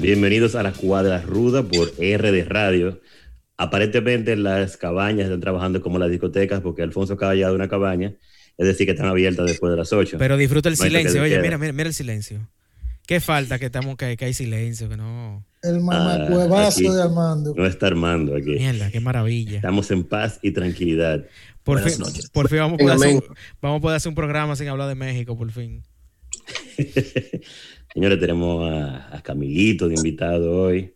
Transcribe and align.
Bienvenidos 0.00 0.54
a 0.54 0.62
la 0.62 0.72
Cuadra 0.72 1.20
Ruda 1.22 1.64
por 1.64 1.88
RD 1.98 2.44
Radio. 2.46 3.00
Aparentemente 3.56 4.36
las 4.36 4.76
cabañas 4.76 5.24
están 5.24 5.40
trabajando 5.40 5.82
como 5.82 5.98
las 5.98 6.08
discotecas 6.08 6.60
porque 6.60 6.82
Alfonso 6.82 7.14
acaba 7.14 7.34
ya 7.34 7.48
de 7.48 7.54
una 7.56 7.68
cabaña, 7.68 8.14
es 8.56 8.66
decir, 8.66 8.86
que 8.86 8.92
están 8.92 9.08
abiertas 9.08 9.46
después 9.46 9.72
de 9.72 9.76
las 9.76 9.92
8. 9.92 10.16
Pero 10.18 10.36
disfruta 10.36 10.68
el 10.68 10.76
No 10.78 10.84
silencio. 10.84 11.14
de 11.14 11.20
Oye, 11.20 11.40
mira, 11.40 11.58
mira, 11.58 11.72
mira 11.72 11.88
el 11.88 11.94
silencio. 11.94 12.48
¿Qué 13.08 13.18
falta 13.18 13.58
que 13.58 13.66
estamos 13.66 13.96
que, 13.96 14.16
que 14.16 14.26
hay 14.26 14.34
silencio? 14.34 14.88
Que 14.88 14.96
no. 14.96 15.44
El 15.62 15.80
mamacuevazo 15.80 16.78
aquí. 16.78 16.88
de 16.88 17.02
Armando. 17.02 17.54
No 17.56 17.66
está 17.66 17.88
armando 17.88 18.36
aquí. 18.36 18.50
Mierda, 18.50 18.92
qué 18.92 19.00
maravilla. 19.00 19.56
Estamos 19.56 19.90
en 19.90 20.04
paz 20.04 20.38
y 20.42 20.52
tranquilidad. 20.52 21.24
Por 21.64 21.78
Buenas 21.78 21.96
fin, 21.96 22.04
noches. 22.04 22.30
por 22.30 22.48
fin 22.48 22.58
vamos 22.58 22.74
a, 22.74 22.84
poder 22.84 22.96
hacer, 22.96 23.22
vamos 23.60 23.78
a 23.78 23.80
poder 23.80 23.96
hacer 23.96 24.08
un 24.10 24.14
programa 24.14 24.54
sin 24.54 24.68
hablar 24.68 24.88
de 24.88 24.94
México, 24.94 25.36
por 25.36 25.50
fin. 25.50 25.82
Señores, 27.98 28.20
tenemos 28.20 28.70
a, 28.70 29.16
a 29.16 29.20
Camilito 29.24 29.88
de 29.88 29.96
invitado 29.96 30.66
hoy, 30.66 30.94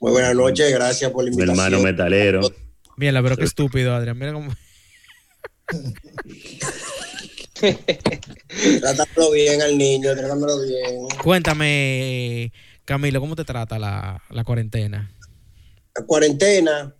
Muy 0.00 0.12
buenas 0.12 0.34
noches, 0.34 0.72
gracias 0.72 1.10
por 1.10 1.22
la 1.22 1.28
mi 1.28 1.34
invitación. 1.36 1.66
hermano 1.66 1.84
metalero. 1.84 2.40
Mierda, 2.96 3.22
pero 3.22 3.36
qué 3.36 3.44
estúpido, 3.44 3.94
Adrián. 3.94 4.18
Mira 4.18 4.32
cómo. 4.32 4.50
Trátamelo 8.80 9.30
bien 9.32 9.60
al 9.60 9.76
niño, 9.76 10.16
trátamelo 10.16 10.62
bien. 10.62 11.08
Cuéntame, 11.22 12.50
Camilo, 12.86 13.20
¿cómo 13.20 13.36
te 13.36 13.44
trata 13.44 13.78
la, 13.78 14.22
la 14.30 14.42
cuarentena? 14.42 15.14
La 15.94 16.06
cuarentena 16.06 16.96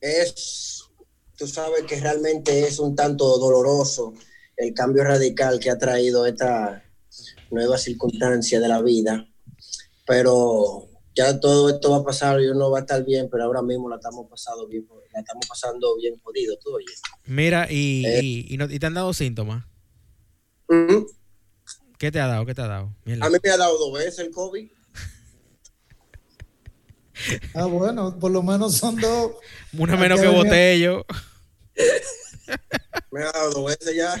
es, 0.00 0.84
tú 1.36 1.48
sabes 1.48 1.82
que 1.88 1.98
realmente 1.98 2.68
es 2.68 2.78
un 2.78 2.94
tanto 2.94 3.36
doloroso 3.36 4.14
el 4.56 4.72
cambio 4.74 5.02
radical 5.02 5.58
que 5.58 5.70
ha 5.70 5.76
traído 5.76 6.24
esta 6.24 6.83
nueva 7.54 7.78
circunstancia 7.78 8.60
de 8.60 8.68
la 8.68 8.82
vida, 8.82 9.26
pero 10.06 10.88
ya 11.14 11.38
todo 11.40 11.70
esto 11.70 11.90
va 11.92 11.98
a 11.98 12.04
pasar 12.04 12.40
y 12.40 12.48
uno 12.48 12.70
va 12.70 12.78
a 12.78 12.80
estar 12.82 13.04
bien, 13.04 13.28
pero 13.30 13.44
ahora 13.44 13.62
mismo 13.62 13.88
la 13.88 13.96
estamos 13.96 14.26
pasando 14.28 14.66
bien, 14.66 14.86
la 15.12 15.20
estamos 15.20 15.46
pasando 15.48 15.96
bien 15.96 16.14
jodido, 16.22 16.56
tú 16.62 16.74
oyes. 16.74 17.00
Mira, 17.26 17.66
y, 17.70 18.04
Eh. 18.04 18.20
y, 18.22 18.54
y 18.54 18.56
no- 18.58 18.70
y 18.70 18.78
te 18.78 18.86
han 18.86 18.94
dado 18.94 19.12
síntomas. 19.14 19.64
¿Qué 21.98 22.10
te 22.10 22.20
ha 22.20 22.26
dado? 22.26 22.44
¿Qué 22.44 22.54
te 22.54 22.62
ha 22.62 22.66
dado? 22.66 22.94
Mierda. 23.04 23.26
A 23.26 23.30
mí 23.30 23.36
me 23.42 23.50
ha 23.50 23.56
dado 23.56 23.78
dos 23.78 23.92
veces 23.98 24.18
el 24.18 24.30
COVID. 24.30 24.68
Ah, 27.54 27.66
bueno, 27.66 28.18
por 28.18 28.32
lo 28.32 28.42
menos 28.42 28.76
son 28.76 28.96
dos. 28.96 29.32
Una 29.78 29.96
menos 29.96 30.20
que 30.20 30.26
botello. 30.26 31.06
Me 33.12 33.22
ha 33.22 33.30
dado 33.32 33.50
dos 33.52 33.64
veces 33.66 33.94
ya. 33.94 34.14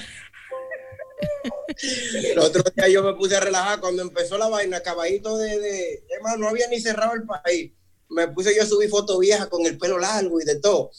El 2.32 2.38
otro 2.38 2.62
día 2.74 2.88
yo 2.88 3.02
me 3.02 3.14
puse 3.14 3.36
a 3.36 3.40
relajar 3.40 3.80
cuando 3.80 4.02
empezó 4.02 4.38
la 4.38 4.48
vaina, 4.48 4.80
caballito 4.80 5.36
de, 5.38 5.58
de 5.58 6.04
hermano, 6.16 6.38
no 6.38 6.48
había 6.48 6.68
ni 6.68 6.80
cerrado 6.80 7.14
el 7.14 7.24
país. 7.24 7.72
Me 8.08 8.28
puse 8.28 8.54
yo 8.54 8.62
a 8.62 8.66
subir 8.66 8.88
fotos 8.90 9.18
viejas 9.18 9.48
con 9.48 9.64
el 9.66 9.76
pelo 9.78 9.98
largo 9.98 10.40
y 10.40 10.44
de 10.44 10.60
todo. 10.60 10.90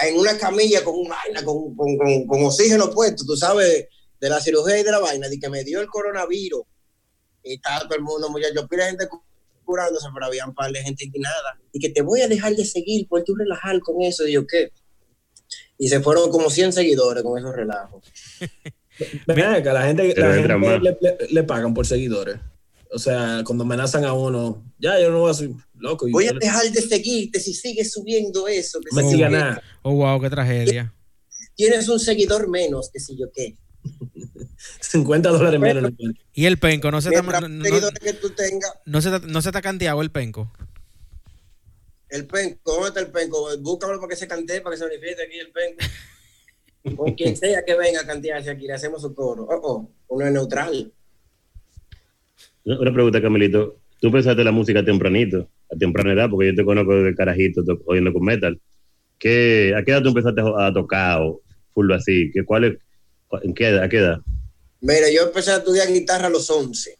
En 0.00 0.16
una 0.18 0.36
camilla 0.38 0.84
con 0.84 0.94
una 0.96 1.16
vaina, 1.16 1.42
con, 1.44 1.74
con, 1.74 2.44
oxígeno 2.44 2.90
puesto, 2.90 3.24
tú 3.24 3.36
sabes, 3.36 3.86
de 4.20 4.28
la 4.28 4.40
cirugía 4.40 4.78
y 4.78 4.82
de 4.82 4.90
la 4.92 4.98
vaina, 5.00 5.28
de 5.28 5.38
que 5.38 5.48
me 5.48 5.64
dio 5.64 5.80
el 5.80 5.88
coronavirus. 5.88 6.62
Y 7.42 7.54
estaba 7.54 7.80
todo 7.80 7.94
el 7.96 8.02
mundo, 8.02 8.28
muchachos, 8.28 8.66
pila 8.68 8.84
de 8.84 8.90
gente 8.90 9.08
cu- 9.08 9.22
curándose, 9.64 10.06
pero 10.12 10.26
había 10.26 10.46
un 10.46 10.54
par 10.54 10.70
de 10.72 10.82
gente 10.82 11.04
indignada. 11.04 11.58
Y 11.72 11.80
que 11.80 11.88
te 11.88 12.02
voy 12.02 12.20
a 12.20 12.28
dejar 12.28 12.54
de 12.54 12.64
seguir 12.64 13.08
por 13.08 13.24
tú 13.24 13.34
relajar 13.34 13.80
con 13.80 14.02
eso. 14.02 14.26
Y 14.26 14.32
yo, 14.32 14.46
¿qué? 14.46 14.72
Y 15.78 15.88
se 15.88 16.00
fueron 16.00 16.30
como 16.30 16.50
100 16.50 16.72
seguidores 16.72 17.22
con 17.22 17.38
esos 17.38 17.54
relajos. 17.54 18.04
Ven 19.26 19.40
acá, 19.46 19.72
la 19.72 19.86
gente, 19.86 20.14
la 20.16 20.34
gente 20.34 20.48
le, 20.80 20.96
le- 21.00 21.16
le 21.30 21.42
pagan 21.44 21.74
por 21.74 21.86
seguidores. 21.86 22.36
O 22.90 22.98
sea, 22.98 23.42
cuando 23.44 23.64
amenazan 23.64 24.04
a 24.04 24.12
uno, 24.14 24.64
ya 24.78 24.98
yo 24.98 25.10
no 25.10 25.20
voy 25.20 25.30
a 25.30 25.34
ser 25.34 25.50
loco. 25.78 26.06
Voy 26.10 26.26
a 26.26 26.32
dejar 26.32 26.70
de 26.70 26.80
seguirte 26.80 27.38
si 27.38 27.52
sigues 27.54 27.92
subiendo 27.92 28.48
eso. 28.48 28.80
que 28.80 29.02
siga 29.02 29.28
nada. 29.28 29.62
Oh, 29.82 29.92
wow, 29.94 30.20
qué 30.20 30.30
tragedia. 30.30 30.92
Tienes 31.54 31.88
un 31.88 32.00
seguidor 32.00 32.48
menos, 32.48 32.88
que 32.90 32.98
si 33.00 33.16
yo 33.16 33.26
qué. 33.34 33.56
50 34.80 35.28
dólares 35.28 35.60
menos. 35.60 35.92
Y 36.32 36.46
el 36.46 36.58
penco, 36.58 36.90
no 36.90 37.00
se 37.00 37.10
está, 37.10 37.22
Mientras 37.22 37.42
no, 37.42 37.48
no- 37.48 37.64
seguidores 37.64 37.98
que 38.00 38.12
tú 38.14 38.30
tengas, 38.30 38.72
no 38.86 39.00
se 39.02 39.14
está- 39.14 39.26
no 39.26 39.42
se 39.42 39.48
está 39.50 39.60
canteado 39.62 40.00
el 40.02 40.10
penco. 40.10 40.50
el 42.08 42.26
penco, 42.26 42.72
¿dónde 42.72 42.88
está 42.88 43.00
el 43.00 43.08
penco? 43.08 43.48
Búscalo 43.60 43.96
para 44.00 44.08
que 44.08 44.16
se 44.16 44.26
cante, 44.26 44.60
para 44.62 44.74
que 44.74 44.78
se 44.78 44.86
manifieste 44.86 45.24
aquí 45.24 45.38
el 45.38 45.50
penco. 45.52 45.78
Con 46.96 47.14
quien 47.14 47.36
sea 47.36 47.64
que 47.64 47.74
venga 47.76 48.00
a 48.00 48.06
cantearse 48.06 48.50
aquí, 48.50 48.66
le 48.66 48.74
hacemos 48.74 49.02
su 49.02 49.14
coro. 49.14 49.44
Oh, 49.50 49.60
oh, 49.62 49.90
uno 50.08 50.26
es 50.26 50.32
neutral. 50.32 50.92
Una 52.64 52.92
pregunta, 52.92 53.20
Camilito. 53.22 53.76
Tú 54.00 54.12
pensaste 54.12 54.44
la 54.44 54.52
música 54.52 54.84
tempranito, 54.84 55.48
a 55.72 55.76
temprana 55.76 56.12
edad, 56.12 56.30
porque 56.30 56.48
yo 56.48 56.54
te 56.54 56.64
conozco 56.64 56.94
de 57.02 57.14
carajito 57.14 57.64
to- 57.64 57.80
oyendo 57.86 58.12
con 58.12 58.22
metal. 58.24 58.60
¿Qué, 59.18 59.74
¿A 59.76 59.82
qué 59.82 59.90
edad 59.90 60.02
tú 60.02 60.08
empezaste 60.08 60.40
a, 60.56 60.72
tocar 60.72 61.20
o 61.22 61.40
full 61.74 61.90
así? 61.92 62.30
¿Qué, 62.32 62.44
cuál 62.44 62.64
es, 62.64 62.76
cu- 63.26 63.40
¿En 63.42 63.54
qué 63.54 63.68
edad? 63.68 63.82
¿A 63.82 63.88
qué 63.88 63.96
edad? 63.98 64.18
Mira, 64.80 65.10
yo 65.12 65.22
empecé 65.22 65.50
a 65.50 65.56
estudiar 65.56 65.88
guitarra 65.92 66.28
a 66.28 66.30
los 66.30 66.48
11, 66.48 66.96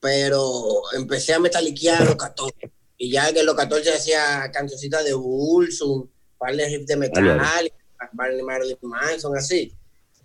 pero 0.00 0.82
empecé 0.96 1.34
a 1.34 1.38
metaliquear 1.38 2.02
a 2.02 2.04
los 2.06 2.16
14. 2.16 2.70
Y 2.96 3.12
ya 3.12 3.32
que 3.32 3.42
los 3.44 3.54
14 3.54 3.92
hacía 3.92 4.50
cancioncitas 4.52 5.04
de 5.04 5.14
Ulsum, 5.14 6.08
par 6.38 6.56
de 6.56 6.66
riffs 6.66 6.86
de 6.86 6.96
metal, 6.96 7.70
de 8.00 8.42
Marilyn 8.42 8.76
Manson, 8.82 9.36
así. 9.36 9.72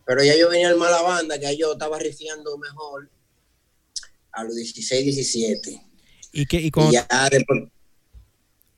Pero 0.06 0.24
ya 0.24 0.36
yo 0.38 0.50
venía 0.50 0.70
al 0.70 0.78
mala 0.78 1.02
banda, 1.02 1.40
que 1.40 1.58
yo 1.58 1.74
estaba 1.74 1.98
rifeando 2.00 2.58
mejor 2.58 3.10
a 4.32 4.44
los 4.44 4.56
16, 4.56 5.04
17. 5.04 5.82
¿Y 6.32 6.46
qué, 6.46 6.58
y 6.62 6.68
Y 6.68 6.72
cuando- 6.72 6.92
ya 6.94 7.08
después, 7.30 7.64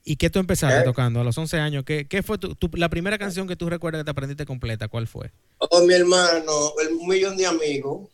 ¿Y 0.04 0.16
qué 0.16 0.30
tú 0.30 0.38
empezaste 0.38 0.80
¿Eh? 0.80 0.84
tocando 0.84 1.20
a 1.20 1.24
los 1.24 1.36
11 1.36 1.58
años? 1.58 1.84
¿Qué, 1.84 2.08
qué 2.08 2.22
fue 2.22 2.38
tu, 2.38 2.54
tu- 2.54 2.70
la 2.78 2.88
primera 2.88 3.18
canción 3.18 3.46
que 3.46 3.56
tú 3.56 3.68
recuerdas 3.68 4.00
que 4.00 4.04
te 4.06 4.10
aprendiste 4.10 4.46
completa? 4.46 4.88
¿Cuál 4.88 5.06
fue? 5.06 5.30
oh, 5.58 5.82
mi 5.84 5.92
hermano, 5.92 6.72
el 6.80 6.94
millón 7.06 7.36
de 7.36 7.44
amigos. 7.46 8.08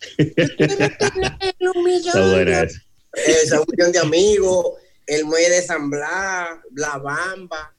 un 0.18 1.84
millón 1.84 2.44
de. 2.46 2.70
Esa, 3.12 3.60
un 3.60 3.66
millón 3.70 3.92
de 3.92 3.98
amigos, 3.98 4.66
el 5.06 5.24
muelle 5.26 5.50
de 5.50 5.62
San 5.62 5.90
Blas, 5.90 6.58
la 6.74 6.96
bamba. 6.98 7.73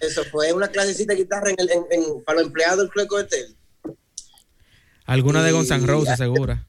Eso 0.00 0.24
fue 0.24 0.52
una 0.52 0.68
clasecita 0.68 1.12
de 1.14 1.20
guitarra 1.20 1.50
en 1.50 1.56
el- 1.58 1.70
en- 1.70 1.86
en- 1.90 2.24
para 2.24 2.38
los 2.38 2.46
empleados 2.48 2.78
del 2.78 2.88
Club 2.90 3.12
Hotel. 3.12 3.56
Alguna 5.06 5.44
de 5.44 5.52
Guns 5.52 5.70
N' 5.70 5.86
Roses, 5.86 6.16
segura. 6.16 6.66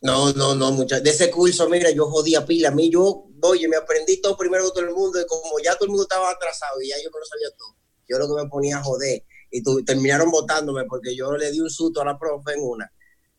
No, 0.00 0.32
no, 0.34 0.54
no, 0.54 0.70
muchachos. 0.70 1.02
De 1.02 1.10
ese 1.10 1.30
curso, 1.30 1.68
mira, 1.68 1.90
yo 1.90 2.06
jodía 2.10 2.44
pila. 2.44 2.68
A 2.68 2.72
mí, 2.72 2.90
yo, 2.90 3.26
oye, 3.42 3.66
me 3.68 3.76
aprendí 3.76 4.20
todo 4.20 4.36
primero 4.36 4.64
de 4.64 4.70
todo 4.70 4.80
el 4.84 4.90
mundo. 4.90 5.20
Y 5.20 5.26
como 5.26 5.58
ya 5.64 5.74
todo 5.74 5.84
el 5.86 5.90
mundo 5.90 6.02
estaba 6.02 6.30
atrasado 6.30 6.80
y 6.82 6.88
ya 6.90 6.96
yo 7.02 7.10
me 7.10 7.18
lo 7.18 7.24
sabía 7.24 7.48
todo, 7.56 7.74
yo 8.06 8.18
lo 8.18 8.28
que 8.28 8.42
me 8.42 8.48
ponía 8.48 8.78
a 8.78 8.82
joder. 8.82 9.24
Y 9.50 9.62
tu- 9.62 9.82
terminaron 9.84 10.30
votándome 10.30 10.84
porque 10.84 11.16
yo 11.16 11.32
le 11.36 11.50
di 11.50 11.60
un 11.60 11.70
susto 11.70 12.02
a 12.02 12.04
la 12.04 12.18
profe 12.18 12.52
en 12.52 12.60
una. 12.62 12.92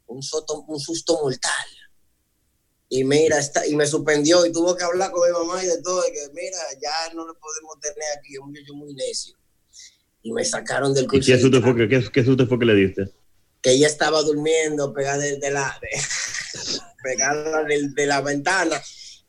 Un, 0.07 0.21
susto, 0.23 0.61
un 0.67 0.79
susto 0.79 1.19
mortal. 1.21 1.51
Y 2.89 3.03
mira, 3.03 3.39
está, 3.39 3.65
y 3.65 3.75
me 3.75 3.87
suspendió 3.87 4.45
y 4.45 4.51
tuvo 4.51 4.75
que 4.75 4.83
hablar 4.83 5.11
con 5.11 5.27
mi 5.27 5.33
mamá 5.37 5.63
y 5.63 5.67
de 5.67 5.81
todo. 5.81 6.03
Y 6.07 6.11
que 6.11 6.19
mira, 6.33 6.57
ya 6.81 7.13
no 7.15 7.27
le 7.27 7.33
podemos 7.33 7.79
tener 7.81 8.03
aquí, 8.17 8.33
es 8.33 8.39
un 8.39 8.49
muchacho 8.49 8.73
muy 8.75 8.93
necio. 8.93 9.35
Y 10.21 10.31
me 10.31 10.43
sacaron 10.45 10.93
del 10.93 11.05
¿Y 11.05 11.07
curso. 11.07 11.25
qué 11.25 11.33
de 11.35 11.41
susto, 11.41 11.61
fue 11.61 11.75
que, 11.75 11.87
qué, 11.89 12.11
qué 12.11 12.23
susto 12.23 12.47
fue 12.47 12.59
que 12.59 12.65
le 12.65 12.75
diste? 12.75 13.03
que 13.61 13.71
ella 13.71 13.87
estaba 13.87 14.21
durmiendo 14.21 14.93
pegada 14.93 15.17
de, 15.17 15.37
de 15.37 15.49
la 15.49 15.75
de- 15.81 15.89
pegada 17.03 17.63
de, 17.63 17.89
de 17.95 18.05
la 18.05 18.21
ventana 18.21 18.79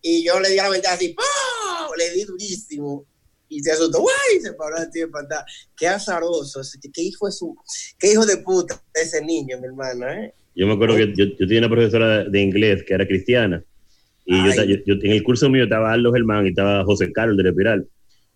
y 0.02 0.24
yo 0.26 0.38
le 0.40 0.50
di 0.50 0.58
a 0.58 0.64
la 0.64 0.68
ventana 0.68 0.94
así 0.94 1.14
¡pum! 1.14 1.24
le 1.96 2.10
di 2.10 2.24
durísimo 2.24 3.06
y 3.48 3.62
se 3.62 3.72
asustó 3.72 4.00
¡guay! 4.02 4.40
se 4.42 4.52
paró 4.52 4.76
así 4.76 5.00
de 5.00 5.08
pantalla 5.08 5.44
qué 5.74 5.88
azaroso 5.88 6.60
qué 6.92 7.00
hijo 7.02 7.24
de 7.26 7.32
su 7.32 7.56
qué 7.98 8.12
hijo 8.12 8.26
de 8.26 8.36
puta 8.36 8.78
ese 8.92 9.22
niño 9.22 9.58
mi 9.58 9.68
hermano 9.68 10.06
¿eh? 10.10 10.34
Yo 10.56 10.66
me 10.66 10.72
acuerdo 10.72 10.96
que 10.96 11.12
yo, 11.14 11.24
yo 11.26 11.46
tenía 11.46 11.58
una 11.60 11.68
profesora 11.70 12.24
de 12.24 12.40
inglés 12.40 12.82
que 12.84 12.94
era 12.94 13.06
cristiana. 13.06 13.62
Y 14.24 14.34
yo, 14.34 14.64
yo- 14.64 14.76
yo- 14.86 14.94
en 15.02 15.12
el 15.12 15.22
curso 15.22 15.48
mío 15.48 15.64
estaba 15.64 15.92
Aldo 15.92 16.12
Germán 16.12 16.46
y 16.46 16.48
estaba 16.48 16.82
José 16.84 17.12
Carlos 17.12 17.36
de 17.36 17.44
la 17.44 17.50
Espiral. 17.50 17.86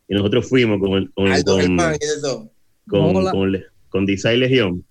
Y 0.06 0.14
nosotros 0.14 0.48
fuimos 0.48 0.78
con, 0.78 0.92
el- 0.98 1.10
con, 1.12 1.26
Aldo 1.32 1.52
con, 1.52 1.60
Germán 1.62 1.94
con, 2.86 3.00
con, 3.32 3.52
le- 3.52 3.64
con 3.88 4.06
Design 4.06 4.38
Legión. 4.40 4.84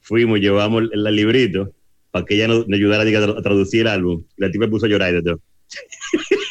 Fuimos, 0.00 0.40
llevamos 0.40 0.84
el, 0.92 1.06
el 1.06 1.14
librito 1.14 1.72
para 2.10 2.24
que 2.24 2.34
ella 2.34 2.48
nos, 2.48 2.66
nos 2.66 2.76
ayudara 2.76 3.02
a 3.38 3.42
traducir 3.42 3.82
el 3.82 3.88
álbum. 3.88 4.24
La 4.36 4.50
tipa 4.50 4.66
puso 4.68 4.86
a 4.86 4.88
llorar 4.88 5.12
y 5.12 5.16
de 5.16 5.22
todo. 5.22 5.40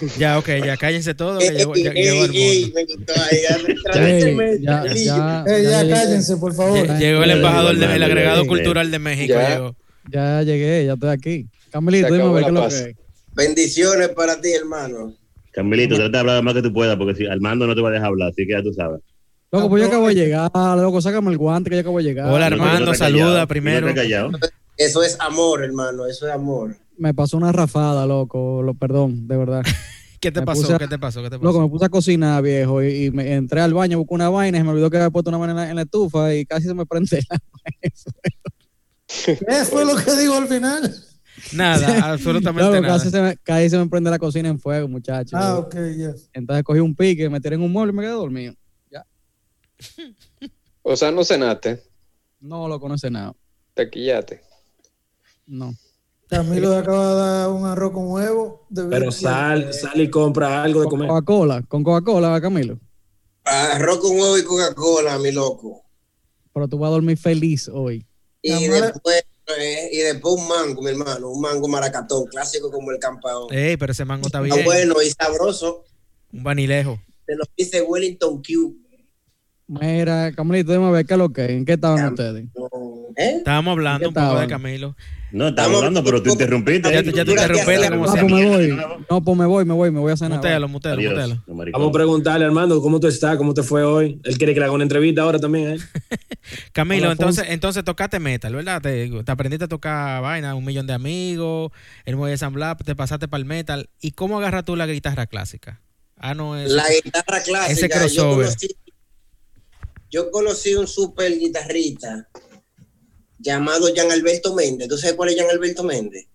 Ya, 0.18 0.38
ok, 0.38 0.48
ya 0.64 0.76
cállense 0.76 1.14
todos. 1.14 1.42
Que 1.42 1.50
llegó, 1.52 1.74
ya- 1.74 1.92
llegó 1.92 2.24
el 2.24 2.34
ey, 2.34 2.60
mundo. 2.62 2.74
me 2.74 2.84
gustó 2.84 3.12
ahí, 3.14 3.38
ya, 3.48 3.56
Ey, 3.66 3.76
tráeme, 3.84 4.58
ya, 4.60 4.84
Lillo. 4.84 5.04
ya, 5.16 5.44
Eh, 5.46 5.62
ya 5.64 5.82
llegué. 5.82 5.94
cállense, 5.94 6.36
por 6.36 6.54
favor. 6.54 6.86
Lle- 6.86 6.98
Llegó 6.98 7.22
el 7.24 7.30
embajador, 7.30 7.74
el 7.74 8.02
agregado 8.02 8.42
ya. 8.42 8.48
cultural 8.48 8.90
de 8.90 8.98
México. 8.98 9.34
Ya. 9.34 9.48
llegó. 9.48 9.76
Ya 10.10 10.42
llegué, 10.42 10.86
ya 10.86 10.92
estoy 10.94 11.10
aquí. 11.10 11.46
Camilito, 11.70 12.12
dime 12.12 12.32
ver 12.32 12.44
qué 12.44 12.50
lo 12.52 12.60
que 12.62 12.66
es. 12.74 12.88
bendiciones 13.34 14.08
para 14.08 14.40
ti 14.40 14.52
hermano 14.52 15.12
Carmelito, 15.52 15.96
trata 15.96 16.10
de 16.10 16.18
hablar 16.18 16.36
lo 16.36 16.42
más 16.42 16.54
que 16.54 16.62
tú 16.62 16.72
puedas, 16.72 16.96
porque 16.96 17.14
si 17.14 17.26
Armando 17.26 17.66
no 17.66 17.74
te 17.74 17.80
va 17.82 17.88
a 17.88 17.92
dejar 17.92 18.08
hablar, 18.08 18.30
así 18.30 18.46
que 18.46 18.52
ya 18.52 18.62
tú 18.62 18.72
sabes. 18.72 19.00
Loco, 19.50 19.68
pues 19.68 19.82
yo 19.82 19.88
acabo 19.88 20.08
de 20.08 20.14
llegar, 20.14 20.50
loco, 20.78 21.00
sácame 21.00 21.30
el 21.30 21.38
guante 21.38 21.70
que 21.70 21.76
yo 21.76 21.80
acabo 21.80 21.98
de 21.98 22.04
llegar. 22.04 22.26
Hola, 22.30 22.48
No, 22.50 22.56
Armando, 22.56 22.80
no 22.80 22.84
te 22.86 22.90
has 22.92 22.98
saluda 22.98 23.24
callado, 23.24 23.48
primero. 23.48 23.92
No. 24.30 24.38
Eso 24.76 25.02
es 25.02 25.16
amor, 25.20 25.64
hermano, 25.64 26.06
eso 26.06 26.26
es 26.28 26.32
amor. 26.32 26.76
Me 26.98 27.14
pasó 27.14 27.36
una 27.36 27.52
rafada, 27.52 28.06
loco. 28.06 28.62
Lo, 28.62 28.74
perdón, 28.74 29.26
de 29.28 29.36
verdad. 29.36 29.62
¿Qué 30.20 30.32
te 30.32 30.42
pasó? 30.42 30.74
a- 30.74 30.78
¿Qué 30.78 30.88
te 30.88 30.98
pasó? 30.98 31.22
¿Qué 31.22 31.30
te 31.30 31.38
pasó? 31.38 31.44
Loco, 31.44 31.60
me 31.60 31.68
puse 31.68 31.84
a 31.84 31.88
cocinar, 31.88 32.42
viejo, 32.42 32.82
y, 32.82 33.04
y 33.06 33.10
me 33.12 33.34
entré 33.34 33.60
al 33.60 33.72
baño, 33.72 33.98
busqué 33.98 34.14
una 34.14 34.28
vaina 34.28 34.58
y 34.58 34.60
se 34.60 34.64
me 34.64 34.70
olvidó 34.70 34.90
que 34.90 34.96
había 34.96 35.10
puesto 35.10 35.30
una 35.30 35.38
vaina 35.38 35.52
en 35.52 35.56
la, 35.56 35.70
en 35.70 35.76
la 35.76 35.82
estufa 35.82 36.34
y 36.34 36.44
casi 36.44 36.66
se 36.66 36.74
me 36.74 36.84
prende 36.86 37.20
la 37.30 37.38
¿Qué 39.24 39.64
fue 39.64 39.84
lo 39.84 39.94
que 39.96 40.16
digo 40.16 40.34
al 40.36 40.48
final? 40.48 40.92
Nada, 41.52 42.12
absolutamente 42.12 42.62
Loco, 42.68 42.82
nada. 42.82 42.98
casi 42.98 43.10
se, 43.10 43.22
me, 43.22 43.36
casi 43.36 43.70
se 43.70 43.78
me 43.78 43.86
prende 43.88 44.10
la 44.10 44.18
cocina 44.18 44.48
en 44.48 44.58
fuego, 44.58 44.88
muchachos. 44.88 45.34
Ah, 45.34 45.56
ok, 45.58 45.74
yes. 45.96 46.28
Entonces 46.32 46.64
cogí 46.64 46.80
un 46.80 46.96
pique, 46.96 47.30
me 47.30 47.40
tiré 47.40 47.54
en 47.54 47.62
un 47.62 47.70
mueble 47.70 47.92
y 47.92 47.96
me 47.96 48.02
quedé 48.02 48.10
dormido. 48.12 48.54
O 50.82 50.96
sea, 50.96 51.10
no 51.12 51.22
cenaste, 51.22 51.82
No 52.40 52.66
lo 52.66 52.80
conoce 52.80 53.08
nada. 53.10 53.34
te 53.74 53.88
quillaste. 53.88 54.40
No. 55.46 55.72
Camilo 56.28 56.76
acaba 56.76 57.08
de 57.08 57.14
dar 57.20 57.48
un 57.50 57.64
arroz 57.66 57.92
con 57.92 58.10
huevo. 58.10 58.66
de 58.68 58.84
Pero 58.84 59.10
sal, 59.10 59.72
sal 59.72 60.00
y 60.00 60.10
compra 60.10 60.62
algo 60.62 60.80
de 60.80 60.84
Con 60.86 60.90
comer. 60.98 61.08
Coca-Cola, 61.08 61.62
con 61.68 61.82
Coca-Cola, 61.82 62.40
Camilo. 62.40 62.78
Arroz 63.44 63.98
con 63.98 64.10
huevo 64.12 64.36
y 64.38 64.44
Coca-Cola, 64.44 65.18
mi 65.18 65.32
loco. 65.32 65.82
Pero 66.52 66.68
tú 66.68 66.78
vas 66.78 66.88
a 66.88 66.92
dormir 66.92 67.16
feliz 67.16 67.68
hoy. 67.72 68.06
Y 68.42 68.66
después, 68.68 69.22
eh, 69.58 69.88
y 69.92 69.98
después 69.98 70.34
un 70.34 70.48
mango, 70.48 70.82
mi 70.82 70.90
hermano, 70.90 71.30
un 71.30 71.40
mango 71.40 71.66
maracatón, 71.66 72.26
clásico 72.26 72.70
como 72.70 72.90
el 72.90 72.98
campeón. 72.98 73.46
Ey, 73.50 73.76
pero 73.76 73.92
ese 73.92 74.04
mango 74.04 74.26
está 74.26 74.42
Está 74.42 74.54
bien. 74.54 74.64
bueno 74.66 75.00
y 75.02 75.10
sabroso. 75.10 75.84
Un 76.32 76.42
vanilejo. 76.42 76.98
Se 77.26 77.34
lo 77.36 77.44
dice 77.56 77.82
Wellington 77.82 78.42
Q. 78.42 78.76
Mira, 79.66 80.32
Camilito, 80.32 80.72
déjame 80.72 80.90
ver 80.92 81.06
qué 81.06 81.14
es 81.14 81.18
lo 81.18 81.30
que 81.32 81.44
es. 81.44 81.50
¿En 81.50 81.64
qué 81.64 81.74
estaban 81.74 82.12
ustedes? 82.12 82.46
¿Eh? 83.18 83.34
Estábamos 83.38 83.72
hablando 83.72 83.98
¿Qué 84.00 84.06
un 84.08 84.14
poco 84.14 84.38
de? 84.40 84.46
Camilo. 84.46 84.96
No, 85.30 85.48
estamos 85.48 85.50
Estamos- 85.50 85.76
hablando, 85.78 86.04
pero 86.04 86.22
tú 86.22 86.30
interrumpiste. 86.30 86.90
Ya 86.90 87.02
te- 87.02 87.12
ya 87.12 87.24
te 87.24 87.30
interrumpiste 87.32 87.88
como 87.90 88.12
sea. 88.12 88.20
pues 88.22 88.32
me 88.32 88.46
voy. 88.48 88.78
No, 89.10 89.24
pues 89.24 89.36
me 89.36 89.44
voy, 89.46 89.64
me 89.64 89.74
voy, 89.74 89.90
me 89.90 89.98
voy 90.00 90.12
a 90.12 90.16
cenar. 90.16 90.38
Mutelo, 90.38 90.68
mutelo, 90.68 90.94
Adiós, 90.94 91.12
mutelo. 91.44 91.70
Vamos 91.72 91.88
a 91.88 91.92
preguntarle, 91.92 92.44
Armando, 92.46 92.80
¿cómo 92.80 93.00
tú 93.00 93.08
estás? 93.08 93.36
¿Cómo 93.36 93.52
te 93.54 93.62
fue 93.64 93.82
hoy? 93.82 94.20
Él 94.24 94.38
quiere 94.38 94.54
que 94.54 94.60
le 94.60 94.66
haga 94.66 94.74
una 94.74 94.84
entrevista 94.84 95.22
ahora 95.22 95.38
también, 95.40 95.72
¿eh? 95.74 95.78
Camilo, 96.72 97.02
Hola, 97.06 97.12
entonces, 97.12 97.44
entonces 97.48 97.84
tocaste 97.84 98.20
metal, 98.20 98.54
¿verdad? 98.54 98.80
Te, 98.80 99.10
te 99.22 99.32
aprendiste 99.32 99.64
a 99.64 99.68
tocar 99.68 100.22
vaina, 100.22 100.54
un 100.54 100.64
millón 100.64 100.86
de 100.86 100.92
amigos, 100.94 101.72
el 102.06 102.16
muelle 102.16 102.30
de 102.30 102.38
San 102.38 102.54
Blas, 102.54 102.76
te 102.82 102.94
pasaste 102.94 103.26
para 103.28 103.40
el 103.40 103.44
metal. 103.46 103.90
¿Y 104.00 104.12
cómo 104.12 104.38
agarras 104.38 104.64
tú 104.64 104.76
la 104.76 104.86
guitarra 104.86 105.26
clásica? 105.26 105.82
Ah, 106.16 106.34
no, 106.34 106.56
es. 106.56 106.70
La 106.70 106.84
guitarra 107.04 107.42
clásica. 107.42 107.66
Ese 107.72 107.88
Yo 107.88 107.98
crossover. 107.98 108.46
conocí, 108.46 108.68
yo 110.10 110.30
conocí 110.30 110.74
un 110.74 110.86
super 110.86 111.36
guitarrista 111.38 112.28
llamado 113.38 113.88
Jean 113.94 114.10
Alberto 114.10 114.54
Méndez. 114.54 114.88
¿Tú 114.88 114.98
sabes 114.98 115.16
cuál 115.16 115.30
es 115.30 115.36
Jean 115.36 115.50
Alberto 115.50 115.82
Méndez? 115.84 116.26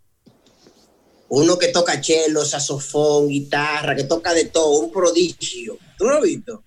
Uno 1.30 1.58
que 1.58 1.70
toca 1.70 2.02
cello, 2.02 2.46
saxofón, 2.46 3.28
guitarra, 3.28 3.96
que 3.96 4.04
toca 4.04 4.34
de 4.34 4.46
todo, 4.46 4.80
un 4.82 4.92
prodigio. 4.92 5.78
¿Tú 5.98 6.06
no 6.06 6.12
lo 6.12 6.18
has 6.18 6.24
visto? 6.24 6.64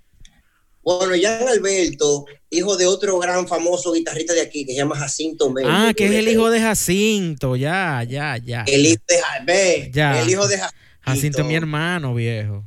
Bueno, 0.82 1.14
Jean 1.16 1.46
Alberto, 1.48 2.26
hijo 2.50 2.76
de 2.76 2.86
otro 2.86 3.18
gran 3.18 3.46
famoso 3.46 3.92
guitarrista 3.92 4.32
de 4.34 4.40
aquí 4.40 4.64
que 4.64 4.72
se 4.72 4.78
llama 4.78 4.96
Jacinto 4.96 5.50
Méndez. 5.50 5.72
Ah, 5.74 5.92
que 5.96 6.06
es 6.06 6.12
el 6.12 6.28
hijo 6.28 6.48
de 6.50 6.60
Jacinto, 6.60 7.56
ya, 7.56 8.04
ya, 8.08 8.36
ya. 8.38 8.64
El 8.66 8.86
hijo 8.86 9.02
de 9.08 9.18
Ja- 9.18 9.44
ve, 9.44 9.90
Ya. 9.92 10.20
el 10.22 10.30
hijo 10.30 10.46
de 10.46 10.58
Jacinto. 10.58 10.76
Jacinto 11.00 11.40
es 11.42 11.46
mi 11.46 11.54
hermano, 11.54 12.14
viejo. 12.14 12.64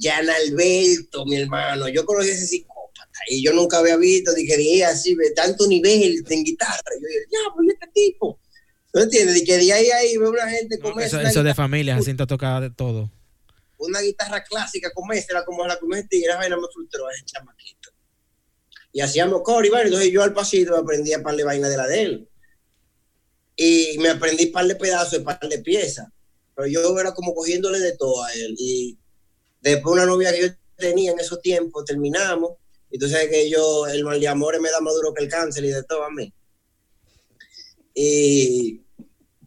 Jan 0.00 0.28
Alberto, 0.28 1.24
mi 1.26 1.36
hermano. 1.36 1.88
Yo 1.88 2.04
conocí 2.04 2.30
a 2.30 2.34
ese 2.34 2.46
y 3.28 3.42
yo 3.42 3.52
nunca 3.52 3.78
había 3.78 3.96
visto, 3.96 4.32
dije, 4.34 4.56
dije 4.56 4.84
así, 4.84 5.14
de 5.14 5.30
tanto 5.30 5.66
nivel 5.66 6.24
en 6.28 6.44
guitarra. 6.44 6.82
Yo 7.00 7.06
dije, 7.06 7.24
ya, 7.30 7.54
pues 7.54 7.68
este 7.68 7.86
tipo. 7.94 8.40
¿No 8.94 9.02
entiendes? 9.02 9.36
Y 9.36 9.44
que 9.44 9.56
de 9.58 9.72
ahí 9.72 9.90
a 9.90 9.96
ahí 9.96 10.16
veo 10.16 10.30
una 10.30 10.48
gente 10.48 10.78
No, 10.78 10.90
comerse 10.90 11.16
eso, 11.16 11.28
eso 11.28 11.42
de 11.42 11.54
familia, 11.54 11.94
Jacinto 11.96 12.26
toca 12.26 12.60
de 12.60 12.70
todo. 12.70 13.10
una 13.78 14.00
guitarra 14.00 14.42
clásica, 14.42 14.90
comérsela 14.92 15.44
como 15.44 15.66
la 15.66 15.78
comés 15.78 16.06
y 16.10 16.24
esa 16.24 16.36
vaina 16.36 16.56
me 16.56 16.66
frustró 16.72 17.08
ese 17.10 17.24
chamaquito. 17.24 17.90
Y 18.92 19.00
hacíamos 19.00 19.42
coro 19.42 19.66
y 19.66 19.70
vaina, 19.70 19.86
entonces 19.86 20.10
yo 20.10 20.22
al 20.22 20.32
pasito 20.32 20.72
me 20.72 20.78
aprendí 20.78 21.12
a 21.12 21.22
par 21.22 21.36
de 21.36 21.44
vaina 21.44 21.68
de 21.68 21.76
la 21.76 21.86
de 21.86 22.02
él. 22.02 22.28
Y 23.56 23.98
me 23.98 24.08
aprendí 24.10 24.46
par 24.46 24.66
de 24.66 24.76
pedazos 24.76 25.20
y 25.20 25.22
par 25.22 25.38
de 25.40 25.58
piezas. 25.58 26.08
Pero 26.54 26.66
yo 26.68 26.98
era 26.98 27.12
como 27.12 27.34
cogiéndole 27.34 27.78
de 27.80 27.96
todo 27.96 28.24
a 28.24 28.32
él. 28.32 28.54
Y 28.58 28.98
después 29.60 29.92
una 29.92 30.06
novia 30.06 30.32
que 30.32 30.40
yo 30.40 30.48
tenía 30.76 31.12
en 31.12 31.20
esos 31.20 31.40
tiempos, 31.42 31.84
terminamos. 31.84 32.52
Y 32.90 32.98
tú 32.98 33.08
sabes 33.08 33.28
que 33.28 33.50
yo, 33.50 33.86
el 33.86 34.04
mal 34.04 34.18
de 34.20 34.28
amores 34.28 34.60
me 34.60 34.70
da 34.70 34.80
más 34.80 34.94
duro 34.94 35.12
que 35.12 35.24
el 35.24 35.30
cáncer 35.30 35.64
y 35.64 35.68
de 35.68 35.82
todo 35.84 36.04
a 36.04 36.10
mí. 36.10 36.32
Y 37.94 38.82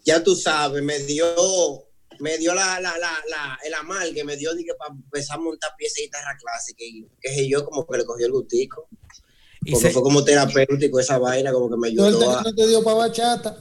ya 0.04 0.24
tú 0.24 0.36
sabes, 0.36 0.84
me 0.84 1.00
dio, 1.00 1.26
me 2.20 2.38
dio 2.38 2.54
la, 2.54 2.80
la, 2.80 2.98
la, 2.98 3.14
la, 3.30 3.60
el 3.66 3.74
amal 3.74 4.14
que 4.14 4.24
me 4.24 4.36
dio 4.38 4.54
dije, 4.54 4.72
para 4.78 4.94
empezar 4.94 5.38
a 5.38 5.42
montar 5.42 5.72
piezas 5.78 5.96
de 5.96 6.02
guitarra 6.04 6.38
clásica. 6.40 6.84
Y 6.84 7.08
que 7.22 7.34
sé 7.34 7.48
yo, 7.50 7.66
como 7.66 7.86
que 7.88 7.98
le 7.98 8.06
cogió 8.06 8.26
el 8.26 8.32
gustico. 8.32 8.88
Y 9.64 9.72
Porque 9.72 9.88
se 9.88 9.94
fue 9.94 10.02
como 10.02 10.24
terapéutico 10.24 11.00
esa 11.00 11.18
vaina, 11.20 11.52
como 11.54 11.70
que 11.70 11.78
me 11.78 11.88
ayudó 11.90 12.20
que 12.20 12.26
a. 12.26 12.42
no 12.42 12.56
te 12.56 12.68
dio 12.68 12.84
para 12.84 12.98
bachata. 12.98 13.58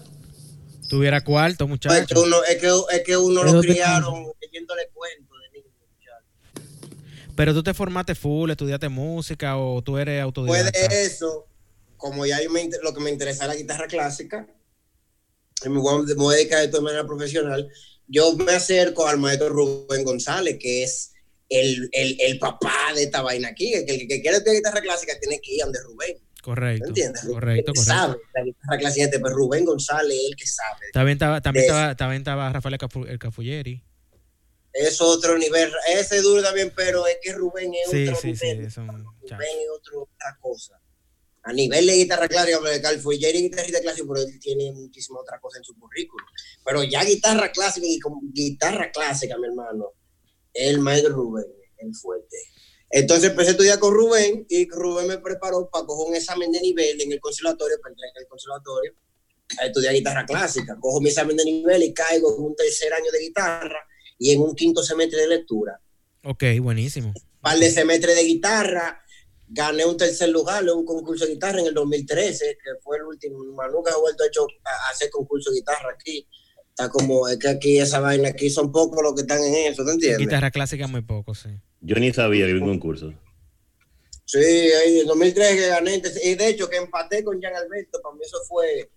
tuviera 0.88 1.23
cuarto, 1.23 1.69
Es 1.69 2.06
que 2.06 2.19
uno, 2.19 2.43
es 2.44 2.56
que, 2.56 2.69
es 2.97 3.03
que 3.05 3.17
uno 3.17 3.44
lo 3.44 3.61
te- 3.61 3.69
criaron 3.69 4.25
leyéndole 4.41 4.88
cuentos 4.94 5.21
de 5.21 5.21
niño. 5.21 5.29
muchacho. 5.29 5.30
Pero 7.41 7.55
tú 7.55 7.63
te 7.63 7.73
formaste 7.73 8.15
full, 8.15 8.51
estudiaste 8.51 8.91
música 8.91 9.57
o 9.57 9.81
tú 9.83 9.97
eres 9.97 10.17
Después 10.23 10.25
autodidacta. 10.61 10.89
de 10.89 11.07
eso, 11.07 11.47
como 11.97 12.27
ya 12.27 12.37
me, 12.51 12.69
lo 12.83 12.93
que 12.93 13.01
me 13.01 13.09
interesa 13.11 13.45
es 13.45 13.49
la 13.49 13.57
guitarra 13.57 13.87
clásica, 13.87 14.47
y 15.65 15.69
me 15.71 15.79
voy 15.81 16.35
a 16.35 16.37
dedicar 16.37 16.63
esto 16.63 16.77
de 16.77 16.83
manera 16.83 17.07
profesional, 17.07 17.67
yo 18.09 18.35
me 18.37 18.53
acerco 18.53 19.07
al 19.07 19.17
maestro 19.17 19.49
Rubén 19.49 20.05
González, 20.05 20.59
que 20.61 20.83
es 20.83 21.13
el, 21.49 21.89
el, 21.93 22.19
el 22.21 22.39
papá 22.39 22.75
de 22.95 23.05
esta 23.05 23.23
vaina 23.23 23.49
aquí. 23.49 23.73
El 23.73 23.87
que, 23.87 23.95
el 23.95 24.01
que 24.07 24.21
quiere 24.21 24.37
estudiar 24.37 24.57
guitarra 24.57 24.83
clásica 24.83 25.19
tiene 25.19 25.41
que 25.41 25.55
ir 25.55 25.63
a 25.63 25.65
donde 25.65 25.81
Rubén. 25.83 26.19
Correcto. 26.43 26.85
¿Me 26.85 26.89
entiendes? 26.89 27.23
Correcto, 27.23 27.73
correcto. 27.73 27.91
sabe 27.91 28.17
la 28.35 28.45
guitarra 28.45 28.79
clásica, 28.79 29.05
este, 29.07 29.19
pero 29.19 29.35
Rubén 29.35 29.65
González 29.65 30.15
es 30.19 30.27
el 30.31 30.37
que 30.37 30.47
sabe. 30.47 30.87
También 30.93 31.15
estaba, 31.15 31.41
también 31.41 32.21
estaba 32.21 32.53
Rafael 32.53 32.77
Cafu- 32.77 33.09
el 33.09 33.19
Cafulleri. 33.19 33.83
Es 34.72 35.00
otro 35.00 35.37
nivel. 35.37 35.70
Ese 35.88 36.19
es 36.19 36.22
duro 36.22 36.43
también, 36.43 36.72
pero 36.76 37.06
es 37.06 37.19
que 37.20 37.32
Rubén 37.32 37.72
es 37.75 37.90
Sí, 37.90 38.08
otro 38.08 38.20
sí, 38.20 38.37
sí. 38.37 38.46
nivel. 38.55 38.70
Son, 38.70 38.87
Rubén 38.88 39.40
es 39.62 39.69
otro- 39.72 40.02
otra 40.02 40.38
cosa. 40.40 40.81
A 41.43 41.52
nivel 41.52 41.87
de 41.87 41.94
guitarra 41.94 42.28
clásica, 42.28 42.58
porque 42.58 42.81
Calfullera 42.82 43.38
y 43.38 43.43
guitarrista 43.43 43.81
clásico, 43.81 44.12
pero 44.12 44.26
él 44.28 44.38
tiene 44.38 44.70
muchísima 44.72 45.20
otra 45.20 45.40
cosa 45.40 45.58
en 45.58 45.64
su 45.64 45.75
currículum. 45.78 46.26
Pero 46.64 46.84
ya 46.84 47.02
guitarra 47.02 47.50
clásica 47.50 47.87
y 47.87 47.99
como 47.99 48.20
guitarra 48.32 48.90
clásica, 48.93 49.39
mi 49.39 49.46
hermano, 49.46 49.93
el 50.53 50.79
maestro 50.81 51.15
Rubén, 51.15 51.46
el 51.79 51.94
fuerte. 51.94 52.36
Entonces 52.91 53.31
empecé 53.31 53.48
a 53.48 53.53
estudiar 53.53 53.79
con 53.79 53.94
Rubén 53.94 54.44
y 54.50 54.69
Rubén 54.69 55.06
me 55.06 55.19
preparó 55.19 55.70
para 55.70 55.86
coger 55.86 56.10
un 56.10 56.17
examen 56.17 56.53
de 56.53 56.60
nivel 56.60 57.00
en 57.00 57.10
el 57.12 57.20
conservatorio, 57.20 57.79
para 57.81 57.93
entrar 57.93 58.10
en 58.15 58.22
el 58.22 58.29
conservatorio, 58.29 58.93
a 59.60 59.67
estudiar 59.67 59.94
guitarra 59.94 60.27
clásica. 60.27 60.77
Cojo 60.79 61.00
mi 61.00 61.08
examen 61.08 61.36
de 61.36 61.44
nivel 61.44 61.82
y 61.84 61.94
caigo 61.94 62.36
en 62.36 62.44
un 62.44 62.55
tercer 62.55 62.93
año 62.93 63.10
de 63.12 63.19
guitarra 63.20 63.81
y 64.20 64.31
en 64.32 64.41
un 64.41 64.55
quinto 64.55 64.84
semestre 64.84 65.22
de 65.22 65.29
lectura 65.29 65.81
Ok, 66.22 66.44
buenísimo. 66.60 67.12
par 67.41 67.58
de 67.58 67.70
semestres 67.70 68.15
de 68.15 68.24
guitarra, 68.24 69.03
gané 69.48 69.86
un 69.86 69.96
tercer 69.96 70.29
lugar 70.29 70.62
en 70.62 70.70
un 70.70 70.84
concurso 70.84 71.24
de 71.24 71.32
guitarra 71.32 71.60
en 71.60 71.67
el 71.67 71.74
2013, 71.74 72.58
que 72.62 72.70
fue 72.82 72.98
el 72.98 73.05
último. 73.05 73.43
Nunca 73.43 73.93
he 73.96 74.00
vuelto 74.00 74.22
a, 74.22 74.27
hecho, 74.27 74.46
a 74.65 74.91
hacer 74.91 75.08
concurso 75.10 75.50
de 75.50 75.56
guitarra 75.60 75.93
aquí. 75.94 76.29
Está 76.69 76.91
como, 76.91 77.27
es 77.27 77.39
que 77.39 77.48
aquí 77.48 77.79
esa 77.79 78.00
vaina, 78.00 78.29
aquí 78.29 78.50
son 78.50 78.70
pocos 78.70 79.03
los 79.03 79.15
que 79.15 79.22
están 79.22 79.43
en 79.43 79.72
eso, 79.72 79.82
¿te 79.84 79.93
entiendes? 79.93 80.19
Guitarra 80.19 80.50
clásica 80.50 80.86
muy 80.86 81.00
poco, 81.00 81.34
sí. 81.34 81.48
Yo 81.81 81.96
ni 81.96 82.12
sabía 82.12 82.44
que 82.44 82.53
había 82.53 82.62
un 82.62 82.69
concurso. 82.69 83.15
Sí, 84.27 84.39
ahí 84.39 84.93
en 84.93 84.98
el 85.00 85.06
2013 85.06 85.56
que 85.56 85.69
gané, 85.69 86.03
y 86.22 86.34
de 86.34 86.48
hecho 86.48 86.69
que 86.69 86.77
empaté 86.77 87.24
con 87.24 87.41
Jean 87.41 87.56
Alberto, 87.56 88.00
para 88.03 88.15
mí 88.15 88.20
eso 88.24 88.36
fue 88.46 88.91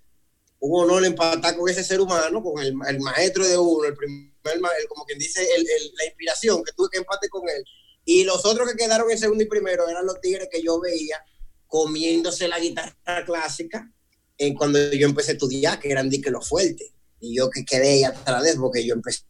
un 0.65 0.84
honor 0.84 1.03
empatar 1.03 1.58
con 1.58 1.70
ese 1.70 1.84
ser 1.84 2.00
humano, 2.00 2.41
con 2.41 2.63
el, 2.63 2.74
maestro 2.74 3.46
de 3.46 3.58
uno, 3.58 3.84
el 3.84 3.96
primer, 3.96 4.32
el- 4.46 4.88
como 4.88 5.03
quien 5.05 5.20
dice, 5.20 5.46
el- 5.55 5.65
la 5.98 6.05
inspiración, 6.05 6.63
que 6.63 6.72
tuve 6.72 6.88
que 6.89 7.00
empate 7.00 7.27
con 7.27 7.48
él. 7.50 7.65
Y 8.05 8.24
los 8.24 8.46
otros 8.46 8.70
que 8.70 8.77
quedaron 8.77 9.12
en 9.12 9.17
segundo 9.17 9.43
y 9.43 9.48
primero 9.48 9.89
eran 9.89 10.05
los 10.05 10.22
tigres 10.22 10.48
que 10.50 10.62
yo 10.63 10.79
veía 10.79 11.22
comiéndose 11.67 12.48
la 12.48 12.60
guitarra 12.60 13.25
clásica 13.25 13.91
en 14.38 14.55
cuando 14.55 14.79
yo 14.93 15.05
empecé 15.05 15.32
a 15.32 15.34
estudiar, 15.34 15.79
que 15.79 15.91
eran 15.91 16.10
dique 16.10 16.29
los 16.32 16.48
fuertes. 16.48 16.91
Y 17.20 17.36
yo 17.36 17.50
que 17.50 17.65
quedé 17.65 17.89
ahí 17.89 18.03
atrás 18.05 18.43
de 18.43 18.55
porque 18.55 18.86
yo 18.86 18.93
empecé, 18.93 19.24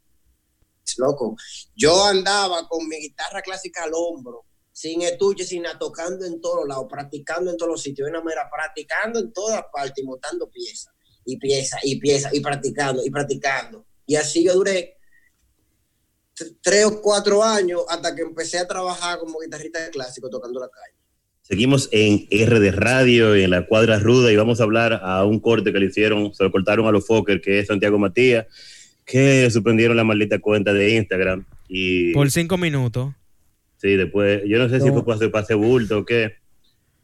loco. 0.97 1.35
Yo 1.75 2.03
andaba 2.05 2.67
con 2.67 2.87
mi 2.87 2.97
guitarra 2.97 3.41
clásica 3.41 3.83
al 3.85 3.91
hombro, 3.95 4.45
sin 4.71 5.01
estuche, 5.01 5.45
sin 5.45 5.63
nada, 5.63 5.79
tocando 5.79 6.25
en 6.25 6.41
todos 6.41 6.67
lados, 6.67 6.85
practicando 6.89 7.49
en 7.49 7.57
todos 7.57 7.71
los 7.71 7.81
sitios, 7.81 8.05
de 8.05 8.11
una 8.11 8.21
manera, 8.21 8.49
practicando 8.51 9.19
en 9.19 9.31
todas 9.33 9.63
partes 9.71 10.03
y 10.03 10.05
montando 10.07 10.49
piezas, 10.49 10.93
y 11.25 11.38
piezas, 11.38 11.80
y 11.84 12.00
piezas, 12.00 12.34
y 12.34 12.39
practicando, 12.39 13.06
y 13.06 13.10
practicando. 13.10 13.86
Y 14.06 14.15
así 14.15 14.44
yo 14.44 14.53
duré 14.53 14.98
tres 16.62 16.86
o 16.86 17.01
cuatro 17.01 17.44
años 17.44 17.82
hasta 17.89 18.15
que 18.15 18.24
empecé 18.24 18.58
a 18.58 18.68
trabajar 18.68 19.20
como 19.20 19.39
guitarrista 19.39 19.80
clásico 19.92 20.30
tocando 20.30 20.60
la 20.60 20.70
calle. 20.70 20.98
Seguimos 21.42 21.89
en 21.92 22.25
R 22.30 22.60
de 22.60 22.72
Radio, 22.72 23.36
en 23.36 23.50
la 23.50 23.68
cuadra 23.68 24.00
ruda, 24.00 24.32
y 24.32 24.36
vamos 24.36 24.62
a 24.62 24.63
hablar 24.63 25.01
a 25.03 25.25
un 25.25 25.39
corte 25.39 25.74
que 25.74 25.80
le 25.80 25.88
hicieron, 25.88 26.34
se 26.34 26.44
lo 26.44 26.51
cortaron 26.51 26.88
a 26.88 26.92
los 26.92 27.06
Fokker, 27.06 27.42
que 27.42 27.60
es 27.60 27.68
Santiago 27.68 28.00
Matías, 28.00 28.46
que 29.06 29.50
suspendieron 29.51 29.98
la 29.98 30.06
maldita 30.06 30.39
cuenta 30.39 30.74
de 30.74 30.96
Instagram. 30.96 31.46
Y 31.68 32.13
Por 32.13 32.32
cinco 32.32 32.58
minutos. 32.58 33.13
sí, 33.77 33.96
después, 33.96 34.44
yo 34.48 34.58
no 34.58 34.70
sé 34.70 34.80
si 34.80 34.89
fue 34.89 35.03
para 35.03 35.18
hacer 35.18 35.32
pase 35.32 35.53
bulto 35.53 36.00
o 36.00 36.06
qué, 36.06 36.38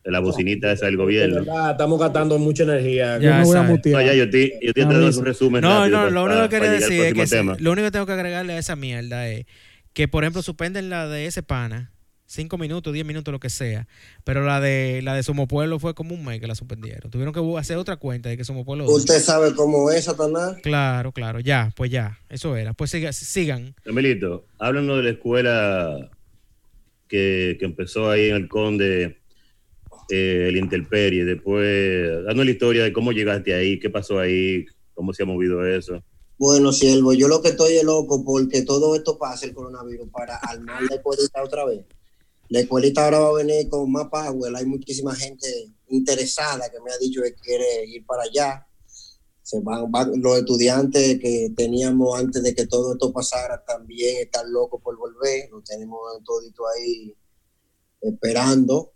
de 0.04 0.12
la 0.12 0.20
bocinita 0.20 0.72
esa 0.72 0.86
del 0.86 0.96
De 0.96 1.04
gobierno. 1.04 1.36
verdad, 1.38 1.72
estamos 1.72 2.00
gastando 2.00 2.38
mucha 2.40 2.64
energía. 2.64 3.18
Yo 3.18 3.24
Ya 3.30 3.38
me 3.40 3.44
voy 3.44 3.58
a. 3.58 3.64
No, 3.64 4.02
ya 4.02 4.14
yo 4.14 4.24
estoy, 4.24 4.50
yo 4.62 4.70
estoy 4.70 4.74
Ya 4.76 4.82
entrando 4.84 4.96
en 5.00 5.06
mismo. 5.06 5.20
un 5.22 5.26
resumen. 5.26 5.62
No, 5.62 5.70
rápido 5.82 5.90
no, 5.98 6.04
para- 6.04 6.12
lo 6.12 6.24
único 6.24 6.42
que 6.44 6.50
quería 6.56 6.72
decir 6.72 7.02
es 7.18 7.30
que 7.32 7.44
lo 7.60 7.72
único 7.72 7.86
que 7.88 7.92
tengo 7.92 8.06
que 8.06 8.12
agregarle 8.14 8.54
a 8.54 8.58
esa 8.58 8.76
mierda 8.76 9.28
es 9.30 9.46
que, 9.94 10.08
por 10.08 10.24
ejemplo, 10.24 10.42
suspenden 10.42 10.90
la 10.90 11.08
de 11.08 11.26
ese 11.26 11.44
pana, 11.44 11.92
cinco 12.26 12.58
minutos, 12.58 12.94
diez 12.94 13.06
minutos, 13.06 13.32
lo 13.32 13.40
que 13.40 13.50
sea, 13.50 13.88
pero 14.24 14.46
la 14.46 14.62
de 14.62 15.02
la 15.04 15.16
de 15.16 15.24
Somos 15.24 15.48
Pueblo 15.48 15.80
fue 15.80 15.96
como 15.96 16.14
un 16.16 16.24
mes 16.24 16.40
que 16.40 16.48
la 16.48 16.56
suspendieron. 16.56 17.10
Tuvieron 17.12 17.34
que 17.34 17.60
hacer 17.60 17.76
otra 17.78 17.98
cuenta 17.98 18.30
de 18.30 18.38
que 18.38 18.44
Somos 18.46 18.66
Pueblo. 18.66 18.86
dos. 18.86 18.94
Usted 19.00 19.20
sabe 19.20 19.54
cómo 19.54 19.92
es, 19.92 20.06
Satanás. 20.06 20.58
Claro, 20.64 21.12
claro, 21.12 21.40
ya, 21.40 21.74
pues 21.76 21.92
ya, 21.92 22.20
eso 22.30 22.56
era. 22.56 22.74
Pues 22.74 22.94
siga- 22.94 23.12
sigan. 23.14 23.76
Emilito, 23.84 24.46
háblanos 24.60 24.98
de 24.98 25.04
la 25.04 25.10
escuela 25.10 26.10
que, 27.08 27.58
que 27.60 27.66
empezó 27.66 28.10
ahí 28.12 28.30
en 28.30 28.36
el 28.36 28.48
Conde, 28.48 29.19
eh, 30.10 30.48
el 30.50 30.58
Interperie, 30.58 31.26
después, 31.26 32.24
dando 32.26 32.44
la 32.44 32.52
historia 32.52 32.84
de 32.84 32.94
cómo 32.94 33.12
llegaste 33.12 33.54
ahí, 33.54 33.80
qué 33.80 33.90
pasó 33.90 34.20
ahí, 34.20 34.66
cómo 34.94 35.14
se 35.14 35.24
ha 35.24 35.26
movido 35.26 35.66
eso. 35.66 36.04
Bueno, 36.40 36.72
siervo, 36.72 37.12
yo 37.12 37.28
lo 37.28 37.42
que 37.42 37.50
estoy 37.50 37.76
es 37.76 37.84
loco 37.84 38.24
porque 38.24 38.62
todo 38.62 38.96
esto 38.96 39.18
pasa 39.18 39.46
el 39.46 39.54
coronavirus 39.54 40.10
para 40.10 40.38
armar 40.38 40.82
la 40.84 40.96
escuelita 40.96 41.44
otra 41.44 41.66
vez. 41.66 41.86
La 42.48 42.62
escuelita 42.62 43.04
ahora 43.04 43.20
va 43.20 43.30
a 43.30 43.44
venir 43.44 43.70
con 43.70 43.92
más 43.92 44.08
power. 44.08 44.56
Hay 44.56 44.66
muchísima 44.66 45.14
gente 45.14 45.48
interesada 45.90 46.70
que 46.72 46.80
me 46.80 46.92
ha 46.92 46.98
dicho 46.98 47.22
que 47.22 47.34
quiere 47.36 47.86
ir 47.88 48.06
para 48.06 48.24
allá. 48.24 48.66
Se 49.44 49.60
van, 49.60 49.92
los 50.22 50.38
estudiantes 50.38 51.20
que 51.20 51.52
teníamos 51.56 52.18
antes 52.18 52.42
de 52.42 52.56
que 52.56 52.68
todo 52.68 52.94
esto 52.94 53.12
pasara 53.12 53.64
también 53.66 54.18
están 54.22 54.52
locos 54.52 54.82
por 54.82 54.98
volver. 54.98 55.50
Lo 55.52 55.62
tenemos 55.62 56.00
todito 56.24 56.64
ahí 56.68 57.14
esperando. 58.02 58.94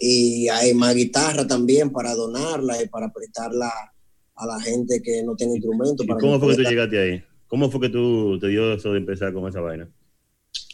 Y 0.00 0.48
hay 0.48 0.74
más 0.74 0.94
guitarra 0.94 1.46
también 1.46 1.90
para 1.90 2.14
donarla 2.14 2.82
y 2.82 2.88
para 2.88 3.12
prestarla 3.12 3.72
a 4.34 4.46
la 4.46 4.60
gente 4.60 5.00
que 5.02 5.22
no 5.22 5.34
tiene 5.34 5.54
instrumentos. 5.54 6.04
¿Y 6.04 6.08
para 6.08 6.20
cómo 6.20 6.38
fue 6.38 6.56
que 6.56 6.62
tú 6.62 6.68
llegaste 6.68 6.98
ahí? 6.98 7.24
¿Cómo 7.46 7.70
fue 7.70 7.80
que 7.80 7.88
tú 7.88 8.38
te 8.38 8.48
dio 8.48 8.72
eso 8.74 8.92
de 8.92 8.98
empezar 8.98 9.32
con 9.32 9.48
esa 9.48 9.60
vaina? 9.60 9.90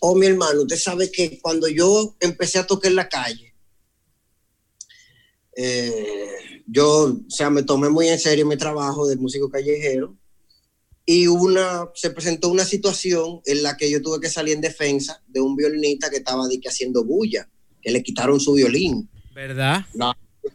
Oh, 0.00 0.14
mi 0.14 0.26
hermano, 0.26 0.62
usted 0.62 0.76
sabe 0.76 1.10
que 1.10 1.38
cuando 1.40 1.68
yo 1.68 2.16
empecé 2.20 2.58
a 2.58 2.66
tocar 2.66 2.90
en 2.90 2.96
la 2.96 3.08
calle, 3.08 3.54
eh, 5.56 6.62
yo, 6.66 7.04
o 7.26 7.30
sea, 7.30 7.48
me 7.50 7.62
tomé 7.62 7.88
muy 7.88 8.08
en 8.08 8.18
serio 8.18 8.46
mi 8.46 8.56
trabajo 8.56 9.06
de 9.06 9.16
músico 9.16 9.48
callejero 9.48 10.16
y 11.06 11.26
una, 11.26 11.90
se 11.94 12.10
presentó 12.10 12.48
una 12.48 12.64
situación 12.64 13.40
en 13.44 13.62
la 13.62 13.76
que 13.76 13.90
yo 13.90 14.02
tuve 14.02 14.20
que 14.20 14.30
salir 14.30 14.54
en 14.54 14.60
defensa 14.60 15.22
de 15.26 15.40
un 15.40 15.54
violinista 15.54 16.10
que 16.10 16.16
estaba 16.16 16.46
de 16.48 16.58
que 16.60 16.68
haciendo 16.68 17.04
bulla, 17.04 17.48
que 17.84 17.90
le 17.92 18.02
quitaron 18.02 18.40
su 18.40 18.54
violín. 18.54 19.08
¿Verdad? 19.34 19.84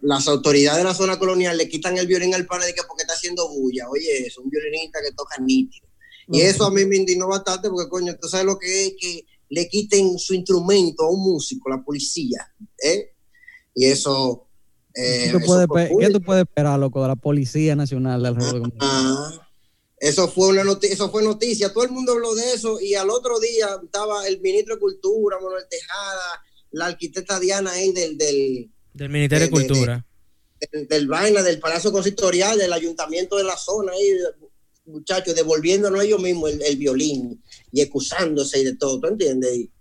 Las 0.01 0.27
autoridades 0.27 0.79
de 0.79 0.83
la 0.83 0.95
zona 0.95 1.19
colonial 1.19 1.57
le 1.57 1.69
quitan 1.69 1.97
el 1.97 2.07
violín 2.07 2.33
al 2.33 2.47
pana 2.47 2.65
de 2.65 2.73
que 2.73 2.81
porque 2.87 3.03
está 3.03 3.13
haciendo 3.13 3.47
bulla. 3.49 3.87
Oye, 3.89 4.25
es 4.25 4.37
un 4.37 4.49
violinista 4.49 4.99
que 5.03 5.13
toca 5.13 5.37
nítido. 5.39 5.87
Y 6.31 6.41
eso 6.41 6.65
a 6.65 6.71
mí 6.71 6.85
me 6.85 6.97
indignó 6.97 7.27
bastante 7.27 7.69
porque, 7.69 7.89
coño, 7.89 8.15
tú 8.19 8.27
sabes 8.27 8.45
lo 8.45 8.59
que 8.59 8.87
es 8.87 8.93
que 8.99 9.25
le 9.49 9.67
quiten 9.67 10.19
su 10.19 10.35
instrumento 10.35 11.03
a 11.03 11.09
un 11.09 11.21
músico, 11.21 11.69
la 11.69 11.83
policía, 11.83 12.53
¿eh? 12.83 13.13
Y 13.73 13.85
eso... 13.85 14.47
eh, 14.93 15.23
¿Qué, 15.25 15.31
tú 15.31 15.37
eso 15.37 15.67
puedes 15.67 15.89
qué 15.89 16.09
tú 16.11 16.33
esperar, 16.33 16.79
loco, 16.79 17.01
de 17.01 17.07
la 17.07 17.15
Policía 17.15 17.75
Nacional 17.75 18.21
del 18.21 18.35
Mundo? 18.35 18.75
Ah, 18.79 19.49
eso 19.97 20.27
fue 20.27 20.49
una 20.49 20.63
noticia, 20.63 20.93
eso 20.93 21.09
fue 21.09 21.23
noticia, 21.23 21.73
todo 21.73 21.83
el 21.83 21.89
mundo 21.89 22.11
habló 22.11 22.35
de 22.35 22.53
eso 22.53 22.79
y 22.79 22.93
al 22.93 23.09
otro 23.09 23.39
día 23.39 23.79
estaba 23.83 24.27
el 24.27 24.39
ministro 24.39 24.75
de 24.75 24.81
Cultura, 24.81 25.37
Manuel 25.41 25.65
Tejada, 25.67 26.43
la 26.71 26.85
arquitecta 26.87 27.39
Diana 27.39 27.71
ahí 27.71 27.91
del, 27.91 28.17
del, 28.17 28.69
Del 28.93 29.09
Ministerio 29.09 29.47
de 29.47 29.51
De- 29.51 29.57
de- 29.57 29.63
de- 29.63 29.67
Cultura. 29.69 30.05
del, 30.89 31.07
vaina, 31.07 31.41
del 31.43 31.59
Palacio 31.59 31.91
Consistorial, 31.91 32.57
del 32.57 32.73
ayuntamiento 32.73 33.37
de 33.37 33.43
la 33.45 33.57
zona 33.57 33.91
ahí, 33.93 34.11
muchachos, 34.85 35.35
devolviéndonos 35.35 36.03
ellos 36.03 36.21
mismos 36.21 36.51
el, 36.51 36.61
el 36.63 36.77
violín 36.77 37.41
y 37.71 37.81
excusándose 37.81 38.59
y 38.59 38.63
de 38.65 38.75
todo, 38.75 38.99
¿tú 38.99 39.07
entiendes? 39.07 39.55
Y 39.55 39.71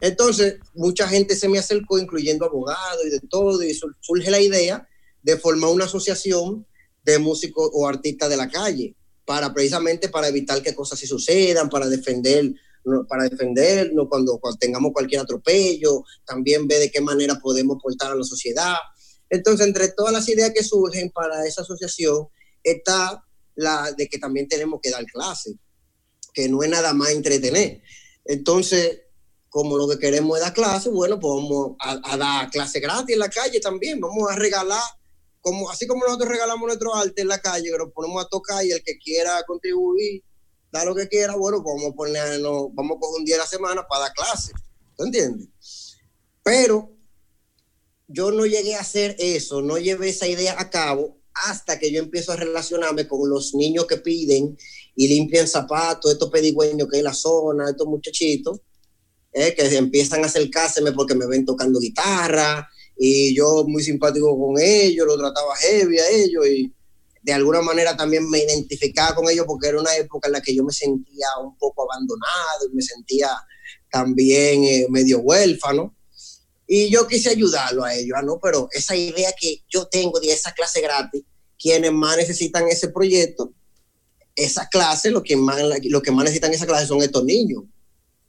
entonces, 0.00 0.56
mucha 0.74 1.06
gente 1.08 1.36
se 1.36 1.48
me 1.48 1.58
acercó, 1.58 1.98
incluyendo 1.98 2.44
abogados 2.44 3.04
y 3.06 3.10
de 3.10 3.20
todo, 3.20 3.62
y 3.62 3.72
sur- 3.72 3.96
surge 4.00 4.30
la 4.30 4.40
idea 4.40 4.86
de 5.22 5.36
formar 5.38 5.70
una 5.70 5.84
asociación 5.84 6.66
de 7.04 7.18
músicos 7.18 7.70
o 7.72 7.86
artistas 7.86 8.28
de 8.28 8.36
la 8.36 8.48
calle, 8.50 8.94
para 9.24 9.54
precisamente 9.54 10.08
para 10.08 10.28
evitar 10.28 10.60
que 10.62 10.74
cosas 10.74 10.98
así 10.98 11.06
sucedan, 11.06 11.68
para 11.70 11.88
defender 11.88 12.52
para 13.08 13.28
defendernos 13.28 14.06
cuando, 14.08 14.38
cuando 14.38 14.58
tengamos 14.58 14.92
cualquier 14.92 15.20
atropello, 15.20 16.02
también 16.24 16.66
ver 16.66 16.80
de 16.80 16.90
qué 16.90 17.00
manera 17.00 17.38
podemos 17.40 17.76
aportar 17.76 18.12
a 18.12 18.16
la 18.16 18.24
sociedad. 18.24 18.74
Entonces, 19.30 19.66
entre 19.66 19.88
todas 19.88 20.12
las 20.12 20.28
ideas 20.28 20.52
que 20.54 20.62
surgen 20.62 21.10
para 21.10 21.46
esa 21.46 21.62
asociación, 21.62 22.28
está 22.62 23.24
la 23.54 23.92
de 23.92 24.08
que 24.08 24.18
también 24.18 24.48
tenemos 24.48 24.80
que 24.82 24.90
dar 24.90 25.04
clases, 25.06 25.54
que 26.32 26.48
no 26.48 26.62
es 26.62 26.70
nada 26.70 26.92
más 26.92 27.10
entretener. 27.10 27.82
Entonces, 28.24 29.02
como 29.48 29.76
lo 29.76 29.88
que 29.88 29.98
queremos 29.98 30.38
es 30.38 30.44
dar 30.44 30.54
clases, 30.54 30.92
bueno, 30.92 31.20
pues 31.20 31.34
vamos 31.34 31.76
a, 31.78 32.16
dar 32.16 32.50
clases 32.50 32.80
gratis 32.80 33.14
en 33.14 33.18
la 33.18 33.28
calle 33.28 33.60
también, 33.60 34.00
vamos 34.00 34.30
a 34.30 34.36
regalar, 34.36 34.82
como, 35.40 35.70
así 35.70 35.86
como 35.86 36.04
nosotros 36.04 36.30
regalamos 36.30 36.66
nuestro 36.66 36.94
arte 36.94 37.22
en 37.22 37.28
la 37.28 37.38
calle, 37.38 37.70
que 37.70 37.76
lo 37.76 37.92
ponemos 37.92 38.24
a 38.24 38.28
tocar 38.28 38.64
y 38.64 38.70
el 38.70 38.82
que 38.82 38.96
quiera 38.98 39.42
contribuir, 39.46 40.22
da 40.72 40.84
lo 40.86 40.94
que 40.94 41.06
quiera, 41.06 41.36
bueno, 41.36 41.62
vamos 41.62 41.92
a 41.92 41.94
ponernos, 41.94 42.74
vamos 42.74 42.96
a 42.96 43.00
coger 43.00 43.20
un 43.20 43.24
día 43.24 43.36
a 43.36 43.40
la 43.40 43.46
semana 43.46 43.86
para 43.86 44.04
dar 44.04 44.14
clases, 44.14 44.54
¿tú 44.96 45.04
entiendes? 45.04 45.48
Pero 46.42 46.96
yo 48.08 48.30
no 48.30 48.46
llegué 48.46 48.74
a 48.74 48.80
hacer 48.80 49.14
eso, 49.18 49.60
no 49.60 49.78
llevé 49.78 50.08
esa 50.08 50.26
idea 50.26 50.58
a 50.58 50.70
cabo 50.70 51.18
hasta 51.34 51.78
que 51.78 51.92
yo 51.92 51.98
empiezo 51.98 52.32
a 52.32 52.36
relacionarme 52.36 53.06
con 53.06 53.28
los 53.28 53.54
niños 53.54 53.86
que 53.86 53.98
piden 53.98 54.56
y 54.96 55.08
limpian 55.08 55.46
zapatos, 55.46 56.12
estos 56.12 56.30
pedigüeños 56.30 56.88
que 56.88 56.96
hay 56.96 57.00
en 57.00 57.04
la 57.04 57.14
zona, 57.14 57.70
estos 57.70 57.86
muchachitos, 57.86 58.60
eh, 59.32 59.54
que 59.54 59.64
empiezan 59.76 60.22
a 60.24 60.26
acercárseme 60.26 60.92
porque 60.92 61.14
me 61.14 61.26
ven 61.26 61.44
tocando 61.44 61.80
guitarra 61.80 62.68
y 62.98 63.34
yo 63.34 63.64
muy 63.66 63.82
simpático 63.82 64.38
con 64.38 64.60
ellos, 64.60 65.06
lo 65.06 65.18
trataba 65.18 65.54
heavy 65.56 65.98
a 65.98 66.08
ellos 66.10 66.46
y 66.46 66.72
de 67.22 67.32
alguna 67.32 67.62
manera 67.62 67.96
también 67.96 68.28
me 68.28 68.40
identificaba 68.40 69.14
con 69.14 69.30
ellos 69.30 69.46
porque 69.46 69.68
era 69.68 69.80
una 69.80 69.94
época 69.96 70.28
en 70.28 70.32
la 70.32 70.42
que 70.42 70.54
yo 70.54 70.64
me 70.64 70.72
sentía 70.72 71.26
un 71.42 71.56
poco 71.56 71.84
abandonado 71.84 72.66
y 72.70 72.74
me 72.74 72.82
sentía 72.82 73.30
también 73.90 74.64
eh, 74.64 74.86
medio 74.90 75.20
huérfano. 75.20 75.96
Y 76.66 76.90
yo 76.90 77.06
quise 77.06 77.30
ayudarlo 77.30 77.84
a 77.84 77.94
ellos, 77.94 78.18
¿no? 78.24 78.40
Pero 78.42 78.68
esa 78.72 78.96
idea 78.96 79.32
que 79.38 79.62
yo 79.68 79.86
tengo 79.86 80.18
de 80.18 80.32
esa 80.32 80.52
clase 80.52 80.80
gratis, 80.80 81.22
quienes 81.58 81.92
más 81.92 82.16
necesitan 82.16 82.66
ese 82.68 82.88
proyecto, 82.88 83.52
esa 84.34 84.68
clase, 84.68 85.10
lo 85.10 85.22
que 85.22 85.36
más, 85.36 85.60
que 86.02 86.10
más 86.10 86.24
necesitan 86.24 86.52
esa 86.52 86.66
clase 86.66 86.86
son 86.86 87.02
estos 87.02 87.24
niños. 87.24 87.64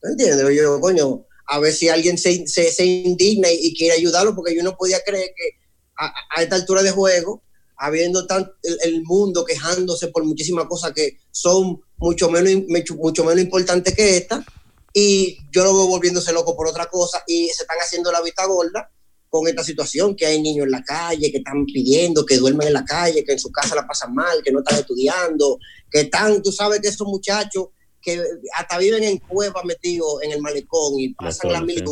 ¿Me 0.03 0.11
entiendes? 0.11 0.57
Yo, 0.57 0.79
coño, 0.81 1.25
a 1.47 1.59
ver 1.59 1.73
si 1.73 1.89
alguien 1.89 2.17
se, 2.17 2.45
se, 2.47 2.71
se 2.71 2.85
indigna 2.85 3.49
y, 3.49 3.73
quiere 3.73 3.95
ayudarlo, 3.95 4.35
porque 4.35 4.55
yo 4.55 4.61
no 4.61 4.75
podía 4.75 5.01
creer 5.03 5.31
que 5.35 5.63
a 5.95 6.41
esta 6.41 6.55
altura 6.55 6.83
de 6.83 6.91
juego, 6.91 7.43
habiendo 7.83 8.25
tan, 8.25 8.49
el, 8.63 8.77
el, 8.83 9.03
mundo 9.03 9.43
quejándose 9.43 10.07
por 10.07 10.23
muchísimas 10.23 10.65
cosas 10.67 10.93
que 10.93 11.17
son 11.31 11.81
mucho 11.97 12.29
menos, 12.29 12.63
mucho 12.97 13.25
menos 13.25 13.43
importantes 13.43 13.93
que 13.93 14.17
esta, 14.17 14.45
y 14.93 15.37
yo 15.51 15.63
lo 15.63 15.75
veo 15.75 15.87
volviéndose 15.87 16.31
loco 16.31 16.55
por 16.55 16.67
otra 16.67 16.85
cosa 16.85 17.23
y 17.27 17.47
se 17.49 17.63
están 17.63 17.77
haciendo 17.79 18.11
la 18.11 18.21
vista 18.21 18.45
gorda 18.45 18.89
con 19.27 19.47
esta 19.47 19.63
situación, 19.63 20.15
que 20.15 20.27
hay 20.27 20.41
niños 20.41 20.65
en 20.65 20.71
la 20.71 20.83
calle, 20.83 21.31
que 21.31 21.39
están 21.39 21.65
pidiendo, 21.65 22.25
que 22.25 22.37
duermen 22.37 22.67
en 22.67 22.73
la 22.73 22.85
calle, 22.85 23.23
que 23.25 23.33
en 23.33 23.39
su 23.39 23.51
casa 23.51 23.75
la 23.75 23.87
pasan 23.87 24.13
mal, 24.13 24.43
que 24.43 24.51
no 24.51 24.59
están 24.59 24.79
estudiando, 24.79 25.57
que 25.89 26.01
están, 26.01 26.41
tú 26.41 26.51
sabes 26.51 26.79
que 26.79 26.89
esos 26.89 27.07
muchachos 27.07 27.69
que 27.99 28.21
hasta 28.55 28.77
viven 28.77 29.03
en 29.03 29.17
cuevas 29.17 29.65
metidos 29.65 30.21
en 30.21 30.33
el 30.33 30.41
malecón 30.41 30.99
y 30.99 31.13
pasan 31.15 31.51
las 31.51 31.63
mil. 31.63 31.83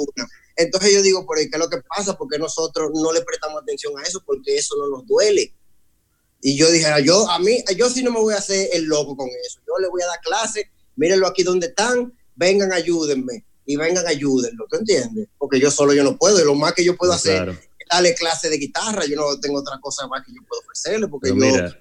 Entonces 0.56 0.94
yo 0.94 1.02
digo, 1.02 1.26
¿por 1.26 1.38
qué 1.38 1.50
es 1.52 1.58
lo 1.58 1.70
que 1.70 1.82
pasa? 1.82 2.16
Porque 2.18 2.38
nosotros 2.38 2.92
no 2.94 3.12
le 3.12 3.22
prestamos 3.22 3.62
atención 3.62 3.98
a 3.98 4.04
eso, 4.04 4.22
porque 4.26 4.58
eso 4.58 4.76
no 4.78 4.88
nos 4.88 5.08
duele. 5.08 5.56
Y 6.42 6.58
yo 6.58 6.70
dije, 6.72 6.88
yo 7.04 7.30
a 7.30 7.40
mí, 7.40 7.64
yo 7.78 7.90
sí 7.90 8.04
no 8.04 8.12
me 8.12 8.20
voy 8.20 8.34
a 8.34 8.38
hacer 8.38 8.70
el 8.74 8.86
loco 8.86 9.16
con 9.16 9.28
eso. 9.46 9.60
Yo 9.68 9.74
le 9.80 9.88
voy 9.88 10.02
a 10.02 10.08
dar 10.08 10.20
clase, 10.22 10.72
mírenlo 10.96 11.28
aquí 11.28 11.44
donde 11.44 11.68
están, 11.68 12.12
vengan, 12.36 12.74
ayúdenme 12.74 13.46
y 13.66 13.76
vengan, 13.76 14.08
ayúdenlo, 14.08 14.66
¿tú 14.70 14.78
entiendes? 14.78 15.28
Porque 15.38 15.60
yo 15.60 15.70
solo 15.70 15.94
yo 15.94 16.04
no 16.04 16.18
puedo 16.18 16.40
y 16.42 16.44
lo 16.44 16.56
más 16.56 16.74
que 16.74 16.84
yo 16.84 16.96
puedo 16.98 17.14
hacer 17.14 17.36
Claro. 17.36 17.52
es 17.52 17.88
darle 17.90 18.16
clase 18.16 18.50
de 18.50 18.58
guitarra, 18.58 19.06
yo 19.06 19.16
no 19.16 19.40
tengo 19.40 19.60
otra 19.60 19.78
cosa 19.80 20.08
más 20.08 20.26
que 20.26 20.34
yo 20.34 20.42
puedo 20.48 20.62
ofrecerle, 20.62 21.08
porque 21.08 21.32
Pero 21.34 21.46
yo... 21.46 21.52
mira, 21.52 21.80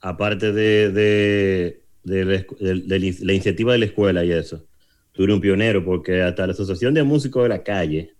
aparte 0.00 0.52
de, 0.52 0.90
de, 0.90 1.82
de 2.04 2.44
la 2.88 3.32
iniciativa 3.32 3.72
de 3.72 3.78
la 3.80 3.84
escuela 3.86 4.24
y 4.24 4.32
eso, 4.32 4.64
tú 5.12 5.24
eres 5.24 5.34
un 5.34 5.40
pionero 5.40 5.84
porque 5.84 6.22
hasta 6.22 6.46
la 6.46 6.52
Asociación 6.52 6.94
de 6.94 7.02
Músicos 7.02 7.42
de 7.42 7.48
la 7.48 7.62
Calle 7.62 8.14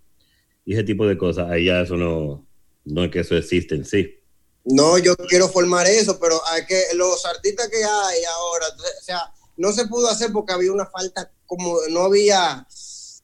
y 0.64 0.74
ese 0.74 0.84
tipo 0.84 1.06
de 1.06 1.16
cosas, 1.16 1.50
ahí 1.50 1.66
ya 1.66 1.82
eso 1.82 1.96
no, 1.96 2.46
no 2.84 3.04
es 3.04 3.10
que 3.10 3.20
eso 3.20 3.36
existe 3.36 3.74
en 3.74 3.84
sí. 3.84 4.18
No, 4.64 4.96
yo 4.98 5.16
quiero 5.16 5.48
formar 5.48 5.86
eso, 5.86 6.18
pero 6.20 6.40
hay 6.48 6.64
que 6.66 6.82
los 6.94 7.24
artistas 7.26 7.68
que 7.68 7.78
hay 7.78 8.24
ahora, 8.24 8.66
o 8.68 9.04
sea, 9.04 9.32
no 9.56 9.72
se 9.72 9.86
pudo 9.86 10.08
hacer 10.08 10.30
porque 10.32 10.52
había 10.52 10.72
una 10.72 10.86
falta, 10.86 11.30
como 11.46 11.78
no 11.90 12.02
había 12.02 12.66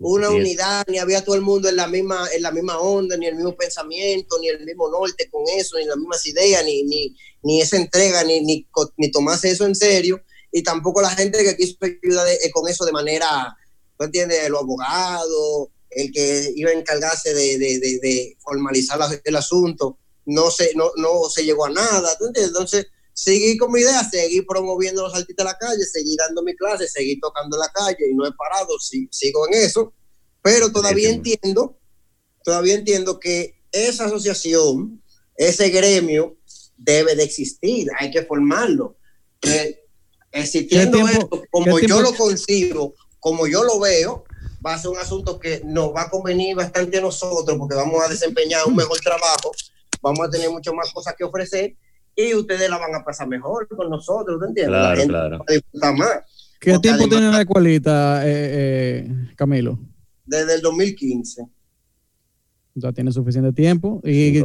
una 0.01 0.29
unidad, 0.41 0.85
ni 0.89 0.99
había 0.99 1.25
todo 1.25 1.35
el 1.37 1.41
mundo 1.41 1.69
en 1.69 1.77
la 1.77 1.87
misma, 1.87 2.29
en 2.33 2.43
la 2.43 2.51
misma 2.53 2.79
onda, 2.81 3.17
ni 3.17 3.27
el 3.27 3.35
mismo 3.37 3.57
pensamiento, 3.57 4.39
ni 4.41 4.49
el 4.49 4.65
mismo 4.65 4.89
norte 4.89 5.29
con 5.31 5.43
eso, 5.57 5.77
ni 5.79 5.85
las 5.87 5.97
mismas 5.97 6.25
ideas, 6.27 6.65
ni, 6.65 6.83
ni, 6.85 7.17
ni 7.43 7.61
esa 7.61 7.77
entrega, 7.77 8.23
ni, 8.25 8.41
ni, 8.41 8.67
ni 8.97 9.11
tomarse 9.11 9.51
eso 9.51 9.65
en 9.65 9.75
serio, 9.75 10.21
y 10.53 10.63
tampoco 10.63 11.01
la 11.03 11.11
gente 11.11 11.43
que 11.45 11.57
quiso 11.57 11.77
ayudar 11.83 12.27
de- 12.27 12.35
eh, 12.35 12.51
con 12.53 12.69
eso 12.69 12.85
de 12.85 12.93
manera, 12.93 13.57
¿tú 13.97 14.05
entiendes? 14.05 14.49
Los 14.49 14.61
abogados, 14.63 15.69
el 15.91 16.13
que 16.13 16.53
iba 16.57 16.71
a 16.71 16.75
encargarse 16.75 17.33
de, 17.35 17.59
de, 17.59 17.79
de, 17.79 17.99
de 18.01 18.37
formalizar 18.41 18.99
la- 18.99 19.21
el 19.25 19.37
asunto, 19.37 19.99
no 20.29 20.51
se, 20.51 20.75
no, 20.75 20.91
no 20.97 21.29
se 21.31 21.45
llegó 21.45 21.65
a 21.67 21.71
nada. 21.71 22.11
Entonces, 22.35 22.87
seguí 23.13 23.57
con 23.57 23.73
mi 23.73 23.81
idea, 23.81 24.09
seguí 24.09 24.43
promoviendo 24.43 25.03
los 25.03 25.15
artistas 25.15 25.45
en 25.45 25.53
la 25.53 25.59
calle, 25.59 25.85
seguí 25.85 26.17
dando 26.17 26.43
mi 26.43 26.55
clase, 26.55 26.87
seguí 26.87 27.19
tocando 27.19 27.57
en 27.57 27.61
la 27.61 27.73
calle 27.73 28.11
y 28.11 28.15
no 28.15 28.27
he 28.27 28.33
parado, 28.33 28.79
sí- 28.79 29.09
sigo 29.11 29.47
en 29.49 29.55
eso, 29.55 29.93
pero 30.43 30.71
todavía 30.71 31.09
entiendo, 31.11 31.79
todavía 32.45 32.75
entiendo 32.75 33.19
que 33.19 33.55
esa 33.73 34.05
asociación, 34.07 35.03
ese 35.37 35.71
gremio 35.71 36.37
debe 36.77 37.17
de 37.17 37.25
existir, 37.25 37.89
hay 37.99 38.11
que 38.11 38.23
formarlo. 38.25 38.97
Que 39.41 39.85
existiendo 40.33 40.99
¿Qué 40.99 41.05
tiempo- 41.05 41.37
eso, 41.37 41.45
como 41.51 41.79
yo 41.81 42.01
lo 42.03 42.15
concibo, 42.15 42.95
como 43.19 43.47
yo 43.47 43.65
lo 43.65 43.81
veo, 43.81 44.25
va 44.65 44.75
a 44.75 44.79
ser 44.79 44.91
un 44.91 44.99
asunto 44.99 45.39
que 45.41 45.63
nos 45.65 45.95
va 45.95 46.03
a 46.03 46.11
convenir 46.11 46.55
bastante 46.57 46.99
a 46.99 47.01
nosotros 47.01 47.57
porque 47.59 47.75
vamos 47.77 48.03
a 48.05 48.09
desempeñar 48.09 48.67
un 48.67 48.77
mejor 48.77 48.99
trabajo, 49.01 49.53
vamos 50.03 50.27
a 50.27 50.31
tener 50.31 50.51
mucho 50.51 50.73
más 50.75 50.93
cosas 50.93 51.15
que 51.17 51.25
ofrecer 51.25 51.75
y 52.15 52.35
ustedes 52.35 52.69
la 52.69 52.79
van 52.79 52.95
a 52.95 53.05
pasar 53.05 53.29
mejor 53.29 53.69
con 53.69 53.89
nosotros, 53.91 54.41
¿te 54.41 54.47
entiendes? 54.47 54.73
la 54.73 54.79
Claro, 54.81 54.97
gente 54.97 55.13
claro. 55.13 55.39
va 55.39 55.45
a 55.49 55.53
disfrutar 55.53 55.95
más. 55.97 56.11
¿Qué 56.61 56.73
Porque 56.73 56.83
tiempo 56.83 57.03
además- 57.05 57.19
tiene 57.21 57.33
la 57.33 57.41
escuelita, 57.41 58.27
eh, 58.27 58.33
eh, 59.09 59.11
Camilo? 59.37 59.79
Desde 60.27 60.55
el 60.57 60.61
2015. 60.61 61.47
Ya 62.75 62.93
tiene 62.93 63.11
suficiente 63.11 63.53
tiempo. 63.53 64.01
¿Y 64.05 64.41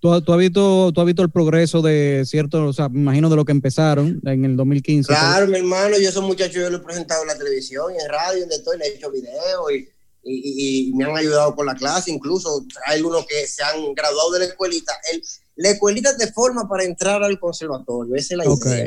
tú, 0.00 0.20
tú 0.22 0.32
has 0.32 0.38
visto, 0.38 0.92
tú 0.92 1.00
has 1.00 1.06
visto 1.06 1.22
el 1.22 1.30
progreso 1.30 1.80
de 1.80 2.24
cierto, 2.26 2.66
o 2.66 2.72
sea, 2.74 2.90
me 2.90 3.00
imagino 3.00 3.30
de 3.30 3.36
lo 3.36 3.44
que 3.46 3.52
empezaron 3.52 4.20
en 4.24 4.44
el 4.44 4.54
2015? 4.56 5.08
Claro, 5.08 5.46
mi 5.46 5.58
hermano, 5.58 5.96
yo 5.98 6.08
esos 6.10 6.22
muchachos 6.22 6.56
yo 6.56 6.68
los 6.68 6.80
he 6.80 6.84
presentado 6.84 7.22
en 7.22 7.28
la 7.28 7.38
televisión, 7.38 7.92
en 7.92 8.06
radio, 8.10 8.40
donde 8.40 8.56
estoy, 8.56 8.76
le 8.78 8.84
he 8.86 8.94
hecho 8.96 9.10
videos 9.10 9.72
y, 9.72 9.88
y- 10.22 10.88
y 10.90 10.92
me 10.94 11.04
han 11.04 11.16
ayudado 11.16 11.54
con 11.54 11.66
la 11.66 11.74
clase. 11.74 12.10
Incluso 12.10 12.64
hay 12.86 12.96
algunos 12.98 13.26
que 13.26 13.46
se 13.46 13.62
han 13.62 13.94
graduado 13.94 14.32
de 14.32 14.40
la 14.40 14.44
escuelita. 14.46 14.92
El, 15.12 15.22
la 15.56 15.70
escuelita 15.70 16.16
te 16.16 16.32
forma 16.32 16.68
para 16.68 16.84
entrar 16.84 17.22
al 17.22 17.38
conservatorio, 17.38 18.14
esa 18.16 18.34
es 18.34 18.38
la 18.38 18.44
Ok, 18.50 18.66
idea. 18.66 18.84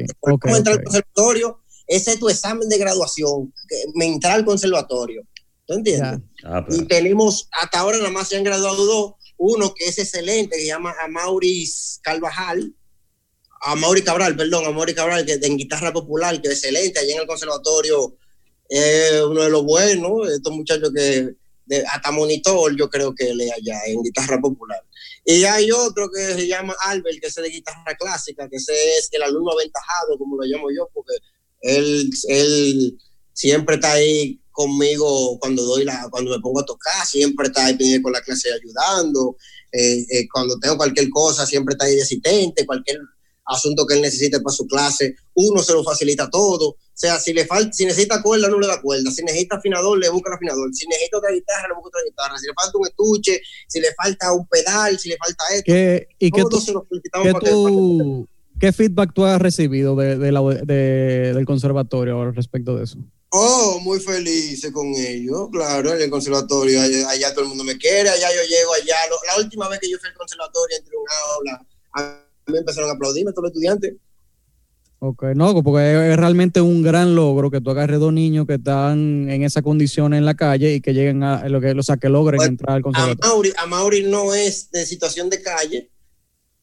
Entrar 0.58 0.78
al 0.78 0.84
conservatorio, 0.84 1.60
ese 1.88 2.12
es 2.14 2.20
tu 2.20 2.30
examen 2.30 2.68
de 2.70 2.78
graduación, 2.78 3.54
que, 3.68 3.76
me 3.96 4.06
entrar 4.06 4.34
al 4.34 4.46
conservatorio. 4.46 5.24
¿Tú 5.66 5.76
entiendes? 5.76 6.20
Ah, 6.44 6.66
Y 6.70 6.84
tenemos, 6.86 7.48
hasta 7.52 7.80
ahora 7.80 7.98
nada 7.98 8.10
más 8.10 8.28
se 8.28 8.36
han 8.38 8.44
graduado 8.44 8.86
dos. 8.86 9.14
Uno 9.38 9.74
que 9.74 9.86
es 9.86 9.98
excelente, 9.98 10.56
que 10.56 10.62
se 10.62 10.68
llama 10.68 10.94
Amauris 11.04 12.00
Carvajal. 12.04 12.74
A 13.66 13.76
Mauri 13.76 14.02
Cabral, 14.02 14.36
perdón, 14.36 14.66
a 14.66 14.72
Mauri 14.72 14.94
Cabral, 14.94 15.26
que 15.26 15.34
es 15.34 15.44
en 15.44 15.56
guitarra 15.58 15.94
popular, 15.94 16.42
que 16.42 16.50
es 16.50 16.56
excelente, 16.56 17.00
allá 17.00 17.14
en 17.16 17.22
el 17.22 17.28
conservatorio, 17.28 18.18
es 18.70 19.22
uno 19.22 19.44
de 19.44 19.50
los 19.50 19.64
buenos, 19.64 20.30
estos 20.32 20.54
muchachos 20.54 20.92
que 20.96 21.36
hasta 21.90 22.12
monitor 22.12 22.76
yo 22.78 22.90
creo 22.90 23.16
que 23.16 23.34
le 23.34 23.52
allá 23.52 23.80
en 23.88 24.02
guitarra 24.04 24.40
popular. 24.40 24.82
Y 25.26 25.46
hay 25.46 25.72
otro 25.72 26.10
que 26.12 26.34
se 26.34 26.48
llama 26.48 26.76
Albert, 26.82 27.20
que 27.22 27.28
es 27.28 27.36
de 27.36 27.50
guitarra 27.50 27.96
clásica, 27.98 28.50
que 28.50 28.58
ese 28.58 28.74
es 28.98 29.10
el 29.12 29.24
alumno 29.24 29.52
aventajado, 29.54 30.18
como 30.18 30.36
lo 30.36 30.44
llamo 30.44 30.70
yo, 30.70 30.90
porque 30.94 31.14
él, 31.62 32.10
él 32.28 32.98
siempre 33.32 33.76
está 33.76 33.94
ahí 33.94 34.42
conmigo 34.52 35.40
cuando 35.40 35.64
doy 35.64 35.86
la, 35.86 36.08
cuando 36.12 36.32
me 36.32 36.42
pongo 36.42 36.60
a 36.60 36.66
tocar, 36.66 37.06
siempre 37.06 37.48
está 37.48 37.66
ahí 37.66 38.02
con 38.02 38.12
la 38.12 38.22
clase 38.22 38.50
ayudando, 38.54 39.38
eh, 39.72 40.06
eh, 40.10 40.28
cuando 40.32 40.60
tengo 40.60 40.78
cualquier 40.78 41.10
cosa, 41.10 41.46
siempre 41.46 41.74
está 41.74 41.86
ahí 41.86 41.96
de 41.96 42.04
asistente, 42.04 42.66
cualquier 42.66 43.00
asunto 43.46 43.86
que 43.86 43.96
él 43.96 44.02
necesite 44.02 44.40
para 44.42 44.56
su 44.56 44.68
clase, 44.68 45.16
uno 45.34 45.64
se 45.64 45.74
lo 45.74 45.84
facilita 45.84 46.30
todo. 46.30 46.78
O 46.94 46.96
sea, 46.96 47.20
si 47.20 47.34
le 47.34 47.46
falta, 47.48 47.74
si 47.74 47.86
necesita 47.86 48.22
cuerda, 48.22 48.48
no 48.50 48.60
le 48.60 48.68
da 48.68 48.80
cuerda. 48.80 49.10
Si 49.10 49.24
necesita 49.24 49.56
afinador, 49.56 49.98
le 49.98 50.10
busca 50.10 50.30
el 50.30 50.36
afinador. 50.36 50.72
Si 50.74 50.86
necesita 50.88 51.18
otra 51.18 51.32
guitarra, 51.32 51.68
le 51.68 51.74
busca 51.74 51.88
otra 51.90 52.02
guitarra. 52.08 52.38
Si 52.38 52.46
le 52.46 52.54
falta 52.54 52.78
un 52.78 52.86
estuche, 52.88 53.42
si 53.68 53.80
le 53.82 53.88
falta 53.96 54.32
un 54.32 54.48
pedal, 54.48 55.00
si 55.00 55.10
le 55.10 55.18
falta 55.18 55.44
esto, 55.52 55.64
¿Qué, 55.66 56.08
¿Y 56.20 56.30
qué, 56.32 56.42
tú, 56.44 56.62
qué 57.24 57.34
tú- 57.34 58.28
qué 58.60 58.72
feedback 58.72 59.12
tú 59.14 59.26
has 59.26 59.42
recibido 59.42 59.96
de, 59.96 60.18
de 60.18 60.32
la- 60.32 60.42
de- 60.42 61.34
del 61.34 61.46
conservatorio 61.46 62.22
al 62.22 62.36
respecto 62.36 62.78
de 62.78 62.84
eso? 62.84 62.98
Oh, 63.36 63.80
muy 63.82 64.00
felices 64.00 64.72
con 64.72 64.86
ellos, 64.96 65.50
claro, 65.52 65.92
en 65.96 66.02
el 66.04 66.10
conservatorio, 66.12 66.80
allá, 66.80 67.10
allá 67.10 67.32
todo 67.34 67.42
el 67.42 67.50
mundo 67.50 67.64
me 67.64 67.76
quiere, 67.80 68.08
allá 68.08 68.30
yo 68.30 68.42
llego, 68.48 68.72
allá, 68.76 68.96
la 69.36 69.44
última 69.44 69.68
vez 69.68 69.80
que 69.80 69.90
yo 69.90 69.98
fui 69.98 70.08
al 70.08 70.16
conservatorio, 70.16 70.78
entré 70.78 70.94
en 70.96 71.02
una 71.02 71.12
aula, 71.36 71.66
a 71.96 72.52
mí 72.52 72.58
empezaron 72.60 72.92
a 72.92 72.94
aplaudirme 72.94 73.32
todos 73.32 73.46
los 73.46 73.52
estudiantes. 73.54 73.96
Ok, 75.06 75.24
no, 75.36 75.62
porque 75.64 76.12
es 76.12 76.16
realmente 76.16 76.62
un 76.62 76.82
gran 76.82 77.14
logro 77.14 77.52
que 77.52 77.60
tú 77.60 77.72
agarres 77.72 78.00
dos 78.00 78.14
niños 78.14 78.48
que 78.48 78.54
están 78.54 79.30
en 79.30 79.44
esa 79.44 79.62
condición 79.62 80.14
en 80.14 80.24
la 80.24 80.34
calle 80.34 80.76
y 80.76 80.80
que 80.80 80.94
lleguen 80.94 81.24
a 81.24 81.46
lo 81.50 81.60
que, 81.60 81.72
o 81.72 81.84
sea, 81.84 81.98
que 81.98 82.08
logren 82.08 82.38
Bueno, 82.38 82.52
entrar 82.52 82.76
al 82.76 82.80
A 82.80 82.84
conservatorio. 82.84 83.30
Mauri, 83.30 83.54
a 83.58 83.66
Mauri 83.66 84.04
no 84.04 84.34
es 84.34 84.72
de 84.72 84.86
situación 84.86 85.30
de 85.30 85.42
calle, 85.42 85.92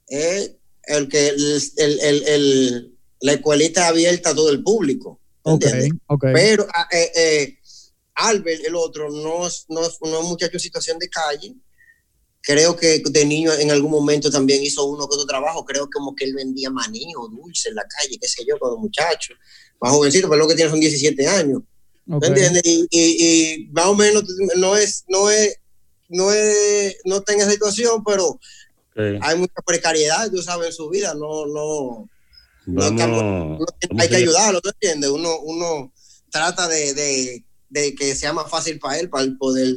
es 0.07 0.57
el 0.85 1.09
que 1.09 1.29
el, 1.29 1.61
el- 1.77 2.23
el- 2.27 2.97
la 3.21 3.33
escuelita 3.35 3.89
abierta 3.89 4.31
a 4.31 4.35
todo 4.35 4.51
el 4.51 4.63
público. 4.63 5.21
Ok, 5.43 5.63
¿entiendes? 5.65 5.91
ok. 6.07 6.25
Pero 6.33 6.67
ah, 6.73 6.89
eh, 6.93 7.11
eh, 7.15 7.59
Albert, 8.15 8.65
el 8.67 8.75
otro, 8.75 9.11
no 9.11 9.47
es, 9.49 9.67
no, 9.69 9.83
es, 9.87 9.99
no 10.01 10.19
es 10.23 10.27
muchacho 10.27 10.55
en 10.55 10.61
situación 10.61 10.99
de 10.99 11.11
calle. 11.11 11.55
Creo 12.43 12.75
que 12.75 13.03
de 13.05 13.25
niño 13.25 13.53
en 13.53 13.71
algún 13.71 13.91
momento 13.91 14.31
también 14.31 14.63
hizo 14.63 14.85
uno 14.87 15.07
que 15.07 15.15
otro 15.15 15.27
trabajo. 15.27 15.65
Creo 15.65 15.89
como 15.93 16.15
que 16.15 16.25
él 16.25 16.35
vendía 16.35 16.71
maní 16.71 17.13
o 17.17 17.29
dulce 17.29 17.69
en 17.69 17.75
la 17.75 17.85
calle, 17.85 18.19
qué 18.21 18.29
sé 18.29 18.45
yo, 18.47 18.59
cuando 18.59 18.79
muchacho. 18.79 19.35
Más 19.81 19.93
jovencito, 19.93 20.29
pero 20.29 20.43
lo 20.43 20.49
que 20.49 20.55
tiene 20.55 20.71
son 20.71 20.81
17 20.81 21.27
años. 21.27 21.63
ok. 22.11 22.21
¿Me 22.21 22.27
entiendes? 22.29 22.63
Y, 22.65 22.87
y, 22.91 23.01
y 23.01 23.69
más 23.73 23.87
o 23.87 23.95
menos 23.95 24.25
no 24.57 24.77
es, 24.77 25.05
no 25.09 25.31
es, 25.31 25.57
no 26.09 26.33
es, 26.33 26.97
no 27.05 27.19
está 27.19 27.35
en 27.35 27.41
esa 27.41 27.51
situación, 27.51 28.03
pero 28.05 28.39
hay 29.21 29.37
mucha 29.39 29.55
precariedad, 29.65 30.31
tú 30.31 30.43
sabes, 30.43 30.69
en 30.69 30.73
su 30.73 30.89
vida. 30.89 31.15
No, 31.15 31.47
no, 31.47 32.09
no, 32.67 32.91
vamos 32.91 33.67
hay 33.99 34.09
que 34.09 34.17
ayudarlo, 34.17 34.61
¿tú 34.61 34.71
entiendes? 34.71 35.11
Uno, 35.11 35.39
uno 35.41 35.93
trata 36.31 36.69
de, 36.69 36.95
de, 36.95 37.45
de 37.69 37.95
que 37.95 38.15
sea 38.15 38.33
más 38.33 38.51
fácil 38.51 38.79
para 38.79 38.99
él, 38.99 39.09
para 39.09 39.25
él 39.25 39.37
poder 39.39 39.77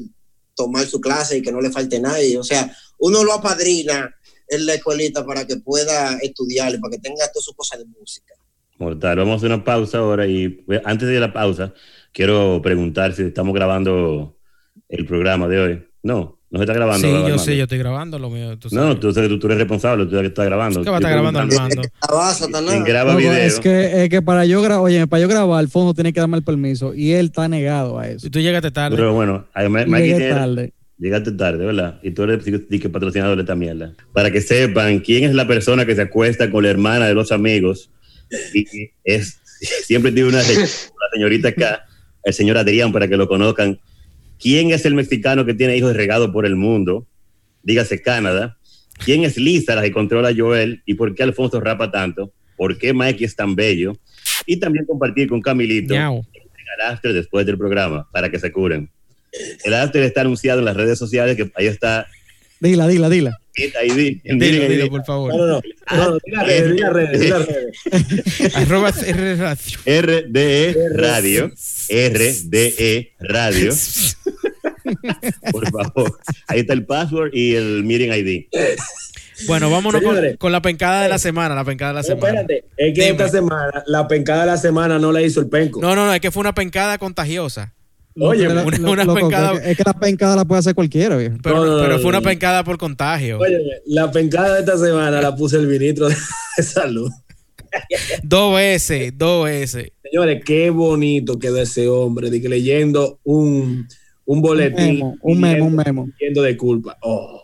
tomar 0.56 0.86
su 0.86 1.00
clase 1.00 1.38
y 1.38 1.42
que 1.42 1.52
no 1.52 1.62
le 1.62 1.72
falte 1.72 2.00
nadie. 2.00 2.38
O 2.38 2.44
sea, 2.44 2.76
uno 3.00 3.24
lo 3.24 3.34
apadrina 3.34 4.14
en 4.48 4.66
la 4.66 4.76
escuelita 4.76 5.26
para 5.26 5.46
que 5.46 5.58
pueda 5.58 6.18
estudiar 6.22 6.80
para 6.80 6.92
que 6.92 7.00
tenga 7.00 7.28
todas 7.32 7.46
sus 7.46 7.56
cosas 7.56 7.80
de 7.80 7.86
música. 7.86 8.34
Mortal. 8.78 9.18
Vamos 9.18 9.34
a 9.34 9.36
hacer 9.38 9.52
una 9.52 9.64
pausa 9.64 10.00
ahora 10.00 10.28
y 10.28 10.50
pues, 10.50 10.82
antes 10.84 11.08
de 11.08 11.20
la 11.20 11.32
pausa, 11.32 11.74
quiero 12.12 12.62
preguntar 12.62 13.14
si 13.14 13.24
estamos 13.24 13.54
grabando 13.54 14.38
el 14.90 15.06
programa 15.06 15.48
de 15.48 15.60
hoy. 15.60 15.88
No, 16.02 16.40
no 16.54 16.60
se 16.60 16.64
está 16.66 16.74
grabando. 16.74 17.08
Sí, 17.08 17.14
yo 17.28 17.38
sí, 17.40 17.58
yo 17.58 17.64
estoy 17.64 17.80
grabando 17.80 18.20
lo 18.20 18.30
mío. 18.30 18.58
tú 18.60 18.70
No, 18.72 18.82
sabes. 18.84 19.00
tú, 19.00 19.12
tú, 19.12 19.40
tú 19.40 19.48
eres 19.48 19.58
responsable, 19.58 20.06
tú 20.06 20.12
eres 20.12 20.20
el 20.20 20.26
que 20.26 20.28
está 20.28 20.46
grabando. 20.46 20.84
¿Qué 20.84 20.90
va 20.90 20.98
a 20.98 21.00
estar 21.00 21.12
grabando 21.12 21.40
Armando? 21.40 21.82
Quien 22.70 22.84
graba 22.84 23.14
Loco, 23.14 23.18
video. 23.18 23.34
es 23.34 23.60
que, 23.60 24.04
es 24.04 24.10
que 24.10 24.22
para 24.22 24.46
yo 24.46 24.62
grabar, 24.62 24.86
oye, 24.86 25.08
para 25.08 25.22
yo 25.22 25.28
grabar, 25.28 25.60
Alfonso 25.60 25.94
tiene 25.96 26.14
que 26.14 26.20
darme 26.20 26.38
el 26.38 26.44
permiso 26.44 26.94
y 26.94 27.12
él 27.14 27.26
está 27.26 27.48
negado 27.48 27.98
a 27.98 28.08
eso. 28.08 28.20
Si 28.20 28.30
tú 28.30 28.40
llegaste 28.40 28.70
tarde. 28.72 28.96
Pero 28.96 29.14
bueno, 29.14 29.46
tiene- 30.20 30.30
tarde. 30.30 30.74
llegaste 31.00 31.32
tarde, 31.32 31.66
¿verdad? 31.66 32.00
Y 32.04 32.12
tú 32.12 32.22
eres 32.24 32.44
que 32.44 32.90
patrocinador 32.90 33.36
de 33.36 33.42
esta 33.42 33.56
mierda. 33.56 33.94
Para 34.14 34.30
que 34.32 34.40
sepan 34.40 35.00
quién 35.00 35.24
es 35.24 35.34
la 35.34 35.48
persona 35.48 35.86
que 35.88 35.96
se 35.96 36.04
acuesta 36.04 36.52
con 36.52 36.64
la 36.64 36.70
hermana 36.70 37.08
de 37.08 37.16
los 37.16 37.32
amigos 37.32 37.90
y 38.54 38.66
es 39.04 39.40
siempre 39.86 40.12
tiene 40.12 40.30
una 40.30 40.42
señorita 41.14 41.50
acá, 41.50 41.86
el 42.24 42.34
señor 42.34 42.58
Adrián, 42.58 42.92
para 42.92 43.08
que 43.08 43.18
lo 43.18 43.28
conozcan. 43.28 43.80
¿Quién 44.44 44.72
es 44.72 44.86
el 44.86 44.94
mexicano 44.94 45.46
que 45.46 45.54
tiene 45.54 45.78
hijos 45.78 45.96
regados 45.96 46.30
por 46.32 46.46
el 46.46 46.58
mundo? 46.58 47.08
Dígase 47.64 48.02
Canadá. 48.02 48.58
¿Quién 49.06 49.24
es 49.24 49.38
Lisa, 49.38 49.74
la 49.74 49.82
que 49.82 49.94
controla 49.94 50.30
a 50.30 50.36
Joel? 50.36 50.84
¿Y 50.86 50.96
por 50.96 51.16
qué 51.16 51.24
Alfonso 51.24 51.62
rapa 51.62 51.90
tanto? 51.90 52.34
¿Por 52.58 52.78
qué 52.78 52.94
Mikey 52.94 53.24
es 53.24 53.38
tan 53.38 53.56
bello? 53.56 53.98
Y 54.46 54.58
también 54.58 54.86
compartir 54.86 55.30
con 55.30 55.42
Camilito 55.42 55.94
el 55.94 56.92
after 56.92 57.14
después 57.14 57.46
del 57.46 57.58
programa 57.58 58.10
para 58.12 58.30
que 58.30 58.38
se 58.38 58.52
curen. 58.52 58.90
El 59.64 59.74
after 59.74 60.04
está 60.04 60.22
anunciado 60.22 60.60
en 60.60 60.66
las 60.66 60.76
redes 60.76 61.00
sociales, 61.00 61.38
que 61.38 61.50
ahí 61.56 61.68
está 61.68 62.08
Dila, 62.64 62.88
dila, 62.88 63.10
dila. 63.10 63.38
ID, 63.58 64.22
Dilo, 64.24 64.68
dilo, 64.70 64.90
por 64.90 65.04
favor. 65.04 65.36
No, 65.36 65.46
no, 65.46 65.46
no. 65.48 65.62
no, 65.98 66.12
no 66.12 66.18
diga 66.26 66.44
redes, 66.90 67.20
diga 67.20 67.40
redes. 67.40 68.56
Arroba 68.56 68.90
R 69.06 69.36
Radio. 69.36 69.78
RDE 69.86 70.70
E 70.72 70.90
Radio, 70.96 71.52
RDE 71.90 73.12
Radio, 73.20 73.74
Por 75.52 75.70
favor. 75.72 76.20
Ahí 76.48 76.62
está 76.62 76.72
el 76.74 76.86
password 76.86 77.32
y 77.34 77.56
el 77.56 77.84
meeting 77.84 78.12
ID. 78.14 78.46
Bueno, 79.48 79.70
vámonos 79.70 80.02
con, 80.02 80.18
con 80.38 80.52
la 80.54 80.62
pencada 80.62 81.04
de 81.04 81.10
la 81.10 81.20
semana, 81.20 81.54
la 81.54 81.66
pencada 81.66 81.92
de 81.92 81.96
la 81.98 82.04
semana. 82.04 82.42
espérate, 82.42 82.66
es 82.78 82.94
que 82.96 83.02
Dime. 83.02 83.10
esta 83.12 83.28
semana, 83.30 83.84
la 83.88 84.08
pencada 84.08 84.42
de 84.42 84.48
la 84.48 84.58
semana 84.58 85.00
no 85.00 85.12
la 85.12 85.22
hizo 85.22 85.42
el 85.42 85.50
penco. 85.50 85.82
No, 85.82 85.96
no, 85.96 86.06
no, 86.06 86.14
es 86.14 86.22
que 86.22 86.32
fue 86.32 86.42
una 86.42 86.54
pencada 86.56 86.98
contagiosa. 86.98 87.74
Oye, 88.20 88.48
una- 88.48 88.64
una 88.64 89.04
loco, 89.06 89.16
pencada- 89.20 89.54
es 89.54 89.62
que- 89.62 89.72
es 89.72 89.78
que 89.78 89.84
la 89.86 89.94
pencada 89.94 90.36
la 90.36 90.46
puede 90.46 90.60
hacer 90.60 90.76
cualquiera, 90.76 91.18
viejo. 91.18 91.38
Pero, 91.42 91.56
No, 91.58 91.66
no, 91.78 91.82
pero 91.82 91.94
no, 91.96 92.00
fue 92.00 92.10
una 92.10 92.20
no. 92.20 92.24
pencada 92.30 92.64
por 92.64 92.78
contagio. 92.78 93.40
Oye, 93.40 93.58
la 93.88 94.12
pencada 94.12 94.54
de 94.56 94.60
esta 94.60 94.78
semana 94.78 95.22
la 95.22 95.36
puse 95.36 95.58
el 95.58 95.68
ministro 95.68 96.08
de 96.58 96.64
salud. 96.64 97.10
Dos 98.22 98.56
veces, 98.56 99.14
dos 99.18 99.46
veces. 99.46 99.92
Señores, 100.04 100.44
qué 100.46 100.70
bonito 100.70 101.40
quedó 101.40 101.58
ese 101.60 101.88
hombre 101.88 102.30
de 102.30 102.40
que 102.42 102.48
leyendo 102.50 103.20
un, 103.24 103.88
un 104.26 104.42
boletín. 104.42 104.96
memo, 104.96 105.16
un 105.22 105.40
memo, 105.40 105.66
un 105.66 105.76
memo. 105.76 106.08
De 106.20 106.56
culpa. 106.58 106.98
Oh. 107.02 107.42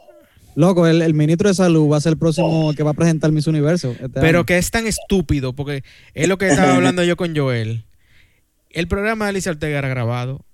Loco, 0.56 0.86
el, 0.86 1.02
el 1.02 1.14
ministro 1.14 1.48
de 1.50 1.56
salud 1.56 1.90
va 1.90 1.98
a 1.98 2.02
ser 2.02 2.12
el 2.14 2.18
próximo 2.20 2.74
que 2.76 2.84
va 2.84 2.92
a 2.92 2.94
presentar 2.94 3.32
Miss 3.32 3.48
Universo. 3.48 3.92
este 3.92 4.10
Pero 4.10 4.40
año. 4.40 4.46
que 4.46 4.58
es 4.58 4.70
tan 4.70 4.86
estúpido, 4.86 5.54
porque 5.54 5.84
es 6.14 6.28
lo 6.28 6.38
que 6.38 6.48
estaba 6.50 6.76
hablando 6.76 7.04
yo 7.04 7.16
con 7.18 7.36
Joel. 7.36 7.86
El 8.70 8.88
programa 8.88 9.26
de 9.26 9.30
Alicia 9.30 9.52
Ortega 9.52 9.80
era 9.80 9.88
grabado. 9.88 10.46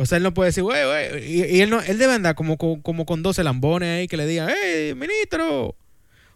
O 0.00 0.06
sea, 0.06 0.16
él 0.16 0.22
no 0.22 0.32
puede 0.32 0.48
decir, 0.50 0.62
güey, 0.62 0.84
güey. 0.86 1.24
Y, 1.30 1.44
y 1.56 1.60
él, 1.60 1.70
no, 1.70 1.80
él 1.82 1.98
debe 1.98 2.12
andar 2.14 2.34
como, 2.36 2.56
como, 2.56 2.80
como 2.82 3.04
con 3.04 3.22
12 3.22 3.42
lambones 3.42 3.98
ahí 3.98 4.06
que 4.08 4.16
le 4.16 4.26
digan, 4.26 4.48
hey, 4.48 4.94
ministro, 4.94 5.74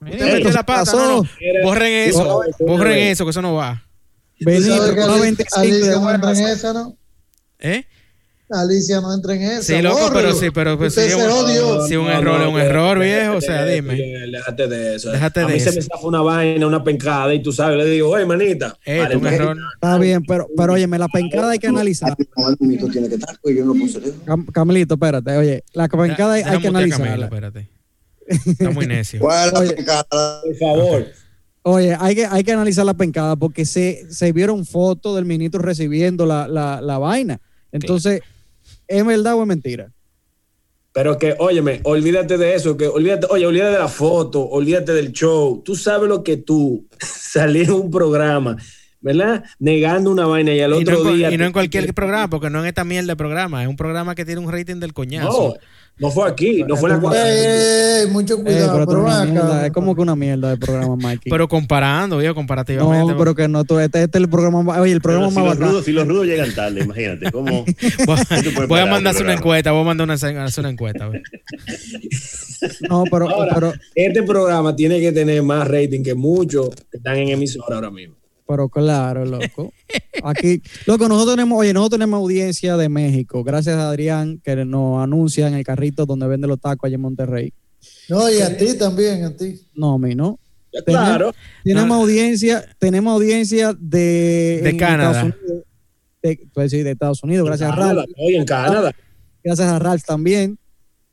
usted 0.00 0.32
metió 0.32 0.50
la 0.50 0.60
¿qué 0.60 0.64
pata. 0.64 0.92
No, 0.92 1.22
no, 1.22 1.28
borren 1.62 1.92
eso, 1.92 2.42
borren 2.58 2.98
eso, 2.98 3.24
que 3.24 3.30
eso 3.30 3.40
no 3.40 3.54
va. 3.54 3.86
Benito, 4.40 4.76
¿Sabes 4.76 4.90
que 4.94 5.00
con 5.00 5.06
la 5.08 5.14
Ali- 5.14 5.22
25 5.22 5.60
de 6.34 6.52
esa, 6.52 6.72
¿no? 6.72 6.96
¿Eh? 7.60 7.84
Alicia 8.60 9.00
no 9.00 9.14
entra 9.14 9.34
en 9.34 9.42
esa. 9.42 9.62
Sí, 9.62 9.82
loco, 9.82 9.98
bórrelo. 10.00 10.14
pero 10.14 10.34
sí, 10.34 10.50
pero 10.50 10.78
pues, 10.78 10.96
Usted 10.96 11.04
sí, 11.04 11.10
se 11.10 11.16
un- 11.24 11.30
odio. 11.30 11.86
Sí, 11.86 11.96
un 11.96 12.08
error 12.08 12.40
es 12.42 12.48
un 12.48 12.58
error, 12.60 12.98
viejo, 12.98 13.36
o 13.36 13.40
sea, 13.40 13.64
dime. 13.64 13.94
Déjate 13.94 14.68
de 14.68 14.96
eso. 14.96 15.10
Déjate 15.10 15.40
a 15.40 15.46
de 15.46 15.52
mí 15.54 15.60
se 15.60 15.70
eso. 15.70 15.78
me 15.78 15.82
zafa 15.82 16.06
una 16.06 16.20
vaina, 16.22 16.66
una 16.66 16.82
pencada, 16.84 17.32
y 17.34 17.42
tú 17.42 17.52
sabes, 17.52 17.78
le 17.78 17.86
digo, 17.86 18.10
oye, 18.10 18.24
manita. 18.26 18.76
Eh, 18.84 18.98
vale, 19.00 19.16
un 19.16 19.26
error. 19.26 19.56
Está 19.74 19.98
bien, 19.98 20.22
pero, 20.24 20.46
pero 20.56 20.72
oye, 20.74 20.86
la 20.86 21.08
pencada 21.08 21.50
hay 21.52 21.58
que 21.58 21.66
analizar. 21.68 22.16
Que 22.16 22.22
estar, 22.22 23.38
pues 23.42 23.56
yo 23.56 23.64
no 23.64 23.74
eso. 23.84 24.00
Camilito, 24.52 24.94
espérate, 24.94 25.36
oye, 25.36 25.64
la 25.72 25.88
pencada 25.88 26.34
hay, 26.34 26.42
hay 26.42 26.58
que 26.60 26.66
a 26.66 26.70
analizarla. 26.70 27.24
espérate. 27.26 27.68
Está 28.26 28.70
muy 28.70 28.86
necio. 28.86 29.20
¿Cuál 29.20 29.46
es 29.48 29.52
la 29.52 29.58
Oye. 29.60 29.72
pecada? 29.72 30.04
Por 30.10 30.56
favor. 30.58 31.06
Oye, 31.64 31.96
hay 31.98 32.14
que, 32.14 32.26
hay 32.26 32.42
que 32.44 32.52
analizar 32.52 32.84
la 32.84 32.94
pencada 32.94 33.36
porque 33.36 33.64
se, 33.64 34.06
se 34.10 34.32
vieron 34.32 34.64
fotos 34.66 35.14
del 35.14 35.24
ministro 35.24 35.60
recibiendo 35.62 36.26
la, 36.26 36.48
la, 36.48 36.80
la 36.80 36.98
vaina. 36.98 37.40
Entonces, 37.70 38.20
¿es 38.98 39.04
verdad 39.04 39.34
o 39.34 39.42
es 39.42 39.48
mentira? 39.48 39.92
Pero 40.92 41.16
que, 41.16 41.34
óyeme, 41.38 41.80
olvídate 41.84 42.36
de 42.36 42.54
eso, 42.54 42.76
que 42.76 42.86
olvídate, 42.86 43.26
oye, 43.30 43.46
olvídate 43.46 43.72
de 43.72 43.78
la 43.78 43.88
foto, 43.88 44.42
olvídate 44.42 44.92
del 44.92 45.12
show. 45.12 45.62
Tú 45.64 45.74
sabes 45.74 46.08
lo 46.08 46.22
que 46.22 46.36
tú 46.36 46.86
salí 47.00 47.62
en 47.62 47.72
un 47.72 47.90
programa, 47.90 48.56
¿verdad? 49.02 49.44
Negando 49.58 50.10
una 50.10 50.26
vaina 50.26 50.54
y 50.54 50.60
al 50.60 50.72
Y 50.80 50.84
no, 50.84 50.98
otro 50.98 51.12
día. 51.12 51.30
y 51.30 51.36
no 51.36 51.44
en 51.44 51.52
cualquier 51.52 51.92
programa, 51.92 52.30
porque 52.30 52.48
no 52.50 52.60
en 52.60 52.66
esta 52.66 52.84
mierda 52.84 53.08
de 53.08 53.16
programa. 53.16 53.62
Es 53.62 53.68
un 53.68 53.76
programa 53.76 54.14
que 54.14 54.24
tiene 54.24 54.40
un 54.40 54.50
rating 54.50 54.76
del 54.76 54.92
coñazo. 54.92 55.54
No, 55.98 56.06
no 56.08 56.10
fue 56.10 56.28
aquí, 56.28 56.64
no 56.66 56.74
fue 56.76 56.90
en 56.90 57.02
la 57.02 57.12
Eh, 57.14 58.00
ey, 58.02 58.10
mucho 58.10 58.38
Eh, 58.38 58.42
cuidado, 58.42 58.72
pero 58.72 58.86
pero 58.86 59.22
es, 59.22 59.28
mierda, 59.28 59.70
como 59.70 59.94
que 59.94 60.00
una 60.00 60.16
mierda 60.16 60.50
de 60.50 60.56
programa, 60.56 60.96
Mikey. 60.96 61.30
Pero 61.30 61.48
comparando, 61.48 62.16
viejo, 62.18 62.34
comparativamente. 62.34 63.12
no, 63.12 63.18
pero 63.18 63.34
que 63.34 63.46
no, 63.46 63.64
tú- 63.64 63.78
este, 63.78 64.02
este 64.04 64.18
es 64.18 64.24
el 64.24 64.30
programa, 64.30 64.62
más- 64.62 64.78
oye, 64.78 64.92
el 64.92 65.00
Pero 65.00 65.18
programa 65.20 65.30
si, 65.30 65.34
más 65.36 65.44
los 65.44 65.54
bacán. 65.58 65.70
rudos, 65.70 65.84
si 65.84 65.92
los 65.92 66.08
rudos 66.08 66.26
llegan 66.26 66.54
tarde, 66.54 66.80
imagínate. 66.82 67.30
¿Cómo? 67.30 67.64
voy, 68.68 68.80
a 68.80 68.86
mandarse 68.86 69.22
una 69.22 69.34
encuesta, 69.34 69.72
voy 69.72 69.82
a 69.82 69.84
mandar 69.84 70.04
una, 70.08 70.16
una 70.58 70.70
encuesta. 70.70 71.10
No, 72.88 73.04
pero, 73.10 73.28
Ahora, 73.28 73.54
pero, 73.54 73.72
este 73.94 74.22
programa 74.22 74.74
tiene 74.76 75.00
que 75.00 75.10
tener 75.12 75.42
más 75.42 75.66
rating 75.66 76.02
que 76.02 76.14
muchos 76.14 76.70
que 76.90 76.98
están 76.98 77.16
en 77.18 77.30
emisora 77.30 77.74
ahora 77.76 77.90
mismo. 77.90 78.14
Pero 78.46 78.68
claro, 78.68 79.24
loco. 79.24 79.72
Aquí, 80.24 80.60
loco, 80.86 81.08
nosotros 81.08 81.36
tenemos, 81.36 81.58
oye, 81.58 81.72
nosotros 81.72 81.98
tenemos 81.98 82.18
audiencia 82.18 82.76
de 82.76 82.88
México, 82.88 83.42
gracias 83.44 83.76
a 83.76 83.88
Adrián, 83.88 84.40
que 84.44 84.56
nos 84.64 85.02
anuncia 85.02 85.48
en 85.48 85.54
el 85.54 85.64
carrito 85.64 86.06
donde 86.06 86.26
vende 86.26 86.46
los 86.48 86.60
tacos 86.60 86.86
allá 86.88 86.96
en 86.96 87.00
Monterrey. 87.02 87.52
No, 88.08 88.30
y 88.30 88.40
a 88.40 88.56
ti 88.56 88.76
también, 88.78 89.24
a 89.24 89.36
ti. 89.36 89.60
No, 89.74 89.94
a 89.94 89.98
mí 89.98 90.14
no. 90.14 90.38
Ya, 90.72 90.82
Claro. 90.84 91.34
Tenemos 91.64 91.88
No. 91.88 91.94
audiencia, 92.02 92.64
tenemos 92.78 93.12
audiencia 93.14 93.74
de, 93.78 94.60
De 94.62 94.76
Canadá. 94.76 95.10
Estados 95.28 95.34
Unidos. 95.42 95.64
De, 96.22 96.48
pues 96.54 96.70
sí, 96.70 96.82
de 96.82 96.90
Estados 96.92 97.22
Unidos, 97.24 97.46
gracias 97.46 97.70
a 97.72 97.74
Ralph. 97.74 98.04
Oye, 98.16 98.36
en 98.38 98.44
Canadá. 98.44 98.92
Gracias 99.42 99.68
a 99.68 99.78
Ralph 99.78 100.04
también. 100.04 100.58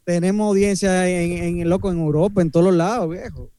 Tenemos 0.06 0.48
audiencia 0.48 1.08
en, 1.10 1.60
en, 1.60 1.70
loco, 1.70 1.92
en 1.92 1.98
Europa, 2.00 2.42
en 2.42 2.52
todos 2.52 2.68
los 2.68 2.76
lados, 2.76 3.10
viejo. 3.10 3.50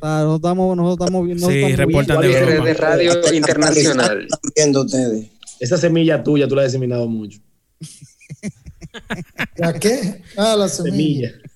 Sea, 0.00 0.08
nosotros 0.20 0.36
estamos, 0.36 0.76
nosotros 0.76 1.06
estamos 1.06 1.26
viendo. 1.26 1.48
Sí, 1.48 1.56
estamos 1.58 1.76
reportan 1.78 2.20
de 2.20 2.74
radio 2.74 3.12
internacional. 3.34 4.22
Están 4.24 4.40
viendo 4.56 4.82
ustedes. 4.82 5.26
Esa 5.60 5.76
semilla 5.78 6.22
tuya 6.22 6.46
tú 6.46 6.54
la 6.54 6.62
has 6.62 6.68
diseminado 6.72 7.08
mucho. 7.08 7.40
¿La 9.56 9.72
qué? 9.78 10.22
Ah, 10.36 10.54
la 10.56 10.68
semilla. 10.68 11.30
Semilla. 11.30 11.52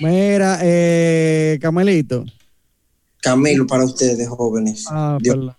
Mira, 0.00 0.58
eh, 0.62 1.58
Camelito. 1.60 2.24
Camilo, 3.22 3.66
para 3.66 3.84
ustedes, 3.84 4.28
jóvenes. 4.28 4.84
Ah, 4.90 5.18
Dios. 5.20 5.36
perdón. 5.36 5.56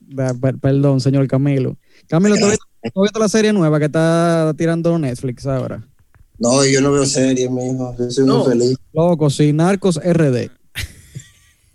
Da- 0.00 0.34
per- 0.34 0.58
Perdón, 0.58 1.00
señor 1.00 1.26
Camilo. 1.28 1.76
Camilo, 2.08 2.36
¿tú 2.36 2.44
has 2.46 2.50
visto- 2.52 2.66
tú 2.94 3.00
has 3.02 3.04
visto 3.04 3.18
la 3.18 3.28
serie 3.28 3.52
nueva 3.52 3.78
que 3.78 3.84
está 3.86 4.54
tirando 4.56 4.98
Netflix 4.98 5.46
ahora? 5.46 5.86
No, 6.38 6.64
yo 6.64 6.80
no 6.80 6.92
veo 6.92 7.04
series, 7.04 7.50
mijo. 7.50 7.94
Yo 7.98 8.10
soy 8.10 8.24
No. 8.26 8.38
muy 8.44 8.48
feliz. 8.52 8.76
Loco, 8.92 9.28
sí, 9.28 9.52
Narcos 9.52 10.00
RD. 10.02 10.50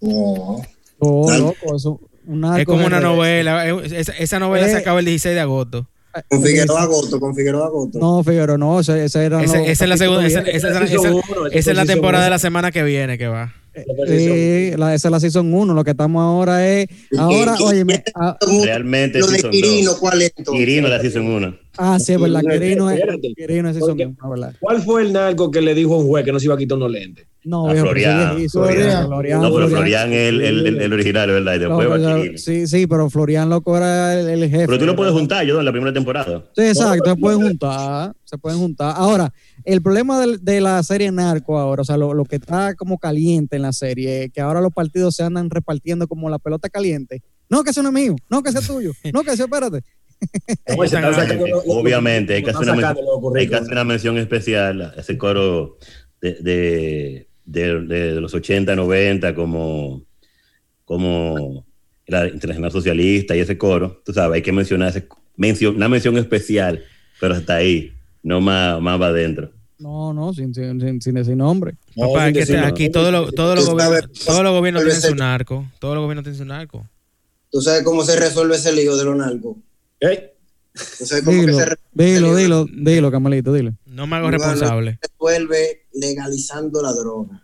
No. 0.03 0.61
Oh, 0.99 1.29
Nar- 1.29 1.39
loco, 1.39 1.75
eso, 1.75 1.99
un 2.25 2.39
Narcos 2.41 2.59
Es 2.59 2.65
como 2.65 2.85
una 2.85 2.99
novela. 2.99 3.67
es- 3.67 3.91
Esa, 3.91 4.11
esa 4.13 4.39
novela 4.39 4.67
se 4.67 4.73
Eh. 4.73 4.77
acaba 4.77 4.99
el 4.99 5.05
16 5.05 5.35
de 5.35 5.41
agosto. 5.41 5.87
Con 6.29 6.43
Figueroa 6.43 6.83
Agosto, 6.83 7.19
con 7.19 7.35
Figueroa 7.35 7.65
Agosto. 7.65 7.97
No, 7.97 8.23
Figueroa, 8.23 8.55
no, 8.57 8.79
ese, 8.79 9.05
ese 9.05 9.25
era. 9.25 9.41
Esa 9.43 9.57
los 9.57 9.67
esa 9.67 9.83
es 9.85 9.89
la 9.89 9.97
segunda. 9.97 10.27
Esa, 10.27 10.41
esa 10.41 10.67
es 10.67 10.73
la- 10.75 10.87
Season 10.87 11.17
esa- 11.17 11.57
esa 11.57 11.71
es 11.71 11.75
la 11.77 11.85
temporada 11.87 12.23
de 12.25 12.29
la 12.29 12.37
semana 12.39 12.71
que 12.71 12.83
viene 12.83 13.17
que 13.17 13.27
va. 13.27 13.51
Sí, 14.07 14.71
la, 14.77 14.93
esa 14.93 15.07
es 15.07 15.11
la 15.11 15.19
season 15.19 15.51
1. 15.51 15.73
Lo 15.73 15.83
que 15.83 15.91
estamos 15.91 16.21
ahora 16.21 16.67
es. 16.69 16.87
Ahora, 17.17 17.55
¿Qué- 17.57 17.63
oye, 17.63 17.85
qué- 17.87 18.03
Realmente 18.63 19.19
Lo 19.19 19.25
de 19.27 19.41
Quirino. 19.49 19.97
¿cuál 19.99 20.21
es? 20.21 20.33
Quirino 20.33 20.87
la 20.87 21.01
season 21.01 21.25
1. 21.25 21.55
Ah, 21.77 21.97
sí, 21.99 22.13
es 22.13 22.21
verdad. 22.21 22.41
Es. 22.51 22.61
Espérate. 22.61 23.33
Quirino 23.35 23.69
es 23.69 23.75
season 23.75 23.89
Porque- 23.97 24.05
1, 24.05 24.29
¿verdad? 24.29 24.55
¿Cuál 24.59 24.81
fue 24.83 25.01
el 25.01 25.13
narco 25.13 25.49
que 25.51 25.61
le 25.61 25.73
dijo 25.73 25.95
a 25.95 25.97
un 25.97 26.07
juez 26.07 26.23
que 26.23 26.31
no 26.31 26.39
se 26.39 26.45
iba 26.45 26.55
a 26.55 26.57
quitar 26.57 26.77
unos 26.77 26.91
lentes? 26.91 27.25
No, 27.45 27.67
A 27.67 27.73
viejo, 27.73 27.87
pero 27.91 27.99
Florian. 28.05 28.49
Florian. 28.49 29.07
Florian, 29.07 29.41
No, 29.41 29.53
pero 29.53 29.67
Florian. 29.67 30.13
Es 30.13 30.29
el, 30.29 30.41
el, 30.41 30.67
el, 30.67 30.81
el 30.81 30.93
original, 30.93 31.29
¿verdad? 31.29 31.55
Y 31.55 31.59
después 31.59 31.83
No, 31.85 31.89
va 31.89 31.95
pero- 31.97 32.15
Quirino. 32.21 32.37
sí, 32.37 32.67
sí, 32.67 32.87
pero 32.87 33.09
Florian 33.09 33.49
Loco 33.49 33.75
era 33.75 34.17
el, 34.19 34.29
el 34.43 34.49
jefe. 34.49 34.65
Pero 34.67 34.79
tú 34.79 34.85
lo 34.85 34.95
puedes 34.95 35.13
juntar, 35.13 35.45
yo, 35.45 35.59
en 35.59 35.65
la 35.65 35.71
primera 35.71 35.91
temporada. 35.91 36.45
Sí, 36.55 36.61
exacto, 36.61 37.09
se 37.09 37.15
pueden 37.17 37.41
juntar, 37.41 38.13
se 38.23 38.37
pueden 38.37 38.59
juntar. 38.59 38.93
Ahora, 38.95 39.33
el 39.65 39.81
problema 39.81 40.25
de, 40.25 40.61
la 40.61 40.81
serie 40.83 41.11
Narco 41.11 41.59
ahora, 41.59 41.81
o 41.81 41.85
sea, 41.85 41.97
lo, 41.97 42.13
lo 42.13 42.23
que 42.23 42.37
está 42.37 42.75
como 42.75 42.97
caliente 42.97 43.57
en 43.57 43.63
la 43.63 43.73
serie, 43.73 44.29
que 44.33 44.39
ahora 44.39 44.61
los 44.61 44.71
partidos 44.71 45.15
se 45.15 45.23
andan 45.23 45.49
repartiendo 45.49 46.07
como 46.07 46.29
la 46.29 46.39
pelota 46.39 46.69
caliente. 46.69 47.21
No, 47.49 47.61
que 47.63 47.71
eso 47.71 47.83
no 47.83 47.89
es 47.89 47.93
mío, 47.93 48.15
no, 48.29 48.41
que 48.41 48.49
es 48.49 48.65
tuyo, 48.67 48.93
no, 49.13 49.21
que 49.21 49.31
eso, 49.31 49.43
espérate. 49.43 49.81
Sacando 50.87 51.61
Obviamente, 51.67 52.35
hay 52.35 52.43
que, 52.43 52.49
hacer 52.51 52.69
una, 52.69 52.95
hay 53.35 53.47
que 53.47 53.55
hacer 53.55 53.71
una 53.71 53.83
mención 53.83 54.17
especial 54.17 54.81
a 54.81 54.93
ese 54.99 55.17
coro 55.17 55.77
de, 56.21 56.33
de, 56.35 57.27
de- 57.45 57.81
de 57.81 58.21
los 58.21 58.33
80, 58.33 58.75
90, 58.75 59.35
como, 59.35 60.03
como 60.85 61.65
la 62.07 62.27
Internacional 62.27 62.71
Socialista 62.71 63.35
y 63.35 63.39
ese 63.39 63.57
coro. 63.57 64.01
Tú 64.05 64.13
sabes, 64.13 64.35
hay 64.35 64.41
que 64.41 64.51
mencionar 64.51 64.89
ese, 64.89 65.07
mención, 65.35 65.75
una 65.75 65.89
mención 65.89 66.17
especial, 66.17 66.83
pero 67.19 67.33
hasta 67.35 67.55
ahí, 67.55 67.93
no 68.21 68.41
más, 68.41 68.79
más 68.81 68.99
va 69.01 69.07
adentro. 69.07 69.51
No, 69.79 70.13
no, 70.13 70.33
sin, 70.33 70.53
sin, 70.53 71.01
sin, 71.01 71.13
decir 71.15 71.35
nombre. 71.35 71.73
No, 71.95 72.07
Papá, 72.13 72.27
sin 72.27 72.27
es 72.27 72.33
que 72.47 72.53
decir 72.53 72.65
aquí 72.65 72.89
todos 72.89 73.11
los 73.11 73.35
todo 73.35 73.55
Tú 73.55 73.65
gobiernos, 73.65 74.01
sabes, 74.01 74.25
todos 74.25 74.43
los 74.43 74.53
gobiernos 74.53 74.81
tal 74.81 74.87
vez 74.87 75.01
tienen 75.01 75.17
su 75.17 75.23
narco. 75.23 75.65
Todos 75.79 75.95
los 75.95 76.03
gobiernos 76.03 76.23
tienen 76.23 76.37
su 76.37 76.45
narco. 76.45 76.87
¿Tú 77.51 77.61
sabes 77.61 77.83
cómo 77.83 78.03
se 78.03 78.15
resuelve 78.17 78.55
ese 78.55 78.71
lío 78.71 78.95
de 78.95 79.03
los 79.03 79.15
narcos? 79.17 79.57
Ey, 80.09 80.31
¿Tú 80.73 81.05
sabes 81.05 81.23
cómo 81.23 81.39
Dilo, 81.39 81.47
que 81.57 81.63
se 81.63 81.65
resuelve 81.69 82.13
dilo, 82.13 82.35
dilo, 82.35 82.65
dilo, 82.71 83.11
Camelito, 83.11 83.53
dilo. 83.53 83.73
No 83.85 84.07
me 84.07 84.15
hago 84.15 84.31
responsable. 84.31 84.99
Se 85.01 85.07
resuelve 85.07 85.85
legalizando 85.93 86.81
la 86.81 86.93
droga. 86.93 87.43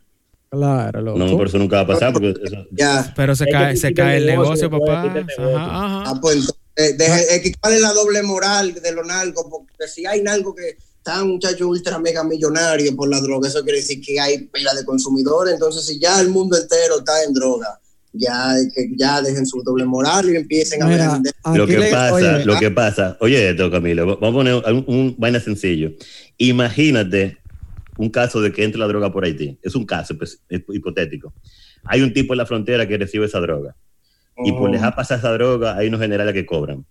Claro, 0.50 1.02
loco. 1.02 1.20
No, 1.20 1.38
por 1.38 1.48
eso 1.48 1.60
nunca 1.60 1.76
va 1.78 1.82
a 1.84 1.88
pasar, 1.88 2.12
porque 2.12 2.34
eso- 2.44 2.66
Ya. 2.72 3.14
Pero 3.16 3.36
se 3.36 3.44
Es 3.46 3.52
cae, 3.52 3.78
se 3.78 3.94
cae 3.94 4.18
el 4.18 4.26
negocio, 4.26 4.70
negocio, 4.70 4.86
papá. 4.86 5.04
Ajá, 5.04 5.86
ajá. 5.86 6.04
Ah, 6.10 6.20
pues 6.20 6.52
deje- 6.76 7.54
¿cuál 7.62 7.74
es 7.74 7.82
la 7.82 7.94
doble 7.94 8.24
moral 8.24 8.74
de 8.74 8.92
los 8.92 9.06
narcos? 9.06 9.46
Porque 9.50 9.88
si 9.88 10.06
hay 10.08 10.24
narcos 10.24 10.56
que 10.56 10.78
están 10.98 11.28
muchachos 11.30 11.62
ultra 11.62 12.00
mega 12.00 12.24
millonarios 12.24 12.96
por 12.96 13.10
la 13.10 13.22
droga, 13.22 13.48
eso 13.48 13.64
quiere 13.64 13.78
decir 13.80 14.02
que 14.02 14.20
hay 14.20 14.40
pila 14.48 14.74
de 14.74 14.84
consumidores. 14.86 15.54
Entonces, 15.54 15.86
si 15.86 16.00
ya 16.00 16.20
el 16.20 16.30
mundo 16.30 16.58
entero 16.58 16.98
está 17.00 17.24
en 17.24 17.34
droga, 17.34 17.80
ya, 18.14 18.56
que 18.76 18.90
ya 18.98 19.22
dejen 19.22 19.46
su 19.46 19.62
doble 19.64 19.86
moral 19.86 20.30
y 20.30 20.36
empiecen 20.36 20.82
a 20.84 20.88
Mira, 20.88 21.14
vender. 21.14 21.34
Lo 21.56 21.64
aquí 21.64 21.74
que 21.74 21.80
le- 21.80 21.92
pasa, 21.92 22.14
oye, 22.14 22.46
lo 22.46 22.60
que 22.60 22.72
pasa, 22.72 23.18
oye 23.20 23.50
esto, 23.50 23.70
Camilo, 23.72 24.06
vamos 24.18 24.30
a 24.30 24.34
poner 24.34 24.54
un, 24.74 24.84
un 24.88 25.16
vaina 25.18 25.40
sencillo. 25.40 25.92
Imagínate 26.38 27.38
un 27.98 28.10
caso 28.10 28.42
de 28.42 28.52
que 28.52 28.64
entre 28.64 28.80
la 28.80 28.88
droga 28.88 29.12
por 29.12 29.26
Haití. 29.26 29.58
Es 29.62 29.76
un 29.76 29.86
caso 29.86 30.18
pues, 30.18 30.40
hip- 30.50 30.66
hipotético. 30.74 31.34
Hay 31.84 32.02
un 32.02 32.14
tipo 32.14 32.34
en 32.34 32.38
la 32.40 32.46
frontera 32.46 32.88
que 32.88 32.98
recibe 32.98 33.26
esa 33.26 33.40
droga 33.40 33.76
y 34.44 34.52
por 34.54 34.70
Oh. 34.70 34.72
dejar 34.72 34.96
pasar 34.96 35.20
esa 35.20 35.32
droga 35.34 35.78
hay 35.78 35.88
unos 35.90 36.00
generales 36.00 36.34
que 36.34 36.46
cobran. 36.46 36.86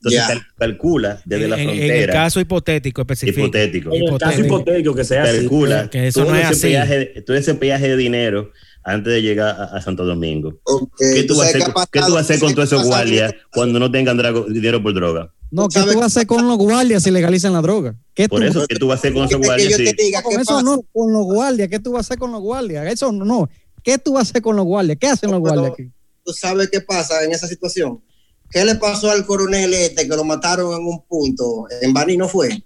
Entonces 0.00 0.22
cal- 0.28 0.42
calcula 0.56 1.20
desde 1.24 1.44
en, 1.44 1.50
la 1.50 1.56
en- 1.56 1.68
en 1.70 1.74
el 1.76 1.78
frontera, 1.88 2.12
caso 2.12 2.40
hipotético 2.40 3.00
específico. 3.02 3.40
hipotético, 3.40 3.92
En 3.94 4.02
el 4.02 4.08
caso 4.18 4.40
Hipotético. 4.40 4.46
hipotético 4.60 4.94
que 4.94 5.04
sea 5.04 5.22
así. 5.24 5.36
calcula 5.38 5.90
que 5.90 6.06
eso 6.08 6.20
todo, 6.22 6.30
no 6.32 6.36
es 6.38 6.44
ese 6.50 6.52
así. 6.52 6.68
peaje, 6.68 7.22
todo 7.22 7.36
ese 7.36 7.54
peaje 7.54 7.88
de 7.88 7.96
dinero 7.96 8.52
antes 8.88 9.12
de 9.12 9.22
llegar 9.22 9.48
a, 9.60 9.64
a 9.76 9.80
Santo 9.82 10.04
Domingo. 10.04 10.54
Ok, 10.64 10.92
¿Qué 10.98 11.22
tú, 11.24 11.36
vas 11.36 11.46
a 11.46 11.48
hacer, 11.50 11.62
qué 11.64 11.70
ha 11.74 11.86
qué 11.92 12.00
tú 12.00 12.12
vas 12.12 12.16
a 12.16 12.20
hacer 12.20 12.36
pasado? 12.36 12.46
con 12.46 12.54
todos 12.54 12.68
¿Qué 12.70 12.74
esos 12.76 12.86
guardias 12.86 13.34
cuando 13.52 13.78
no 13.78 13.90
tengan 13.90 14.16
drago- 14.18 14.46
dinero 14.46 14.82
por 14.82 14.94
droga? 14.94 15.32
No, 15.50 15.68
¿Tú 15.68 15.80
¿qué 15.80 15.80
tú 15.92 15.98
vas 15.98 16.02
a 16.02 16.06
hacer 16.06 16.26
con 16.26 16.46
los 16.46 16.58
guardias 16.58 17.02
si 17.02 17.10
legalizan 17.10 17.52
la 17.52 17.60
droga? 17.62 17.94
¿Qué 18.14 18.28
Por 18.28 18.40
tú- 18.40 18.46
eso, 18.46 18.66
¿qué 18.66 18.76
tú 18.76 18.86
vas 18.88 18.96
a 18.96 18.98
hacer 19.00 19.14
con 19.14 19.24
esos 19.26 19.40
guardias? 19.40 19.74
sí? 19.76 19.92
diga, 19.96 20.22
con 20.22 20.34
¿qué 20.34 20.42
eso 20.42 20.52
pasa? 20.54 20.62
no, 20.62 20.82
con 20.92 21.12
los 21.12 21.24
guardias. 21.24 21.68
¿Qué 21.68 21.78
tú 21.78 21.92
vas 21.92 21.98
a 21.98 22.06
hacer 22.06 22.18
con 22.18 22.32
los 22.32 22.40
guardias? 22.42 22.86
Eso 22.92 23.12
no. 23.12 23.48
¿Qué 23.82 23.96
tú 23.98 24.12
vas 24.14 24.26
a 24.26 24.30
hacer 24.30 24.42
con 24.42 24.56
los 24.56 24.64
guardias? 24.66 24.98
¿Qué 25.00 25.06
hacen 25.06 25.30
los 25.30 25.40
No, 25.40 25.46
guardias 25.46 25.72
aquí? 25.72 25.90
¿Tú 26.24 26.32
sabes 26.32 26.68
qué 26.70 26.80
pasa 26.82 27.24
en 27.24 27.32
esa 27.32 27.46
situación? 27.46 28.00
¿Qué 28.50 28.64
le 28.64 28.74
pasó 28.74 29.10
al 29.10 29.24
coronel 29.26 29.72
este 29.74 30.08
que 30.08 30.16
lo 30.16 30.24
mataron 30.24 30.72
en 30.78 30.86
un 30.86 31.02
punto? 31.06 31.66
En 31.82 31.92
Bani 31.94 32.16
no 32.16 32.28
fue. 32.28 32.62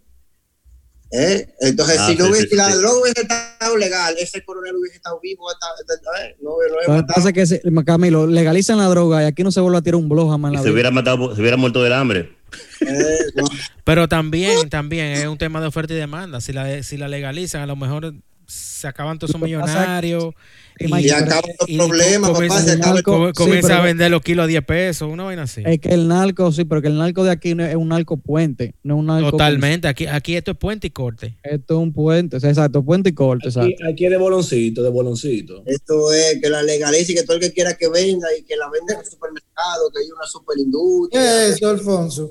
¿Eh? 1.13 1.47
Entonces, 1.61 1.99
Ah, 2.01 2.07
si, 2.09 2.17
no 2.17 2.25
sí, 2.25 2.31
hubiese, 2.31 2.49
sí, 2.49 2.57
la 2.57 2.71
sí. 2.73 2.79
droga 2.79 3.01
hubiese 3.03 3.21
estado 3.23 3.77
legal, 3.77 4.15
ese 4.19 4.43
coronel 4.45 4.75
hubiese 4.77 4.97
estado 4.97 5.21
vivo. 5.23 5.49
hasta- 5.51 5.67
hasta- 5.67 6.27
¿eh? 6.27 6.37
No, 6.41 6.51
no 6.89 6.95
Lo 6.97 7.07
que 7.07 7.13
pasa 7.15 7.29
es 7.29 7.35
que, 7.35 7.47
se- 7.47 7.63
Camilo, 7.85 8.27
legalizan 8.27 8.79
la 8.79 8.87
droga 8.89 9.23
y 9.23 9.27
aquí 9.27 9.43
no 9.45 9.53
se 9.53 9.61
vuelve 9.61 9.79
a 9.79 9.83
tirar 9.83 9.97
un 9.97 10.09
blog 10.09 10.31
jamás 10.31 10.53
se 10.55 10.61
vida. 10.61 10.73
hubiera 10.73 10.91
matado, 10.91 11.35
se 11.35 11.41
hubiera 11.41 11.57
muerto 11.59 11.83
del 11.83 11.93
hambre. 11.93 12.33
Eh, 12.81 13.19
no. 13.37 13.45
Pero 13.85 14.09
también, 14.09 14.69
también 14.71 15.07
es 15.13 15.27
un 15.27 15.39
tema 15.39 15.61
de 15.61 15.67
oferta 15.67 15.93
y 15.93 15.97
demanda. 15.97 16.41
Si 16.41 16.53
la, 16.53 16.83
si 16.83 16.97
la 16.97 17.09
legalizan, 17.09 17.61
a 17.63 17.67
lo 17.67 17.77
mejor 17.77 18.15
se 18.47 18.89
acaban 18.89 19.19
todos 19.19 19.31
esos 19.31 19.41
millonarios. 19.41 20.35
que- 20.35 20.41
y, 20.79 20.93
Mike, 20.93 21.07
Y 21.07 21.11
acaba 21.11 21.43
los 21.59 21.69
y- 21.69 21.75
y 21.75 21.79
problemas, 21.79 22.31
papá. 22.31 22.61
Se 22.61 22.71
acaba 22.73 22.91
el- 22.91 22.97
narco- 22.97 23.13
com- 23.13 23.27
sí, 23.29 23.33
comienza 23.35 23.69
pero- 23.69 23.81
a 23.81 23.85
vender 23.85 24.11
los 24.11 24.23
kilos 24.23 24.45
a 24.45 24.47
10 24.47 24.65
pesos, 24.65 25.09
una 25.13 25.25
vaina 25.25 25.43
así. 25.43 25.63
Es 25.65 25.79
que 25.81 25.89
el 25.91 26.09
narco, 26.09 26.51
sí, 26.53 26.65
pero 26.65 26.81
que 26.83 26.89
el 26.89 26.99
narco 26.99 27.25
de 27.25 27.31
aquí 27.31 27.55
no 27.55 27.65
es 27.65 27.71
es 27.71 27.77
un 27.77 27.89
narco 27.89 28.17
puente, 28.19 28.75
no 28.83 28.95
es 28.95 29.01
un 29.01 29.07
narco. 29.07 29.31
Totalmente. 29.31 29.89
Aquí, 29.89 30.07
aquí 30.07 30.37
esto 30.37 30.51
es 30.53 30.57
puente 30.59 30.87
y 30.89 30.91
corte. 30.91 31.39
Esto 31.43 31.75
es 31.75 31.81
un 31.81 31.93
puente, 31.93 32.37
o 32.37 32.41
sea, 32.41 32.51
exacto, 32.51 32.83
puente 32.85 33.11
y 33.11 33.15
corte, 33.15 33.49
Aquí, 33.49 33.59
exacto. 33.59 33.87
aquí 33.91 34.05
es 34.05 34.11
de 34.11 34.17
boloncito, 34.19 34.83
de 34.83 34.91
boloncito. 34.91 35.63
Esto 35.67 36.13
es 36.13 36.39
que 36.43 36.49
la 36.51 36.63
legalice 36.63 37.13
y 37.13 37.15
que 37.15 37.23
todo 37.23 37.37
el 37.37 37.43
que 37.43 37.53
quiera 37.53 37.75
que 37.75 37.89
venda 37.89 38.29
y 38.39 38.43
que 38.43 38.57
la 38.57 38.69
venda 38.71 38.95
en 38.95 39.01
el 39.01 39.07
supermercado, 39.07 39.91
que 39.95 40.01
hay 40.03 40.11
una 40.11 40.23
¿Qué 40.25 40.31
superindustria. 40.31 41.47
es 41.49 41.57
eso, 41.57 41.71
Alfonso? 41.71 42.31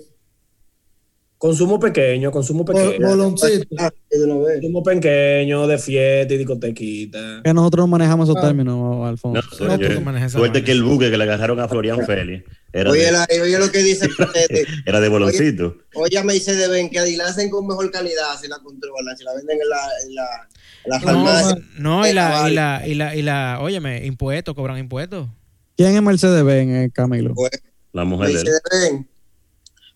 Consumo 1.42 1.80
pequeño, 1.80 2.30
consumo 2.30 2.64
pequeño. 2.64 3.08
Boloncito. 3.08 3.66
Ah, 3.80 3.90
de. 4.12 4.20
Consumo 4.60 4.84
pequeño, 4.84 5.66
de 5.66 5.80
fiesta 5.80 6.36
y 6.36 6.38
discotequita. 6.38 7.42
Que 7.44 7.52
nosotros 7.52 7.82
no 7.82 7.88
manejamos 7.88 8.30
esos 8.30 8.38
Ah. 8.38 8.46
términos, 8.46 8.76
No, 8.78 9.08
Alfonso. 9.08 9.42
No, 9.66 9.80
tú 9.80 10.02
manejas 10.02 10.30
esa 10.30 10.38
suerte 10.38 10.64
que 10.64 10.72
el 10.72 10.84
buque 10.84 11.10
que 11.10 11.18
le 11.18 11.24
agarraron 11.24 11.60
a 11.60 11.68
Florian 11.68 12.06
Félix 12.06 12.44
era, 12.72 12.92
Oye, 12.92 13.06
de, 13.06 13.12
la- 13.12 13.28
oye 13.42 13.58
lo 13.58 13.72
que 13.72 13.80
dice 13.80 14.06
este, 14.36 14.66
era 14.86 15.00
de 15.02 15.10
boloncito. 15.10 15.78
Oye, 15.96 16.24
me 16.24 16.34
dice 16.34 16.56
de 16.56 16.68
ven 16.68 16.92
que 16.92 17.00
la 17.18 17.26
hacen 17.26 17.50
con 17.50 17.66
mejor 17.66 17.90
calidad 17.90 18.40
si 18.40 18.48
la 18.48 18.60
controlan, 18.60 19.18
si 19.18 19.24
la 19.24 19.34
venden 19.34 19.58
en 19.60 19.68
la, 19.68 19.78
en 20.08 20.14
la, 20.16 20.48
en 20.86 20.90
la 20.92 21.00
No, 21.00 21.04
farmacia. 21.26 21.64
no, 21.80 22.08
y 22.08 22.14
la, 22.14 22.50
y 22.50 22.54
la, 22.54 22.84
y 22.88 22.94
la, 22.94 23.16
y 23.16 23.22
la, 23.24 23.58
óyeme, 23.62 24.06
impuestos, 24.06 24.54
cobran 24.54 24.78
impuestos. 24.78 25.28
¿Quién 25.76 25.96
es 25.96 26.02
Mercedes 26.04 26.44
Benz, 26.44 26.72
eh, 26.86 26.92
Camilo? 26.94 27.34
Pues, 27.34 27.50
La 27.94 28.04
mujer 28.06 28.28
de 28.32 28.40
él. 28.42 28.46
de 28.46 28.80
ven. 28.92 29.08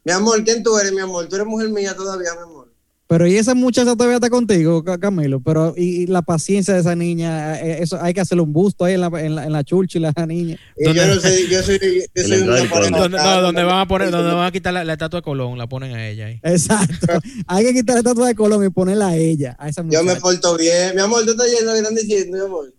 Mi 0.06 0.12
amor, 0.14 0.44
¿quién 0.44 0.64
tú 0.64 0.78
eres, 0.78 0.94
mi 0.94 1.02
amor? 1.02 1.28
Tú 1.28 1.36
eres 1.36 1.48
mujer 1.48 1.70
mía 1.70 1.94
todavía, 1.96 2.30
mi 2.36 2.44
amor. 2.44 2.72
Pero 3.08 3.28
y 3.28 3.36
esa 3.38 3.54
muchacha 3.54 3.94
todavía 3.96 4.16
está 4.16 4.32
contigo, 4.32 4.84
Ca- 4.84 4.98
Camilo. 5.00 5.40
Pero 5.40 5.76
y, 5.78 6.04
y 6.04 6.08
la 6.08 6.24
paciencia 6.24 6.74
de 6.74 6.80
esa 6.80 6.96
niña, 6.96 7.60
eh, 7.62 7.78
eso 7.84 8.02
hay 8.02 8.14
que 8.16 8.22
hacerle 8.22 8.42
un 8.42 8.52
busto 8.52 8.84
ahí 8.84 8.96
en 8.96 9.02
la, 9.02 9.08
en 9.22 9.36
la, 9.36 9.46
en 9.46 9.52
la 9.52 9.64
chulcha 9.64 10.00
y 10.00 10.02
la 10.02 10.12
niña. 10.28 10.58
Yo 10.78 10.94
no 10.94 11.20
sé, 11.20 11.48
yo 11.48 11.62
soy, 11.62 11.80
yo 12.16 12.24
soy 12.24 12.40
una 12.42 12.90
no, 12.90 13.42
donde 13.42 13.64
van 13.64 13.80
a 13.80 13.88
poner, 13.88 14.10
donde 14.10 14.34
van 14.34 14.46
a 14.48 14.52
quitar 14.52 14.74
la, 14.74 14.84
la 14.84 14.94
estatua 14.94 15.20
de 15.20 15.24
Colón, 15.24 15.56
la 15.58 15.68
ponen 15.68 15.94
a 15.96 16.08
ella 16.08 16.26
ahí. 16.28 16.40
Exacto. 16.44 17.20
hay 17.48 17.66
que 17.66 17.74
quitar 17.74 17.94
la 17.96 18.00
estatua 18.00 18.28
de 18.28 18.34
Colón 18.36 18.66
y 18.66 18.70
ponerla 18.70 19.10
a 19.10 19.16
ella, 19.16 19.56
a 19.60 19.70
esa 19.70 19.82
Yo 19.82 19.86
muchacha. 19.86 20.04
me 20.04 20.16
porto 20.16 20.58
bien. 20.58 20.96
Mi 20.96 21.02
amor, 21.02 21.24
tú 21.26 21.32
estás 21.32 21.48
yendo 21.48 21.66
lo 21.66 21.72
que 21.74 21.78
están 21.80 21.96
diciendo, 21.96 22.38
mi 22.38 22.44
amor. 22.44 22.74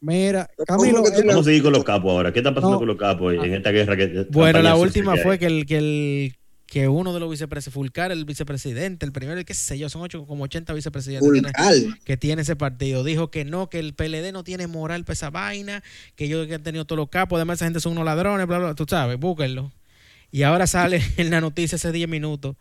Mira, 0.00 0.48
¿Cómo 0.56 0.78
Camilo, 0.80 1.06
eh, 1.06 1.22
Vamos 1.26 1.42
a 1.42 1.44
seguir 1.44 1.62
con 1.62 1.72
los 1.72 1.82
capos 1.84 2.10
ahora. 2.12 2.32
¿Qué 2.32 2.38
está 2.40 2.52
pasando 2.54 2.72
No. 2.74 2.78
con 2.78 2.88
los 2.88 2.96
capos 2.96 3.32
en 3.34 3.54
esta 3.54 3.70
guerra? 3.70 3.96
que 3.96 4.06
Bueno, 4.30 4.54
campaña 4.58 4.62
la 4.62 4.76
última 4.76 5.16
fue 5.16 5.38
que 5.38 5.46
el, 5.46 5.66
que 5.66 5.76
el 5.78 6.34
que 6.68 6.86
uno 6.86 7.14
de 7.14 7.20
los 7.20 7.30
vicepresidentes, 7.30 7.72
Fulcar, 7.72 8.12
el 8.12 8.26
vicepresidente, 8.26 9.06
el 9.06 9.12
primero, 9.12 9.38
el 9.38 9.46
qué 9.46 9.54
sé 9.54 9.78
yo, 9.78 9.88
son 9.88 10.02
ocho, 10.02 10.26
como 10.26 10.44
80 10.44 10.74
vicepresidentes 10.74 11.52
que 11.52 11.88
que 12.04 12.16
tiene 12.18 12.42
ese 12.42 12.56
partido. 12.56 13.02
Dijo 13.04 13.30
que 13.30 13.46
no, 13.46 13.70
que 13.70 13.78
el 13.78 13.94
PLD 13.94 14.32
no 14.32 14.44
tiene 14.44 14.66
moral 14.66 15.04
para 15.04 15.14
esa 15.14 15.30
vaina, 15.30 15.82
que 16.14 16.26
ellos 16.26 16.46
que 16.46 16.54
han 16.54 16.62
tenido 16.62 16.84
todos 16.84 16.98
los 16.98 17.08
capos, 17.08 17.38
además 17.38 17.56
esa 17.56 17.64
gente 17.64 17.80
son 17.80 17.92
unos 17.92 18.04
ladrones, 18.04 18.46
bla, 18.46 18.58
bla, 18.58 18.74
tú 18.74 18.84
sabes, 18.86 19.18
búsquenlo. 19.18 19.72
Y 20.30 20.42
ahora 20.42 20.66
sale 20.66 21.02
en 21.16 21.30
la 21.30 21.40
noticia 21.40 21.76
hace 21.76 21.90
10 21.90 22.06
minutos 22.06 22.56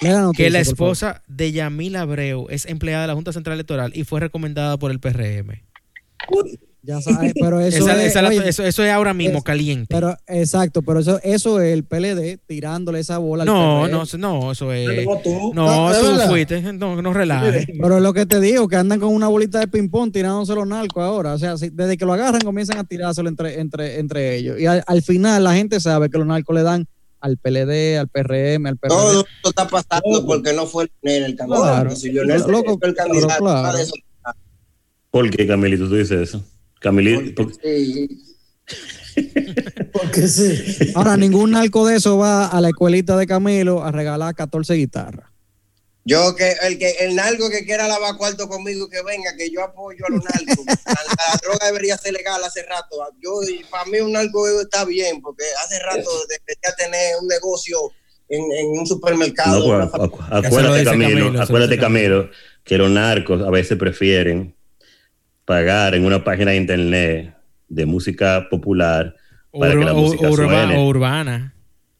la 0.00 0.22
noticia, 0.22 0.46
que 0.46 0.50
la 0.50 0.60
esposa 0.60 1.22
de 1.28 1.52
Yamil 1.52 1.96
Abreu 1.96 2.46
es 2.48 2.64
empleada 2.64 3.02
de 3.02 3.08
la 3.08 3.14
Junta 3.14 3.34
Central 3.34 3.54
Electoral 3.54 3.92
y 3.94 4.04
fue 4.04 4.20
recomendada 4.20 4.78
por 4.78 4.90
el 4.90 5.00
PRM. 5.00 5.60
Ya 6.82 7.00
sabes, 7.02 7.34
pero 7.38 7.60
eso 7.60 7.76
Esa- 7.78 8.02
es, 8.02 8.10
esa 8.10 8.22
la- 8.22 8.28
oye, 8.30 8.48
eso, 8.48 8.64
eso 8.64 8.82
es 8.82 8.90
ahora 8.90 9.12
mismo 9.12 9.38
es- 9.38 9.44
caliente. 9.44 9.86
pero 9.90 10.16
exacto, 10.26 10.80
pero 10.80 11.00
eso, 11.00 11.20
eso 11.22 11.60
es 11.60 11.74
el 11.74 11.84
PLD 11.84 12.38
tirándole 12.46 13.00
esa 13.00 13.18
bola 13.18 13.44
no, 13.44 13.82
PRM. 13.82 13.90
no, 13.90 14.18
no, 14.40 14.52
eso 14.52 14.72
es... 14.72 14.88
Tú. 15.22 15.52
No, 15.54 15.92
tú 15.92 16.06
verdad. 16.06 16.28
fuiste, 16.30 16.62
no, 16.72 17.02
no 17.02 17.12
relajes. 17.12 17.66
Pero 17.80 17.96
es 17.98 18.02
lo 18.02 18.14
que 18.14 18.24
te 18.24 18.40
digo, 18.40 18.66
que 18.68 18.76
andan 18.76 18.98
con 18.98 19.12
una 19.14 19.28
bolita 19.28 19.58
de 19.60 19.68
ping-pong 19.68 20.10
tirándose 20.12 20.54
los 20.54 20.66
narcos 20.66 21.02
ahora. 21.02 21.34
O 21.34 21.38
sea, 21.38 21.58
si- 21.58 21.68
desde 21.70 21.96
que 21.98 22.04
lo 22.06 22.14
agarran 22.14 22.40
comienzan 22.40 22.78
a 22.78 22.84
tirárselo 22.84 23.28
entre, 23.28 23.60
entre, 23.60 23.98
entre 24.00 24.36
ellos. 24.36 24.58
Y 24.58 24.64
al, 24.66 24.82
al 24.86 25.02
final 25.02 25.44
la 25.44 25.54
gente 25.54 25.80
sabe 25.80 26.08
que 26.08 26.16
los 26.18 26.26
narcos 26.26 26.54
le 26.56 26.62
dan 26.62 26.86
al 27.20 27.36
PLD, 27.36 27.98
al 27.98 28.08
PRM, 28.08 28.66
al 28.66 28.78
PRD. 28.78 28.88
Todo 28.88 29.20
esto 29.20 29.48
está 29.50 29.68
pasando 29.68 30.24
porque 30.24 30.54
no 30.54 30.66
fue 30.66 30.88
Leonel 31.02 31.30
el 31.32 31.36
candidato. 31.36 31.62
Claro. 31.64 31.94
Si 31.96 32.10
Leonel 32.10 32.36
el 32.82 32.94
candidato, 32.94 33.38
claro. 33.38 33.78
¿Por 35.10 35.28
qué, 35.30 35.46
Camilito, 35.46 35.88
tú 35.88 35.96
dices 35.96 36.20
eso? 36.28 36.42
Camilito, 36.80 37.44
por- 37.44 37.54
Sí. 37.62 38.08
Porque 39.92 40.28
sí. 40.28 40.92
Ahora, 40.94 41.16
ningún 41.16 41.50
narco 41.52 41.86
de 41.86 41.96
eso 41.96 42.16
va 42.16 42.46
a 42.46 42.60
la 42.60 42.68
escuelita 42.68 43.16
de 43.16 43.26
Camilo 43.26 43.82
a 43.82 43.90
regalar 43.92 44.34
14 44.34 44.74
guitarras. 44.74 45.28
Yo 46.04 46.34
que 46.34 46.54
el 46.62 46.78
que 46.78 46.90
el 47.00 47.14
narco 47.14 47.50
que 47.50 47.64
quiera 47.64 47.86
lavar 47.86 48.16
cuarto 48.16 48.48
conmigo 48.48 48.88
que 48.88 49.02
venga, 49.02 49.36
que 49.36 49.50
yo 49.50 49.62
apoyo 49.62 50.04
a 50.06 50.10
los 50.12 50.24
narcos. 50.24 50.64
la, 50.66 50.94
la 50.94 51.38
droga 51.42 51.66
debería 51.66 51.98
ser 51.98 52.14
legal 52.14 52.42
hace 52.42 52.62
rato. 52.62 52.96
Yo 53.22 53.42
y 53.42 53.62
para 53.64 53.84
mí 53.84 53.98
un 54.00 54.12
narco 54.12 54.48
está 54.60 54.84
bien 54.84 55.20
porque 55.20 55.44
hace 55.64 55.78
rato 55.80 56.08
debería 56.28 56.74
tener 56.78 57.16
un 57.20 57.28
negocio 57.28 57.78
en, 58.28 58.44
en 58.52 58.78
un 58.78 58.86
supermercado. 58.86 59.58
no, 59.58 59.90
pues, 59.90 60.02
acu- 60.02 60.16
acu- 60.18 60.46
acuérdate, 60.46 60.84
Camilo, 60.84 61.42
acuérdate. 61.42 61.78
Camilo, 61.78 62.30
que 62.64 62.78
los 62.78 62.90
narcos 62.90 63.42
a 63.42 63.50
veces 63.50 63.76
prefieren 63.76 64.56
pagar 65.54 65.96
en 65.96 66.04
una 66.04 66.22
página 66.22 66.52
de 66.52 66.58
internet 66.58 67.34
de 67.68 67.84
música 67.84 68.46
popular 68.48 69.16
para 69.58 69.72
que 69.72 69.84
la 69.84 69.92
música 69.94 70.28
urba- 70.30 70.46
suene. 70.66 70.76
o 70.78 70.84
urbana. 70.86 71.54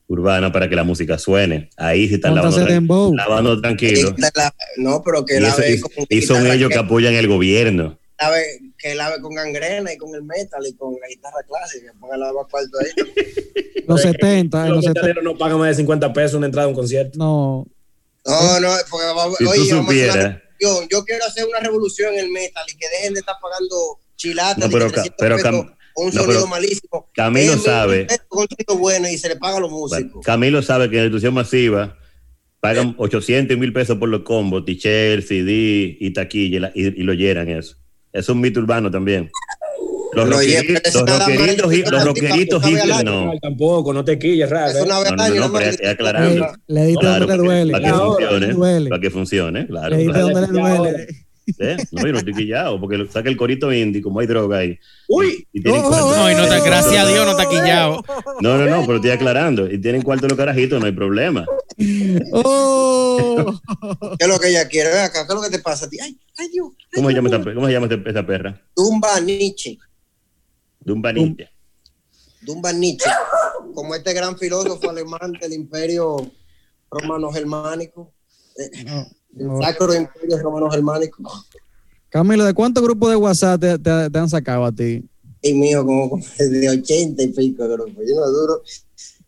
urbana 0.06 0.52
para 0.52 0.68
que 0.68 0.76
la 0.76 0.84
música 0.84 1.18
suene. 1.18 1.68
Ahí 1.76 2.06
sí 2.06 2.14
están 2.14 2.36
lavando, 2.36 2.58
tran- 2.58 2.68
dembow. 2.68 3.12
lavando 3.12 3.60
tranquilo. 3.60 4.14
la- 4.16 4.54
no, 4.76 5.02
pero 5.04 5.24
que 5.24 5.34
Y, 5.34 5.36
eso- 5.38 5.46
lave 5.48 5.72
y- 5.74 5.80
con 5.80 5.90
y 6.08 6.22
son 6.22 6.46
ellos 6.46 6.68
que 6.68 6.74
que, 6.74 6.80
apoyan 6.80 7.14
el 7.14 7.26
gobierno. 7.26 7.98
lave, 8.20 8.44
que 8.78 8.94
lave 8.94 9.20
con 9.20 9.34
gangrena 9.34 9.92
y 9.92 9.96
con 9.96 10.14
el 10.14 10.22
metal 10.22 10.62
y 10.68 10.72
con 10.76 10.92
la 11.02 11.08
guitarra 11.08 11.38
clásica. 11.48 11.92
Ponga 11.98 12.16
la 12.18 12.30
cuarto 12.48 12.78
ahí. 12.78 12.90
Los 13.88 14.02
70, 14.02 14.62
en 14.62 14.68
Los 14.68 14.76
los 14.76 14.84
70. 14.84 15.00
metaleros 15.00 15.24
no 15.24 15.36
pagan 15.36 15.58
más 15.58 15.68
de 15.70 15.74
50 15.74 16.12
pesos 16.12 16.34
una 16.34 16.46
entrada 16.46 16.66
a 16.66 16.68
un 16.68 16.74
concierto. 16.76 17.18
No, 17.18 17.66
No, 18.24 18.60
no, 18.60 18.68
porque 18.88 19.06
vamos- 19.06 19.36
Si 19.38 19.44
tú 19.44 19.50
oye, 19.50 19.58
vamos 19.72 19.88
a 19.88 19.90
hacer 19.90 20.10
una 20.10 20.12
supieras. 20.12 20.42
Revolución. 20.60 20.88
Yo 20.90 21.04
quiero 21.04 21.24
hacer 21.24 21.46
una 21.46 21.60
revolución 21.60 22.14
en 22.14 22.20
el 22.20 22.30
metal 22.30 22.64
y 22.72 22.76
que 22.76 22.86
dejen 22.88 23.14
de 23.14 23.20
estar 23.20 23.36
pagando 23.40 23.76
chilatas 24.16 24.58
No, 24.58 24.70
pero 24.70 24.86
que 24.88 24.94
Ca- 24.94 25.02
300 25.02 25.16
pero 25.18 25.36
pesos 25.36 25.50
Cam- 25.50 25.76
con 25.94 26.06
un 26.06 26.14
no, 26.14 26.22
sonido 26.22 26.46
malísimo. 26.46 27.10
Camilo 27.14 27.58
sabe. 27.58 28.06
Con 28.28 28.42
un 28.42 28.48
sonido 28.48 28.78
bueno 28.80 29.08
y 29.08 29.18
se 29.18 29.28
le 29.28 29.36
paga 29.36 29.56
a 29.56 29.60
los 29.60 29.70
músicos. 29.70 30.24
Camilo 30.24 30.62
sabe 30.62 30.88
que 30.90 30.96
en 30.96 31.02
la 31.02 31.06
institución 31.06 31.34
masiva 31.34 31.96
pagan 32.60 32.94
800 32.98 33.56
mil 33.58 33.72
pesos 33.72 33.96
por 33.98 34.08
los 34.08 34.22
combos, 34.22 34.64
t-shirt, 34.64 35.24
CD 35.26 35.96
y 35.98 36.10
taquilla 36.12 36.56
y, 36.56 36.60
la- 36.60 36.72
y- 36.74 37.00
y 37.00 37.02
lo 37.02 37.12
llenan 37.14 37.48
eso. 37.48 37.76
Es 38.12 38.28
un 38.28 38.40
mito 38.40 38.60
urbano 38.60 38.90
también. 38.90 39.30
Los 40.12 40.40
llenan, 40.44 40.82
eso 40.84 41.04
los 41.06 41.28
hi- 41.28 41.56
los 41.60 41.72
hipsters 41.72 42.90
año. 42.96 43.02
no. 43.26 43.32
Tampoco, 43.40 43.92
no 43.92 44.04
te 44.04 44.18
quilles, 44.18 44.48
raro. 44.50 44.70
Es 44.70 44.76
¿eh? 44.76 44.82
una 44.82 44.98
vez 45.00 45.12
No, 45.12 45.28
no, 45.28 45.34
no, 45.48 45.52
pero 45.52 45.70
es 45.70 45.84
aclarando. 45.86 46.46
le, 46.66 46.74
le 46.74 46.86
diste 46.86 47.00
Claro, 47.00 47.26
donde 47.26 47.36
le 47.36 47.42
duele. 47.42 47.72
Para 47.72 47.84
que 47.84 47.90
Ahora, 47.90 48.28
funcione. 48.28 48.52
duele. 48.54 48.90
Para 48.90 49.00
que 49.02 49.10
funcione, 49.10 49.66
claro. 49.66 49.88
Le 49.90 49.96
diste 49.98 50.12
claro. 50.12 50.28
donde 50.28 50.40
le 50.40 50.60
duele. 50.60 51.06
¿Eh? 51.58 51.76
No, 51.90 52.06
yo 52.06 52.12
no 52.12 52.18
estoy 52.18 52.32
quillado, 52.34 52.80
porque 52.80 53.06
saca 53.10 53.28
el 53.28 53.36
corito 53.36 53.72
indie, 53.72 54.00
como 54.00 54.20
hay 54.20 54.26
droga 54.28 54.58
ahí. 54.58 54.78
Uy, 55.08 55.46
Y 55.52 55.60
tienen 55.62 55.80
Oh, 55.84 55.88
oh, 55.88 56.16
No, 56.16 56.30
y 56.30 56.34
no 56.34 56.42
está, 56.44 56.60
gracias 56.60 57.04
a 57.04 57.08
Dios 57.08 57.24
no 57.26 57.32
está 57.32 57.48
quillado. 57.48 58.04
No, 58.40 58.56
no, 58.56 58.66
no, 58.66 58.82
pero 58.82 58.96
estoy 58.96 59.10
aclarando. 59.10 59.68
Y 59.68 59.78
tienen 59.80 60.02
cuarto 60.02 60.28
los 60.28 60.36
carajitos, 60.38 60.78
no 60.78 60.86
hay 60.86 60.92
problema. 60.92 61.44
Oh. 62.32 63.52
¿Qué 64.18 64.24
es 64.24 64.28
lo 64.28 64.38
que 64.38 64.48
ella 64.48 64.68
quiere? 64.68 64.90
Ven 64.90 64.98
acá, 65.00 65.26
¿qué 65.26 65.32
es 65.32 65.34
lo 65.34 65.42
que 65.42 65.50
te 65.50 65.58
pasa 65.58 65.86
a 65.86 65.88
ti? 65.88 65.98
Ay, 66.00 66.16
ay, 66.38 66.48
Dios. 66.52 66.68
ay, 66.78 66.86
¿Cómo 66.94 67.08
se 67.08 67.14
llama 67.14 67.28
esta, 67.30 67.54
cómo 67.54 67.66
se 67.66 67.72
llama 67.72 67.88
esta 68.06 68.26
perra? 68.26 68.60
Dumba 68.76 69.18
Nietzsche. 69.20 69.78
Un 70.86 71.02
vanilla. 71.02 71.50
Dumba 72.42 72.72
Nietzsche. 72.72 73.10
Como 73.74 73.94
este 73.94 74.12
gran 74.14 74.36
filósofo 74.38 74.90
alemán 74.90 75.32
del 75.40 75.52
imperio 75.52 76.16
romano-germánico. 76.90 78.12
No. 78.84 79.06
El 79.58 79.62
sacro 79.62 79.94
imperio 79.94 80.38
romano-germánico. 80.38 81.22
Camilo, 82.08 82.44
¿de 82.44 82.54
cuántos 82.54 82.82
grupos 82.82 83.10
de 83.10 83.16
WhatsApp 83.16 83.60
te, 83.60 83.78
te- 83.78 84.10
te 84.10 84.18
han 84.18 84.28
sacado 84.28 84.64
a 84.64 84.72
ti? 84.72 85.04
Y 85.42 85.54
mío, 85.54 85.84
como, 85.86 86.18
de 86.38 86.68
80 86.70 87.22
y 87.22 87.28
pico 87.28 87.62
de 87.68 87.74
grupos. 87.74 88.04
Yo 88.08 88.16
no 88.16 88.26
duro. 88.30 88.62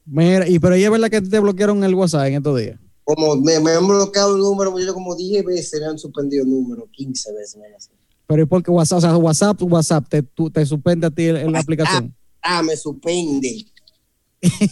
Mira, 0.04 0.48
y 0.48 0.58
pero 0.58 0.76
¿y 0.76 0.82
es 0.84 0.90
verdad 0.90 1.08
que 1.10 1.20
te 1.22 1.38
bloquearon 1.38 1.84
el 1.84 1.94
WhatsApp 1.94 2.26
en 2.26 2.34
estos 2.34 2.58
días? 2.58 2.78
Como 3.04 3.36
me, 3.36 3.60
me 3.60 3.70
han 3.72 3.86
bloqueado 3.86 4.34
el 4.34 4.40
número, 4.42 4.76
yo 4.78 4.94
como 4.94 5.14
10 5.14 5.44
veces 5.44 5.80
me 5.80 5.86
han 5.86 5.98
suspendido 5.98 6.42
el 6.44 6.50
número, 6.50 6.88
15 6.90 7.32
veces 7.32 7.56
me 7.56 7.66
han 7.66 7.74
hecho. 7.74 7.90
Pero 8.32 8.42
¿y 8.44 8.46
por 8.46 8.62
qué 8.62 8.70
WhatsApp? 8.70 8.98
O 8.98 9.00
sea, 9.02 9.16
WhatsApp, 9.16 9.62
WhatsApp 9.62 10.08
te, 10.08 10.22
tú- 10.22 10.50
te 10.50 10.64
suspende 10.64 11.06
a 11.06 11.10
ti 11.10 11.26
en 11.28 11.52
la 11.52 11.60
aplicación. 11.60 12.14
Ah, 12.40 12.62
me 12.62 12.76
suspende. 12.76 13.66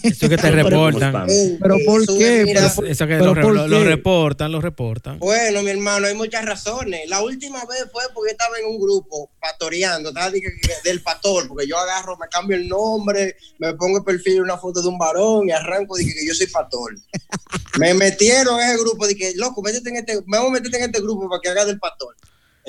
Eso 0.02 0.28
que 0.28 0.36
te 0.36 0.42
Pero- 0.50 0.68
reportan. 0.68 1.26
Pero 1.60 1.76
¿por 1.86 2.02
Eso 2.02 2.18
qué? 2.18 2.40
es, 2.40 2.44
mira, 2.46 2.72
Pero- 2.74 2.88
Eso 2.88 3.06
que 3.06 3.16
¿Pero 3.18 3.34
lo, 3.36 3.50
lo- 3.52 3.68
lo 3.68 3.84
reportan, 3.84 4.50
lo 4.50 4.60
reportan. 4.60 5.20
Bueno, 5.20 5.62
mi 5.62 5.70
hermano, 5.70 6.08
hay 6.08 6.14
muchas 6.16 6.44
razones. 6.44 7.08
La 7.08 7.22
última 7.22 7.64
vez 7.66 7.84
fue 7.92 8.02
porque 8.12 8.32
estaba 8.32 8.58
en 8.58 8.66
un 8.66 8.80
grupo 8.80 9.30
pastoreando, 9.40 10.08
estaba 10.08 10.28
de 10.30 10.40
que- 10.40 10.48
que- 10.60 10.88
del 10.88 11.02
pastor, 11.02 11.46
porque 11.46 11.68
yo 11.68 11.78
agarro, 11.78 12.16
me 12.18 12.26
cambio 12.28 12.56
el 12.56 12.66
nombre, 12.66 13.36
me 13.60 13.72
pongo 13.74 13.98
el 13.98 14.04
perfil 14.04 14.42
una 14.42 14.56
foto 14.58 14.82
de 14.82 14.88
un 14.88 14.98
varón 14.98 15.48
y 15.48 15.52
arranco 15.52 15.94
de 15.96 16.04
que, 16.04 16.14
que 16.14 16.26
yo 16.26 16.34
soy 16.34 16.48
pastor. 16.48 16.96
me 17.78 17.94
metieron 17.94 18.58
en 18.60 18.70
ese 18.70 18.78
grupo, 18.82 19.06
que, 19.16 19.34
loco, 19.36 19.62
métete 19.62 19.90
en 19.90 19.96
este, 19.98 20.20
vamos 20.26 20.48
a 20.48 20.52
meterte 20.54 20.78
en 20.78 20.84
este 20.84 21.00
grupo 21.00 21.28
para 21.28 21.40
que 21.40 21.48
haga 21.48 21.64
del 21.64 21.78
pastor. 21.78 22.16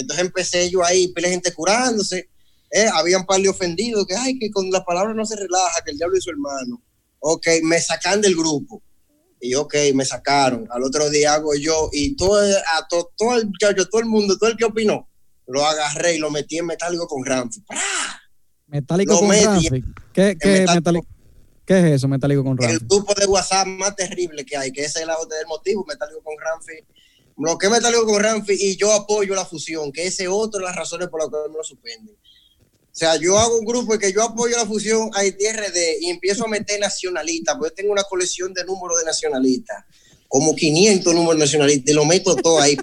Entonces 0.01 0.25
empecé 0.25 0.69
yo 0.69 0.83
ahí, 0.83 1.07
pila 1.09 1.27
de 1.27 1.33
gente 1.35 1.53
curándose, 1.53 2.29
eh, 2.71 2.87
había 2.93 3.17
un 3.17 3.25
par 3.25 3.41
de 3.41 3.49
ofendidos 3.49 4.05
que, 4.05 4.15
ay, 4.15 4.37
que 4.39 4.49
con 4.51 4.69
las 4.71 4.83
palabras 4.83 5.15
no 5.15 5.25
se 5.25 5.35
relaja, 5.35 5.81
que 5.85 5.91
el 5.91 5.97
diablo 5.97 6.17
es 6.17 6.23
su 6.23 6.29
hermano. 6.29 6.81
Ok, 7.19 7.47
me 7.63 7.79
sacan 7.81 8.21
del 8.21 8.35
grupo. 8.35 8.81
Y 9.39 9.55
ok, 9.55 9.73
me 9.95 10.05
sacaron. 10.05 10.67
Al 10.69 10.83
otro 10.83 11.09
día 11.09 11.33
hago 11.33 11.55
yo 11.55 11.89
y 11.91 12.15
todo, 12.15 12.39
a 12.39 12.87
to- 12.87 13.11
todo 13.17 13.35
el 13.37 13.47
muchacho, 13.47 13.87
todo 13.89 14.01
el 14.01 14.07
mundo, 14.07 14.37
todo 14.37 14.49
el 14.51 14.55
que 14.57 14.65
opinó, 14.65 15.09
lo 15.47 15.65
agarré 15.65 16.15
y 16.15 16.19
lo 16.19 16.29
metí 16.29 16.59
en 16.59 16.67
metálico 16.67 17.07
con 17.07 17.25
Ramfi. 17.25 17.59
Metálico 18.67 19.13
Lo 19.13 19.19
con. 19.21 19.29
Ramfi. 19.31 19.83
¿Qué, 20.13 20.37
qué, 20.39 20.47
metálico. 20.49 20.75
metálico? 20.75 21.07
¿Qué 21.65 21.79
es 21.79 21.85
eso, 21.95 22.07
metálico 22.07 22.43
con 22.43 22.53
El 22.61 22.69
Ramfi? 22.69 22.85
grupo 22.85 23.13
de 23.13 23.25
WhatsApp 23.25 23.67
más 23.67 23.95
terrible 23.95 24.45
que 24.45 24.55
hay, 24.57 24.71
que 24.71 24.85
ese 24.85 25.01
es 25.01 25.07
otra 25.19 25.37
del 25.37 25.47
motivo, 25.47 25.85
metálico 25.87 26.21
con 26.23 26.35
Ramfi. 26.39 26.73
Lo 27.37 27.57
que 27.57 27.69
metálico 27.69 28.05
con 28.05 28.21
Ramfi 28.21 28.53
y 28.53 28.75
yo 28.77 28.91
apoyo 28.93 29.33
la 29.35 29.45
fusión, 29.45 29.91
que 29.91 30.05
ese 30.07 30.23
es 30.23 30.29
otro 30.31 30.59
de 30.59 30.65
las 30.65 30.75
razones 30.75 31.07
por 31.09 31.21
las 31.21 31.29
que 31.29 31.49
me 31.49 31.57
lo 31.57 31.63
suspenden. 31.63 32.15
O 32.15 32.93
sea, 32.93 33.15
yo 33.15 33.37
hago 33.37 33.57
un 33.57 33.65
grupo 33.65 33.95
y 33.95 33.99
que 33.99 34.11
yo 34.11 34.21
apoyo 34.21 34.57
la 34.57 34.65
fusión 34.65 35.09
Haití 35.13 35.45
RD 35.47 36.01
y 36.01 36.09
empiezo 36.09 36.45
a 36.45 36.49
meter 36.49 36.79
nacionalistas, 36.79 37.55
porque 37.57 37.73
tengo 37.75 37.91
una 37.93 38.03
colección 38.03 38.53
de 38.53 38.65
números 38.65 38.99
de 38.99 39.05
nacionalistas, 39.05 39.85
como 40.27 40.53
500 40.55 41.13
números 41.15 41.39
nacionalistas, 41.39 41.89
y 41.91 41.93
lo 41.95 42.05
meto 42.05 42.35
todo 42.35 42.59
ahí. 42.59 42.77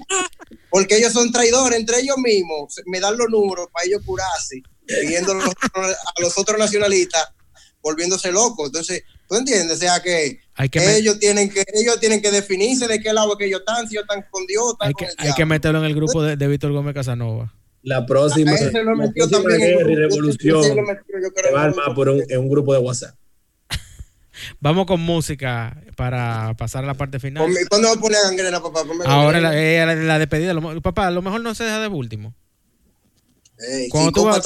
Porque 0.71 0.97
ellos 0.97 1.13
son 1.13 1.31
traidores 1.31 1.79
entre 1.79 2.01
ellos 2.01 2.17
mismos, 2.17 2.75
me 2.87 3.01
dan 3.01 3.17
los 3.19 3.29
números 3.29 3.69
para 3.73 3.87
ellos 3.87 4.03
curarse, 4.05 4.63
los- 4.87 5.55
a 5.85 6.21
los 6.21 6.39
otros 6.39 6.59
nacionalistas 6.59 7.29
volviéndose 7.83 8.33
locos. 8.33 8.67
Entonces, 8.67 9.03
¿tú 9.29 9.37
entiendes? 9.37 9.77
O 9.77 9.81
sea 9.81 10.01
que, 10.03 10.41
Hay 10.55 10.69
que, 10.69 10.97
ellos 10.99 11.19
tienen 11.19 11.51
que 11.51 11.65
ellos 11.75 12.01
tienen 12.01 12.21
que 12.23 12.31
definirse 12.31 12.87
de 12.89 13.01
qué 13.01 13.13
lado 13.13 13.37
que 13.37 13.47
ellos 13.47 13.61
están, 13.61 13.87
si 13.89 13.95
ellos 13.97 14.05
están 14.09 14.25
con 14.31 14.47
Dios, 14.47 14.73
están 14.73 14.89
hay 14.89 14.93
con 14.95 15.07
que, 15.07 15.13
el 15.13 15.29
hay 15.29 15.35
que 15.35 15.45
meterlo 15.45 15.79
en 15.81 15.85
el 15.85 15.95
grupo 15.95 16.23
de, 16.23 16.37
de 16.37 16.49
Víctor 16.49 16.73
Gómez 16.73 16.95
Casanova. 16.95 17.53
la 17.83 18.05
próxima, 18.07 18.53
lo 18.53 18.83
la 18.85 18.95
metió 18.95 19.29
próxima 19.29 19.43
también 19.51 19.79
en 19.81 19.97
revolución 19.97 20.65
se 20.65 20.75
va 21.53 21.61
a 21.61 21.65
armar 21.65 21.95
por 21.95 22.09
un, 22.09 22.23
en 22.29 22.39
un 22.41 22.49
grupo 22.49 22.73
de 22.73 22.81
WhatsApp. 22.81 23.15
Vamos 24.61 24.87
con 24.87 25.01
música 25.01 25.83
para 25.97 26.55
pasar 26.57 26.85
a 26.85 26.87
la 26.87 26.95
parte 26.95 27.19
final. 27.19 27.49
¿Cuándo 27.69 27.89
va 27.89 27.95
a 27.95 27.99
poner 28.01 28.19
gangrena, 28.23 28.61
papá? 28.63 28.83
Ahora 29.05 29.41
la, 29.41 29.57
eh, 29.61 29.85
la, 29.85 29.95
la 29.95 30.19
despedida. 30.19 30.55
lo- 30.55 30.81
papá, 30.81 31.09
a 31.09 31.11
lo 31.11 31.23
mejor 31.23 31.41
no 31.41 31.55
se 31.55 31.65
deja 31.65 31.81
de 31.81 31.89
último. 31.89 32.35
Ey, 33.59 33.89
cuando 33.89 34.13
tú 34.13 34.25
vas-. 34.25 34.41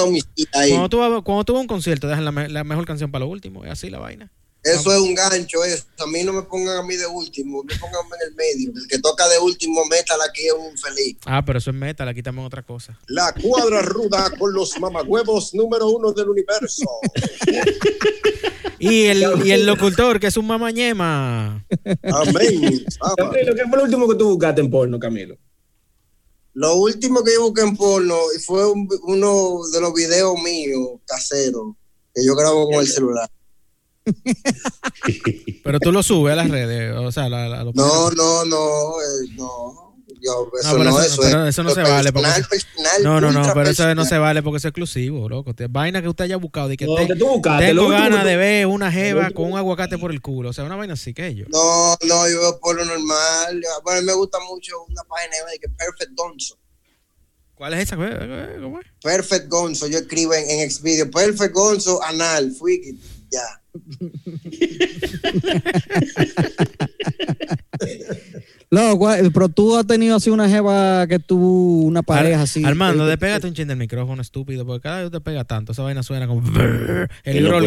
Cuando 0.71 0.89
tú, 0.89 0.99
vas- 0.99 1.23
cuando 1.23 1.45
tú 1.45 1.53
vas 1.53 1.59
a 1.59 1.63
un 1.63 1.67
concierto, 1.67 2.09
dejan 2.09 2.25
la, 2.25 2.49
la 2.49 2.65
mejor 2.65 2.87
canción 2.87 3.11
para 3.11 3.25
lo 3.27 3.31
último. 3.31 3.65
Es 3.65 3.73
así 3.73 3.91
la 3.91 3.99
vaina. 3.99 4.31
Eso 4.65 4.93
es 4.93 4.99
un 5.01 5.15
gancho, 5.15 5.65
eso. 5.65 5.85
A 5.99 6.07
mí 6.07 6.23
no 6.23 6.33
me 6.33 6.43
pongan 6.43 6.77
a 6.79 6.83
mí 6.85 6.95
de 6.97 7.07
último, 7.07 7.65
me 7.65 7.75
pongan 7.77 8.01
en 8.21 8.29
el 8.29 8.35
medio. 8.37 8.73
El 8.77 8.87
que 8.87 8.99
toca 9.01 9.29
de 9.29 9.39
último, 9.39 9.85
métala 9.87 10.25
aquí 10.25 10.47
es 10.47 10.53
un 10.53 10.77
feliz. 10.79 11.17
Ah, 11.27 11.45
pero 11.45 11.59
eso 11.59 11.71
es 11.71 11.77
meta, 11.77 12.05
la 12.05 12.15
quitamos 12.15 12.47
otra 12.47 12.63
cosa. 12.63 12.97
La 13.09 13.33
cuadra 13.35 13.83
ruda 13.83 14.31
con 14.39 14.53
los 14.53 14.79
mamagüevos 14.79 15.53
número 15.55 15.89
uno 15.89 16.13
del 16.13 16.29
universo. 16.29 16.85
Y 18.79 19.05
el, 19.05 19.47
y 19.47 19.53
el 19.53 19.65
locutor, 19.65 20.19
que 20.19 20.27
es 20.27 20.37
un 20.37 20.47
mamañema. 20.47 21.65
Amén. 22.03 22.85
Camilo, 23.17 23.55
¿qué 23.55 23.63
fue 23.69 23.79
lo 23.79 23.85
último 23.85 24.09
que 24.09 24.15
tú 24.17 24.31
buscaste 24.31 24.61
en 24.61 24.71
porno, 24.71 24.99
Camilo? 24.99 25.37
Lo 26.55 26.75
último 26.75 27.23
que 27.23 27.33
yo 27.35 27.43
busqué 27.43 27.63
en 27.63 27.77
porno 27.77 28.17
fue 28.45 28.67
un- 28.71 28.89
uno 29.05 29.61
de 29.73 29.81
los 29.81 29.95
videos 29.95 30.35
míos 30.43 30.99
caseros 31.07 31.77
que 32.13 32.25
yo 32.27 32.35
grabo 32.35 32.67
con 32.67 32.81
el 32.81 32.89
celular. 32.89 33.31
Pero 35.65 35.81
tú 35.81 35.93
lo 35.93 36.03
subes 36.03 36.33
a 36.33 36.37
las 36.37 36.49
redes. 36.51 36.95
O 36.97 37.13
sea, 37.13 37.29
la, 37.29 37.49
la- 37.49 37.65
lo 37.65 37.73
No, 37.75 38.11
no, 38.11 38.45
no, 38.45 39.01
eh, 39.01 39.29
no. 39.37 39.93
Yo, 40.25 40.49
eso 40.61 40.71
pero 40.77 40.85
no, 40.85 40.91
eso- 40.91 41.03
eso, 41.15 41.23
pero 41.23 41.43
es 41.45 41.49
eso 41.49 41.63
no 41.65 41.71
se 41.71 41.75
personal, 41.77 41.97
vale, 41.99 42.13
porque- 42.13 42.45
personal, 42.49 43.03
No, 43.03 43.21
no, 43.21 43.33
no, 43.33 43.55
pero 43.55 43.71
eso 43.71 43.93
no 43.97 44.05
se 44.05 44.19
vale 44.19 44.41
porque 44.43 44.59
eso 44.59 44.69
es 44.69 44.71
exclusivo, 44.71 45.29
loco. 45.29 45.53
Vaina 45.69 46.01
que 46.01 46.09
usted 46.09 46.25
haya 46.27 46.37
buscado 46.37 46.71
y 46.71 46.77
que 46.77 46.87
No, 46.87 46.95
te- 46.95 47.09
que 47.09 47.17
tú 47.17 47.27
buscaste, 47.27 47.75
lo 47.75 47.83
tengo 47.83 47.93
ganas 47.95 48.25
de 48.25 48.37
ver 48.37 48.67
una 48.69 48.93
jeva 48.93 49.31
con 49.33 49.51
un 49.51 49.59
aguacate 49.59 49.99
por 49.99 50.13
el 50.13 50.21
culo. 50.21 50.51
O 50.51 50.53
sea, 50.53 50.63
una 50.63 50.77
vaina 50.77 50.95
así 50.95 51.13
que 51.13 51.27
ellos. 51.27 51.49
No, 51.51 51.97
no, 52.07 52.29
yo 52.29 52.41
veo 52.41 52.61
porno 52.61 52.85
normal. 52.85 53.63
Bueno, 53.83 53.99
a 53.99 54.01
mí 54.01 54.07
me 54.07 54.13
gusta 54.13 54.39
mucho 54.49 54.85
una 54.89 55.03
página 55.03 55.37
de 55.51 55.59
que 55.59 55.69
Perfect 55.71 56.13
Gonzo. 56.15 56.57
¿Cuál 57.57 57.75
es 57.75 57.81
esa? 57.81 57.97
¿Cómo 57.97 58.81
es? 58.81 58.87
Perfect 59.03 59.49
Gonzo, 59.49 59.89
yo 59.89 59.99
escribo 59.99 60.35
en, 60.35 60.49
en 60.49 60.71
Xvideo. 60.71 61.11
Perfect 61.11 61.53
Gonzo, 61.53 62.01
anal, 62.03 62.53
freaky, 62.53 62.97
ya. 63.31 63.62
Loco, 68.71 68.99
¿cuál- 68.99 69.31
pero 69.33 69.49
tú 69.49 69.77
has 69.77 69.87
tenido 69.87 70.17
así 70.17 70.31
una 70.31 70.49
jeva 70.49 71.07
que 71.07 71.19
tuvo 71.19 71.83
una 71.83 72.03
pareja 72.03 72.39
Ar- 72.39 72.45
así. 72.45 72.65
Armando, 72.65 73.05
que- 73.05 73.11
despégate 73.11 73.47
un 73.47 73.55
chin 73.55 73.69
del 73.69 73.77
micrófono, 73.77 74.23
estúpido, 74.23 74.65
porque 74.65 74.83
cada 74.83 75.03
vez 75.03 75.11
te 75.11 75.21
pega 75.21 75.45
tanto. 75.45 75.73
Esa 75.73 75.83
vaina 75.83 76.03
suena 76.03 76.27
como. 76.27 76.43
El 77.25 77.45
grol, 77.47 77.65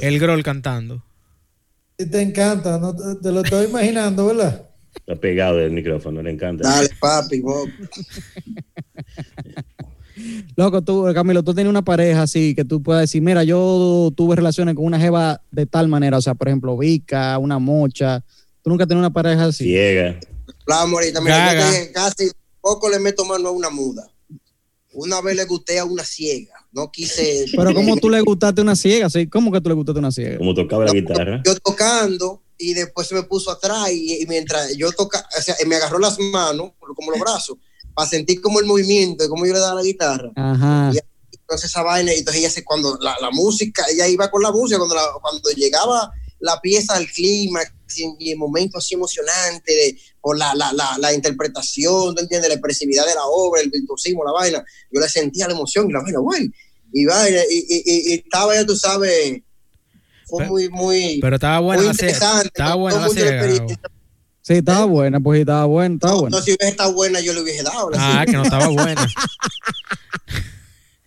el, 0.00 0.18
grol 0.20 0.42
cantando. 0.42 1.02
Te 1.96 2.20
encanta, 2.22 2.78
no 2.78 2.94
te, 2.94 3.20
te 3.20 3.32
lo 3.32 3.42
estoy 3.42 3.66
imaginando, 3.66 4.26
¿verdad? 4.26 4.64
Está 4.94 5.16
pegado 5.20 5.56
del 5.56 5.72
micrófono, 5.72 6.22
le 6.22 6.30
encanta. 6.30 6.68
Dale, 6.68 6.90
papi, 7.00 7.40
Bob. 7.40 7.68
Loco, 10.56 10.82
tú, 10.82 11.06
Camilo, 11.14 11.42
tú 11.42 11.54
tienes 11.54 11.70
una 11.70 11.82
pareja 11.82 12.22
así 12.22 12.54
que 12.54 12.64
tú 12.64 12.82
puedes 12.82 13.02
decir, 13.02 13.22
mira, 13.22 13.44
yo 13.44 14.12
tuve 14.16 14.36
relaciones 14.36 14.74
con 14.74 14.84
una 14.84 14.98
jeva 14.98 15.40
de 15.50 15.66
tal 15.66 15.88
manera, 15.88 16.18
o 16.18 16.22
sea, 16.22 16.34
por 16.34 16.48
ejemplo, 16.48 16.76
Vica, 16.76 17.38
una 17.38 17.58
mocha. 17.58 18.24
Tú 18.62 18.70
nunca 18.70 18.86
tienes 18.86 19.00
una 19.00 19.12
pareja 19.12 19.44
así. 19.46 19.64
Ciega. 19.64 20.18
Mira, 21.22 21.54
yo 21.54 21.60
te 21.60 21.70
dije, 21.70 21.92
casi 21.92 22.30
poco 22.60 22.88
le 22.88 22.98
meto 22.98 23.24
mano 23.24 23.48
a 23.48 23.52
una 23.52 23.70
muda. 23.70 24.06
Una 24.92 25.20
vez 25.20 25.36
le 25.36 25.44
gusté 25.44 25.78
a 25.78 25.84
una 25.84 26.04
ciega. 26.04 26.54
No 26.72 26.90
quise. 26.90 27.46
Pero 27.56 27.74
¿cómo 27.74 27.96
tú 27.96 28.10
le 28.10 28.20
gustaste 28.20 28.60
una 28.60 28.76
ciega? 28.76 29.08
¿sí? 29.08 29.26
¿Cómo 29.26 29.52
que 29.52 29.60
tú 29.60 29.68
le 29.68 29.74
gustaste 29.74 29.98
una 29.98 30.12
ciega? 30.12 30.38
Como 30.38 30.54
tocaba 30.54 30.84
la 30.84 30.92
guitarra. 30.92 31.42
Yo 31.44 31.54
tocando 31.56 32.42
y 32.58 32.74
después 32.74 33.06
se 33.06 33.14
me 33.14 33.22
puso 33.22 33.50
atrás 33.50 33.90
y, 33.92 34.22
y 34.22 34.26
mientras 34.26 34.76
yo 34.76 34.90
tocaba, 34.92 35.26
o 35.38 35.42
sea, 35.42 35.54
me 35.66 35.76
agarró 35.76 35.98
las 35.98 36.18
manos, 36.18 36.72
como 36.78 37.10
los 37.12 37.20
brazos, 37.20 37.56
para 37.98 38.08
sentir 38.10 38.40
como 38.40 38.60
el 38.60 38.66
movimiento 38.66 39.24
de 39.24 39.28
cómo 39.28 39.44
yo 39.44 39.52
le 39.54 39.58
daba 39.58 39.74
la 39.74 39.82
guitarra. 39.82 40.30
Ajá. 40.36 40.92
Y 40.94 40.98
entonces 41.36 41.68
esa 41.68 41.82
vaina, 41.82 42.14
y 42.14 42.18
entonces 42.18 42.40
ella 42.40 42.50
se, 42.50 42.62
cuando 42.62 42.96
la, 43.00 43.16
la 43.20 43.30
música, 43.32 43.84
ella 43.92 44.06
iba 44.06 44.30
con 44.30 44.40
la 44.40 44.52
música, 44.52 44.78
cuando, 44.78 44.94
la- 44.94 45.10
cuando 45.20 45.50
llegaba 45.50 46.08
la 46.38 46.60
pieza 46.60 46.94
al 46.94 47.08
clima 47.08 47.58
y 48.20 48.30
el 48.30 48.38
momento 48.38 48.78
así 48.78 48.94
emocionante 48.94 49.72
de, 49.74 49.98
por 50.20 50.38
la, 50.38 50.54
la, 50.54 50.72
la, 50.72 50.96
la 50.98 51.12
interpretación, 51.12 52.14
¿tú 52.14 52.22
entiendes? 52.22 52.48
La 52.50 52.54
expresividad 52.54 53.04
de 53.04 53.16
la 53.16 53.24
obra, 53.26 53.62
el 53.62 53.70
virtuosismo, 53.70 54.22
la 54.24 54.30
vaina, 54.30 54.64
yo 54.92 55.00
le 55.00 55.08
sentía 55.08 55.48
la 55.48 55.54
emoción 55.54 55.90
y 55.90 55.92
la 55.92 56.00
vaina, 56.02 56.20
güey, 56.20 56.52
y 56.92 57.04
vaina, 57.04 57.40
y, 57.50 57.56
y, 57.68 58.12
y- 58.12 58.14
estaba 58.14 58.54
ya, 58.54 58.64
tú 58.64 58.76
sabes, 58.76 59.40
fue 60.28 60.38
Pero- 60.44 60.50
muy, 60.50 60.68
muy, 60.68 61.18
Pero 61.20 61.34
estaba 61.34 61.58
buena 61.58 61.82
muy 61.82 61.90
interesante. 61.90 62.46
Estaba 62.46 62.76
me 62.76 62.80
buena 62.82 63.06
gustó 63.08 63.24
la 63.24 63.30
Sí, 64.48 64.54
estaba 64.54 64.86
buena, 64.86 65.20
pues 65.20 65.36
sí, 65.36 65.40
estaba 65.42 65.66
buena, 65.66 65.94
estaba 65.96 66.12
No, 66.14 66.20
buena. 66.22 66.36
no, 66.38 66.42
si 66.42 66.52
hubiese 66.52 66.68
estado 66.70 66.94
buena, 66.94 67.20
yo 67.20 67.34
le 67.34 67.42
hubiese 67.42 67.62
dado. 67.64 67.90
la 67.90 68.20
Ah, 68.20 68.24
que 68.24 68.32
no 68.32 68.44
estaba 68.44 68.66
buena. 68.68 69.06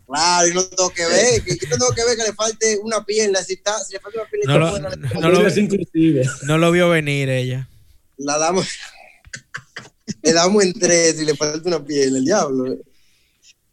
Claro, 0.06 0.48
y 0.48 0.54
no 0.54 0.64
tengo 0.66 0.90
que 0.92 1.06
ver. 1.08 1.42
Que 1.44 1.52
yo 1.56 1.70
no 1.70 1.78
tengo 1.78 1.94
que 1.96 2.04
ver 2.06 2.18
que 2.18 2.24
le 2.24 2.34
falte 2.34 2.78
una 2.84 3.04
pierna. 3.04 3.42
Si, 3.42 3.54
está, 3.54 3.80
si 3.80 3.94
le 3.94 4.00
falta 4.00 4.20
una 4.22 4.30
pierna, 4.30 4.54
No 4.54 4.60
lo- 4.60 4.70
buena, 4.72 4.90
le- 4.90 5.20
no 5.22 5.30
lo- 5.30 5.48
Es 5.48 5.58
inclusive. 5.58 6.24
No 6.44 6.58
lo 6.58 6.72
vio 6.72 6.90
venir 6.90 7.30
ella. 7.30 7.68
la 8.18 8.38
damos. 8.38 8.68
le 10.22 10.34
damos 10.34 10.64
en 10.64 10.74
tres 10.74 11.20
y 11.22 11.26
le 11.26 11.36
falta 11.36 11.68
una 11.68 11.84
pierna, 11.84 12.18
el 12.20 12.26
diablo. 12.26 12.78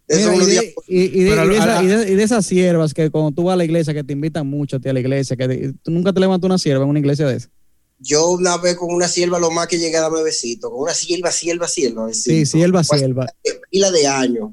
Eso 0.07 0.31
Mira, 0.31 0.33
uno 0.33 0.43
y, 0.45 0.47
de, 0.55 0.75
y- 0.87 1.21
y 1.21 1.23
de- 1.25 1.57
esa- 1.59 2.09
y 2.09 2.21
esas 2.23 2.47
siervas 2.47 2.95
que 2.95 3.11
cuando 3.11 3.33
tú 3.33 3.43
vas 3.43 3.53
a 3.53 3.57
la 3.57 3.65
iglesia, 3.65 3.93
que 3.93 4.03
te 4.05 4.15
invitan 4.15 4.47
mucho 4.47 4.77
a 4.77 4.81
ti 4.81 4.89
a 4.89 4.95
la 4.95 5.01
iglesia, 5.01 5.37
que 5.37 5.47
te- 5.47 5.73
tú 5.83 5.91
nunca 5.91 6.13
te 6.15 6.21
levantas 6.21 6.47
una 6.47 6.57
sierva 6.57 6.85
en 6.85 6.89
una 6.91 6.99
iglesia 7.01 7.27
de 7.27 7.37
esa. 7.37 7.51
Yo 8.01 8.31
una 8.31 8.57
vez 8.59 8.77
con 8.77 8.95
una 8.95 9.09
sierva, 9.09 9.39
lo 9.39 9.51
más 9.51 9.67
que 9.67 9.79
llegué 9.79 9.97
a 9.97 10.03
darme 10.03 10.23
besito, 10.23 10.71
con 10.71 10.83
una 10.83 10.95
sierva, 10.95 11.33
sierva, 11.33 11.67
sierva. 11.67 12.13
Sí, 12.13 12.47
sierva, 12.47 12.85
sierva. 12.85 13.27
Pila 13.71 13.91
de 13.91 14.07
años. 14.07 14.51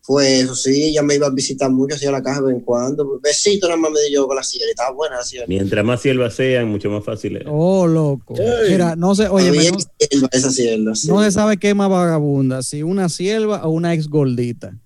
Fue 0.00 0.38
eso, 0.38 0.54
sí, 0.54 0.84
ella 0.84 1.02
me 1.02 1.16
iba 1.16 1.26
a 1.26 1.30
visitar 1.30 1.68
mucho, 1.68 1.96
hacía 1.96 2.12
la 2.12 2.22
caja 2.22 2.40
de 2.40 2.46
vez 2.46 2.56
en 2.56 2.60
cuando. 2.60 3.18
Besito 3.20 3.66
nada 3.66 3.76
más 3.76 3.90
me 3.90 4.00
di 4.02 4.14
yo 4.14 4.28
con 4.28 4.36
la 4.36 4.42
sierva, 4.44 4.70
estaba 4.70 4.92
buena 4.92 5.16
la 5.16 5.24
sierva. 5.24 5.46
Mientras 5.48 5.84
más 5.84 6.00
siervas 6.00 6.32
sean, 6.32 6.68
mucho 6.68 6.88
más 6.90 7.04
fácil 7.04 7.38
es. 7.38 7.42
Oh, 7.48 7.88
loco. 7.88 8.34
Mira, 8.68 8.94
no 8.94 9.16
sé, 9.16 9.26
oye, 9.26 9.48
no, 9.48 9.78
sierva, 9.98 10.28
esa 10.30 10.50
sierva, 10.52 10.94
sí. 10.94 11.08
no 11.08 11.24
se 11.24 11.32
sabe 11.32 11.56
qué 11.56 11.70
es 11.70 11.74
más 11.74 11.90
vagabunda, 11.90 12.62
si 12.62 12.84
una 12.84 13.08
sierva 13.08 13.66
o 13.66 13.70
una 13.70 13.94
ex 13.94 14.06
gordita. 14.06 14.78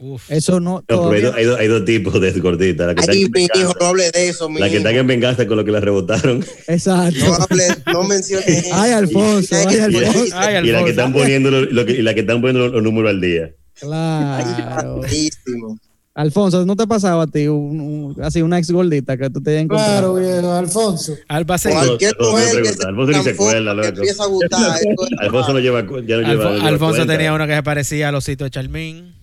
Uf. 0.00 0.30
Eso 0.30 0.60
no. 0.60 0.84
No, 0.88 1.10
pero 1.10 1.32
hay, 1.34 1.40
hay 1.40 1.44
dos- 1.44 1.58
hay 1.58 1.66
dos 1.66 1.84
tipos 1.84 2.20
de 2.20 2.30
gorditas. 2.38 2.86
La 2.86 2.94
que, 2.94 3.00
están 3.00 3.16
Ay, 3.16 3.28
mi 3.34 3.42
hijo, 3.42 3.74
no 3.80 3.86
hable 3.86 4.10
de 4.12 4.28
eso, 4.28 4.48
mi 4.48 4.60
la 4.60 4.70
que 4.70 4.76
están 4.76 4.94
en 4.94 5.06
venganza 5.08 5.44
con 5.46 5.56
lo 5.56 5.64
que 5.64 5.72
la 5.72 5.80
rebotaron. 5.80 6.44
Exacto. 6.68 7.18
No 7.26 7.34
hable, 7.34 7.64
no 7.92 8.04
mencione 8.04 8.44
eso. 8.46 8.68
Ay, 8.74 8.92
Alfonso, 8.92 9.56
ay, 9.56 9.74
Y 9.74 9.76
la, 9.78 9.84
Alfonso. 9.86 10.36
Ay, 10.36 10.68
y 10.68 10.70
la 10.70 10.84
que 10.84 10.90
están 10.90 11.12
poniendo 11.12 11.50
lo- 11.50 11.62
lo 11.64 11.84
que- 11.84 11.92
y 11.94 12.02
la 12.02 12.14
que 12.14 12.20
están 12.20 12.40
poniendo 12.40 12.64
los, 12.66 12.72
los 12.74 12.82
números 12.84 13.10
al 13.10 13.20
día. 13.20 13.50
Claro. 13.80 14.96
Buenísimo. 14.98 15.78
Alfonso, 16.14 16.66
¿no 16.66 16.74
te 16.74 16.84
pasaba 16.86 17.22
a 17.24 17.26
ti 17.28 17.46
un, 17.46 17.80
un- 17.80 18.22
así 18.24 18.42
una 18.42 18.58
ex 18.58 18.70
gordita 18.72 19.16
que 19.16 19.30
tú 19.30 19.40
te 19.40 19.50
hayas 19.50 19.62
encontrado? 19.64 20.14
Claro, 20.14 20.14
viejo, 20.14 20.52
Alfonso. 20.52 21.12
Cualquier 21.28 22.10
Alfonso, 22.18 22.30
mujer 22.32 22.62
que 22.62 22.72
se 22.72 22.86
Alfonso 22.86 23.12
ni 23.18 23.22
se 23.24 23.30
acuerda, 23.30 23.74
loco. 23.74 23.88
empieza 23.88 24.22
a 24.24 24.26
gustar. 24.26 24.78
Alfonso 25.20 25.52
no 25.52 25.58
lleva, 25.60 25.80
ya 25.82 25.86
no 25.86 26.00
lleva, 26.02 26.22
Alfo- 26.44 26.54
lleva 26.56 26.68
Alfonso 26.68 27.06
tenía 27.06 27.32
uno 27.34 27.46
que 27.46 27.54
se 27.54 27.62
parecía 27.62 28.08
al 28.08 28.14
osito 28.16 28.42
de 28.44 28.50
Charmín. 28.50 29.14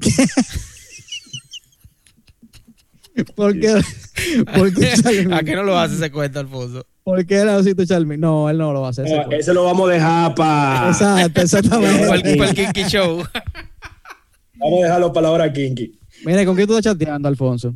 ¿Por 3.34 3.58
qué? 3.58 3.80
¿Por 4.54 4.72
qué? 4.74 4.92
¿A 5.32 5.42
qué 5.42 5.56
no 5.56 5.64
lo 5.64 5.76
hace 5.78 5.94
ese 5.96 6.10
cuento, 6.10 6.40
Alfonso? 6.40 6.84
¿Por 7.02 7.24
qué 7.26 7.40
el 7.40 7.48
osito 7.48 7.82
Charmin? 7.84 8.20
No, 8.20 8.48
él 8.50 8.58
no 8.58 8.72
lo 8.72 8.82
va 8.82 8.88
a 8.88 8.90
hacer. 8.90 9.06
ese 9.32 9.54
lo 9.54 9.64
vamos 9.64 9.88
a 9.88 9.92
dejar 9.94 10.34
para. 10.34 10.88
Exacto, 10.88 11.14
Para 11.14 11.24
el, 11.24 11.32
exactamente. 11.42 12.36
para 12.36 12.50
el 12.50 12.56
Kinky 12.56 12.82
Show. 12.84 13.24
Vamos 14.58 14.80
a 14.80 14.84
dejarlo 14.84 15.12
para 15.12 15.28
la 15.28 15.32
hora 15.32 15.52
kinky. 15.52 15.98
Mira, 16.24 16.44
¿con 16.44 16.56
qué 16.56 16.66
tú 16.66 16.76
estás 16.76 16.92
chateando, 16.92 17.28
Alfonso? 17.28 17.74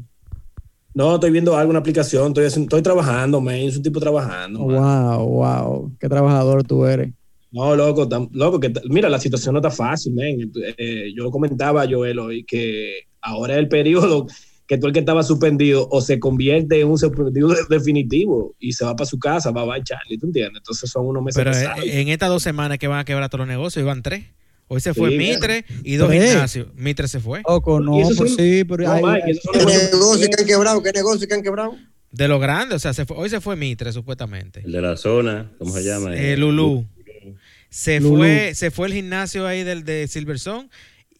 No, 0.94 1.14
estoy 1.14 1.30
viendo 1.30 1.56
alguna 1.56 1.78
aplicación, 1.78 2.34
estoy, 2.36 2.82
trabajando, 2.82 3.40
man. 3.40 3.54
Es 3.54 3.76
un 3.76 3.82
tipo 3.82 4.00
trabajando. 4.00 4.66
man. 4.66 5.16
Wow, 5.16 5.26
wow. 5.26 5.92
Qué 5.98 6.08
trabajador 6.08 6.64
tú 6.64 6.84
eres. 6.84 7.12
No, 7.52 7.76
loco, 7.76 8.08
tan- 8.08 8.28
loco, 8.32 8.58
que 8.58 8.72
mira, 8.88 9.08
la 9.08 9.18
situación 9.20 9.52
no 9.54 9.58
está 9.60 9.70
fácil, 9.70 10.14
man. 10.14 10.50
Eh, 10.78 11.12
yo 11.14 11.22
lo 11.24 11.30
comentaba 11.30 11.82
a 11.82 11.88
Joel 11.88 12.18
hoy 12.18 12.44
que 12.44 13.06
ahora 13.20 13.54
es 13.54 13.58
el 13.60 13.68
periodo 13.68 14.26
que 14.66 14.78
tú 14.78 14.86
el 14.86 14.92
que 14.94 15.00
estaba 15.00 15.22
suspendido 15.22 15.86
o 15.90 16.00
se 16.00 16.18
convierte 16.18 16.80
en 16.80 16.88
un 16.88 16.96
suspendido 16.98 17.48
de- 17.48 17.60
definitivo 17.68 18.54
y 18.58 18.72
se 18.72 18.84
va 18.86 18.96
para 18.96 19.06
su 19.06 19.18
casa, 19.18 19.50
va 19.50 19.62
a 19.74 19.82
Charlie, 19.84 20.16
¿tú 20.18 20.26
entiendes? 20.26 20.58
Entonces 20.58 20.88
son 20.90 21.06
unos 21.06 21.22
meses 21.22 21.36
Pero 21.36 21.50
eh, 21.50 21.54
pesados. 21.54 21.84
en 21.84 22.08
estas 22.08 22.28
dos 22.30 22.42
semanas 22.42 22.78
que 22.78 22.86
van 22.86 23.00
a 23.00 23.04
quebrar 23.04 23.28
todos 23.28 23.40
los 23.40 23.48
negocios, 23.48 23.82
iban 23.82 24.02
tres. 24.02 24.24
Hoy 24.68 24.80
se 24.80 24.94
fue 24.94 25.10
Sí, 25.10 25.18
Mitre 25.18 25.66
y 25.84 25.96
dos 25.96 26.08
Tres. 26.08 26.30
gimnasios. 26.30 26.68
Mitre 26.74 27.06
se 27.06 27.20
fue. 27.20 27.42
Loco, 27.46 27.80
no, 27.80 27.92
pues 28.00 28.16
son- 28.16 28.28
sí, 28.28 28.64
pero 28.64 28.84
No, 28.84 28.92
hay- 28.92 29.02
Mike, 29.04 29.30
esos 29.32 29.42
son 29.42 29.52
¿Qué 29.52 29.58
negocios- 29.66 29.92
negocio 29.92 30.28
que 30.30 30.40
han 30.40 30.46
quebrado? 30.48 30.82
¿Qué 30.82 30.92
negocio 30.92 31.28
que 31.28 31.34
han 31.34 31.42
quebrado? 31.42 31.74
De 32.10 32.28
lo 32.28 32.38
grande, 32.38 32.74
o 32.74 32.78
sea, 32.78 32.94
se 32.94 33.04
fue- 33.04 33.16
hoy 33.18 33.28
se 33.28 33.40
fue 33.42 33.56
Mitre, 33.56 33.92
supuestamente. 33.92 34.62
El 34.64 34.72
de 34.72 34.80
la 34.80 34.96
zona, 34.96 35.50
¿cómo 35.58 35.72
se 35.74 35.82
llama? 35.84 36.16
Eh, 36.16 36.36
Lulú. 36.38 36.86
Se 37.74 38.00
Lulú. 38.00 38.18
fue, 38.18 38.52
se 38.54 38.70
fue 38.70 38.86
el 38.88 38.92
gimnasio 38.92 39.46
ahí 39.46 39.64
del 39.64 39.82
de 39.84 40.06
Silverson 40.06 40.68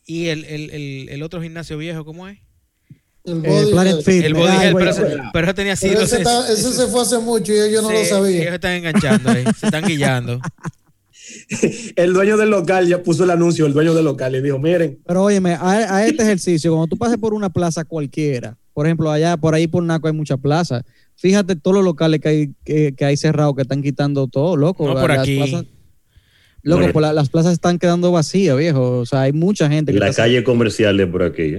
y 0.04 0.26
el, 0.26 0.44
el, 0.44 0.68
el, 0.70 1.08
el 1.08 1.22
otro 1.22 1.40
gimnasio 1.40 1.78
viejo, 1.78 2.04
¿cómo 2.04 2.28
es? 2.28 2.38
El 3.24 3.44
eh, 3.44 3.48
body 3.48 3.70
Planet 3.72 3.92
Health. 3.94 4.04
Fit. 4.04 4.24
El 4.24 4.34
Body 4.34 4.56
güey, 4.56 4.74
pero, 4.74 4.90
ese- 4.90 5.18
pero 5.32 5.46
eso 5.46 5.54
tenía 5.54 5.76
siglos. 5.76 6.02
ese, 6.02 6.18
está- 6.18 6.52
ese 6.52 6.72
se 6.72 6.86
fue 6.88 7.00
hace 7.02 7.18
mucho 7.18 7.52
y 7.54 7.72
yo 7.72 7.80
no 7.80 7.90
lo 7.90 7.98
Sí, 7.98 8.06
sabía. 8.06 8.42
Ellos 8.42 8.54
están 8.54 8.72
enganchando 8.72 9.30
ahí, 9.30 9.44
se 9.58 9.66
están 9.66 9.84
guillando. 9.86 10.40
El 11.96 12.12
dueño 12.12 12.36
del 12.36 12.50
local 12.50 12.86
ya 12.88 13.02
puso 13.02 13.24
el 13.24 13.30
anuncio, 13.30 13.64
el 13.64 13.72
dueño 13.72 13.94
del 13.94 14.04
local, 14.04 14.34
y 14.34 14.42
dijo, 14.42 14.58
miren, 14.58 14.98
Pero 15.06 15.22
óyeme, 15.22 15.52
a, 15.54 15.96
a 15.96 16.06
este 16.06 16.22
ejercicio, 16.22 16.72
cuando 16.72 16.88
tú 16.88 16.96
pases 16.98 17.16
por 17.16 17.32
una 17.32 17.48
plaza 17.50 17.84
cualquiera, 17.84 18.58
por 18.74 18.86
ejemplo, 18.86 19.10
allá 19.10 19.36
por 19.36 19.54
ahí 19.54 19.66
por 19.66 19.82
Naco 19.82 20.08
hay 20.08 20.12
muchas 20.14 20.38
plazas. 20.40 20.82
Fíjate 21.16 21.54
todos 21.56 21.76
los 21.76 21.84
locales 21.84 22.20
que 22.20 22.28
hay, 22.28 22.50
que, 22.64 22.94
que 22.94 23.04
hay 23.04 23.16
cerrados 23.16 23.54
que 23.54 23.62
están 23.62 23.82
quitando 23.82 24.26
todo, 24.26 24.56
loco. 24.56 24.86
No, 24.86 25.00
por 25.00 25.12
aquí. 25.12 25.36
plazas- 25.38 25.64
loco, 26.62 26.78
Bueno. 26.80 26.92
pues 26.92 27.02
la- 27.02 27.12
las 27.12 27.28
plazas 27.28 27.52
están 27.52 27.78
quedando 27.78 28.12
vacías, 28.12 28.56
viejo. 28.56 28.98
O 28.98 29.06
sea, 29.06 29.22
hay 29.22 29.32
mucha 29.32 29.68
gente 29.68 29.92
que 29.92 29.98
La 29.98 30.08
está- 30.08 30.22
calle 30.22 30.42
comercial 30.44 30.96
de 30.96 31.06
por 31.06 31.22
aquí. 31.22 31.56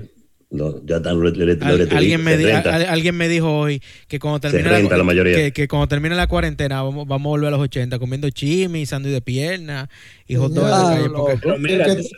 No, 0.50 0.86
ya 0.86 0.98
están 0.98 1.20
los 1.20 1.34
Al- 1.34 1.88
alguien, 1.98 2.24
me 2.24 2.34
se 2.34 2.38
di- 2.38 2.46
renta. 2.46 2.76
al- 2.76 2.86
alguien 2.86 3.18
me 3.18 3.28
dijo 3.28 3.58
hoy 3.58 3.82
que 4.08 4.20
cuando 4.20 4.38
Se 4.48 4.52
termine 4.54 4.70
renta 4.82 4.96
la 4.98 5.04
mayoría. 5.04 5.36
que, 5.36 5.52
que 5.52 5.68
cuando 5.68 5.88
termine 5.88 6.14
la 6.16 6.28
cuarentena 6.28 6.84
vamos, 6.84 7.08
vamos 7.08 7.26
a 7.26 7.30
volver 7.32 7.48
a 7.48 7.52
los 7.52 7.60
80 7.60 7.98
comiendo 7.98 8.30
chimi, 8.30 8.86
sándwich 8.86 9.14
de 9.16 9.22
pierna 9.22 9.90
y 10.28 10.36
hot 10.36 10.54
dog 10.54 10.68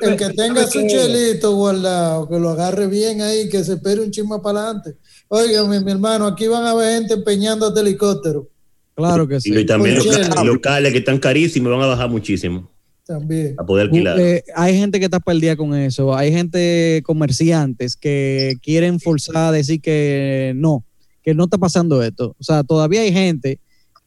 El 0.02 0.18
que, 0.18 0.30
tenga 0.36 0.68
su 0.68 0.86
chelito 0.86 1.56
guardado, 1.56 2.28
que 2.28 2.38
lo 2.38 2.50
agarre 2.50 2.88
bien 2.88 3.22
ahí, 3.22 3.48
que 3.48 3.64
se 3.64 3.76
espere 3.76 4.02
un 4.02 4.12
chisme 4.12 4.38
para 4.44 4.60
adelante. 4.66 4.96
Oiga, 5.30 5.64
mi, 5.66 5.80
mi 5.80 5.92
hermano, 5.94 6.28
aquí 6.28 6.48
van 6.48 6.66
a 6.66 6.74
ver 6.76 7.00
gente 7.00 7.14
empeñando 7.14 7.70
este 7.70 7.80
helicóptero 7.80 8.50
Claro 8.96 9.28
que 9.28 9.40
sí. 9.42 9.54
Y 9.58 9.66
también 9.66 9.96
los 9.96 10.46
locales 10.46 10.92
que 10.92 11.00
están 11.00 11.20
carísimos 11.20 11.72
van 11.72 11.82
a 11.82 11.86
bajar 11.88 12.10
muchísimo 12.10 12.70
también. 13.06 13.56
a 13.58 13.66
poder 13.66 13.86
alquilar. 13.86 14.20
Eh, 14.20 14.44
hay 14.56 14.78
gente 14.78 15.00
que 15.00 15.06
está 15.06 15.20
perdida 15.20 15.56
con 15.56 15.74
eso. 15.76 16.16
Hay 16.16 16.32
gente, 16.32 17.02
comerciantes, 17.06 17.96
que 17.96 18.56
quieren 18.62 19.00
forzar 19.00 19.38
a 19.38 19.52
decir 19.52 19.82
que 19.82 20.54
no, 20.56 20.84
que 21.24 21.34
no 21.34 21.46
está 21.46 21.58
pasando 21.58 22.02
esto. 22.04 22.36
O 22.40 22.44
sea, 22.44 22.64
todavía 22.64 23.02
hay 23.02 23.14
gente 23.14 23.60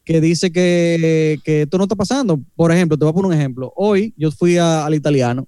que 0.05 0.21
dice 0.21 0.51
que, 0.51 1.37
que 1.43 1.63
esto 1.63 1.77
no 1.77 1.83
está 1.83 1.95
pasando. 1.95 2.39
Por 2.55 2.71
ejemplo, 2.71 2.97
te 2.97 3.05
voy 3.05 3.11
a 3.11 3.13
poner 3.13 3.27
un 3.31 3.37
ejemplo. 3.37 3.71
Hoy 3.75 4.13
yo 4.17 4.31
fui 4.31 4.57
a- 4.57 4.85
al 4.85 4.95
italiano 4.95 5.47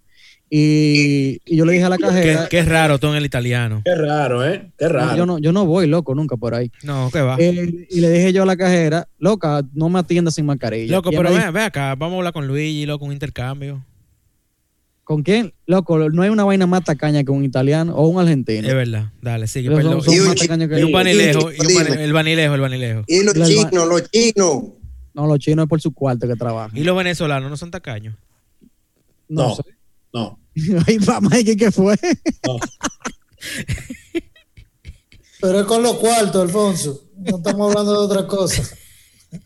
y, 0.53 1.39
y 1.45 1.55
yo 1.55 1.63
le 1.63 1.71
dije 1.71 1.85
a 1.85 1.89
la 1.89 1.95
Qué, 1.97 2.03
cajera, 2.03 2.49
qué 2.49 2.61
raro 2.63 2.99
todo 2.99 3.11
en 3.11 3.17
el 3.17 3.25
italiano. 3.25 3.81
qué 3.85 3.95
raro, 3.95 4.45
¿eh? 4.45 4.69
Qué 4.77 4.89
raro. 4.89 5.15
yo 5.15 5.25
no, 5.25 5.39
yo 5.39 5.53
no 5.53 5.65
voy 5.65 5.87
loco 5.87 6.13
nunca 6.13 6.35
por 6.35 6.53
ahí. 6.53 6.69
No, 6.83 7.09
qué 7.11 7.21
va. 7.21 7.37
Eh, 7.39 7.87
y 7.89 8.01
le 8.01 8.09
dije 8.11 8.33
yo 8.33 8.43
a 8.43 8.45
la 8.45 8.57
cajera, 8.57 9.07
loca, 9.17 9.61
no 9.73 9.87
me 9.87 9.99
atiendas 9.99 10.35
sin 10.35 10.45
mascarilla. 10.45 10.91
Loco, 10.97 11.09
pero 11.11 11.31
dijo, 11.31 11.51
ven 11.53 11.63
acá, 11.63 11.95
vamos 11.95 12.15
a 12.15 12.17
hablar 12.17 12.33
con 12.33 12.47
Luigi, 12.47 12.85
loco, 12.85 13.05
un 13.05 13.13
intercambio. 13.13 13.85
¿Con 15.05 15.23
quién? 15.23 15.53
Loco, 15.65 15.97
no 16.09 16.21
hay 16.21 16.29
una 16.29 16.43
vaina 16.43 16.67
más 16.67 16.83
tacaña 16.83 17.23
que 17.23 17.31
un 17.31 17.43
italiano 17.45 17.93
o 17.95 18.07
un 18.07 18.19
argentino. 18.21 18.67
Es 18.67 18.73
verdad, 18.73 19.11
dale, 19.21 19.47
sigue, 19.47 19.69
perdón. 19.71 19.93
son- 19.93 20.03
son 20.03 20.13
Y 20.15 20.19
un 20.19 20.25
más 20.27 20.35
chi- 20.35 20.47
tacaños 20.47 20.69
que 20.69 20.79
Y 20.79 20.83
un 20.83 20.91
vanilejo, 20.91 21.51
y 21.51 21.59
un 21.61 21.67
Dime. 21.67 21.83
vani- 21.85 21.97
el 21.99 22.13
vanilejo, 22.13 22.55
el 22.55 22.61
vanilejo. 22.61 23.03
Y 23.07 23.23
los 23.23 23.33
chinos, 23.33 23.87
los 23.87 24.11
chinos. 24.11 24.63
No, 25.13 25.27
los 25.27 25.39
chinos 25.39 25.63
es 25.63 25.69
por 25.69 25.79
su 25.81 25.93
cuarto 25.93 26.27
que 26.27 26.35
trabajan. 26.35 26.77
Y 26.77 26.83
los 26.83 26.95
venezolanos 26.97 27.49
no 27.49 27.55
son 27.57 27.71
tacaños. 27.71 28.15
No, 29.29 29.49
No. 29.49 29.55
sé. 29.55 29.63
No. 30.13 30.39
Ay, 30.87 30.97
vamos, 30.99 31.31
¿qué, 31.45 31.55
¿qué 31.55 31.71
fue? 31.71 31.95
Pero 35.41 35.59
es 35.59 35.65
con 35.65 35.81
los 35.81 35.95
cuartos, 35.95 36.41
Alfonso. 36.41 37.05
No 37.17 37.37
estamos 37.37 37.69
hablando 37.69 37.91
de 37.93 38.05
otra 38.05 38.27
cosa. 38.27 38.63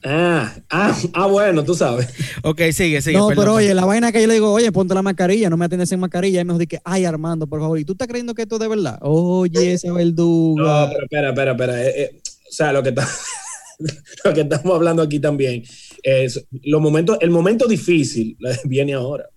Ah, 0.04 0.56
ah, 0.72 0.98
ah, 1.14 1.28
bueno, 1.28 1.64
tú 1.64 1.76
sabes. 1.76 2.08
Ok, 2.42 2.60
sigue, 2.72 3.02
sigue. 3.02 3.18
no, 3.18 3.28
perdón. 3.28 3.44
pero 3.44 3.56
oye, 3.56 3.74
la 3.74 3.86
vaina 3.86 4.12
que 4.12 4.20
yo 4.20 4.28
le 4.28 4.34
digo, 4.34 4.52
oye, 4.52 4.72
ponte 4.72 4.96
la 4.96 5.04
mascarilla, 5.04 5.50
no 5.50 5.58
me 5.58 5.66
atiendes 5.66 5.90
sin 5.90 6.00
mascarilla. 6.00 6.42
Y 6.42 6.46
me 6.46 6.58
dice, 6.58 6.82
ay, 6.84 7.06
Armando, 7.06 7.46
por 7.46 7.60
favor. 7.60 7.78
¿Y 7.78 7.86
tú 7.86 7.94
estás 7.94 8.08
creyendo 8.08 8.34
que 8.34 8.42
esto 8.42 8.56
es 8.56 8.62
de 8.62 8.68
verdad? 8.68 8.98
Oye, 9.02 9.74
esa 9.74 9.94
verduga. 9.94 10.64
No, 10.64 10.90
pero 10.92 11.04
espera, 11.04 11.30
espera, 11.30 11.52
espera. 11.52 11.84
eh, 11.84 11.94
eh, 12.02 12.22
o 12.50 12.52
sea, 12.52 12.74
lo 12.74 12.82
que, 12.82 12.90
está, 12.90 13.08
lo 14.26 14.34
que 14.34 14.42
estamos 14.42 14.76
hablando 14.76 15.04
aquí 15.04 15.20
también 15.20 15.64
es 16.02 16.46
los 16.64 16.82
momentos, 16.82 17.18
el 17.22 17.30
momento 17.30 17.68
difícil 17.68 18.38
viene 18.66 18.94
ahora. 18.94 19.30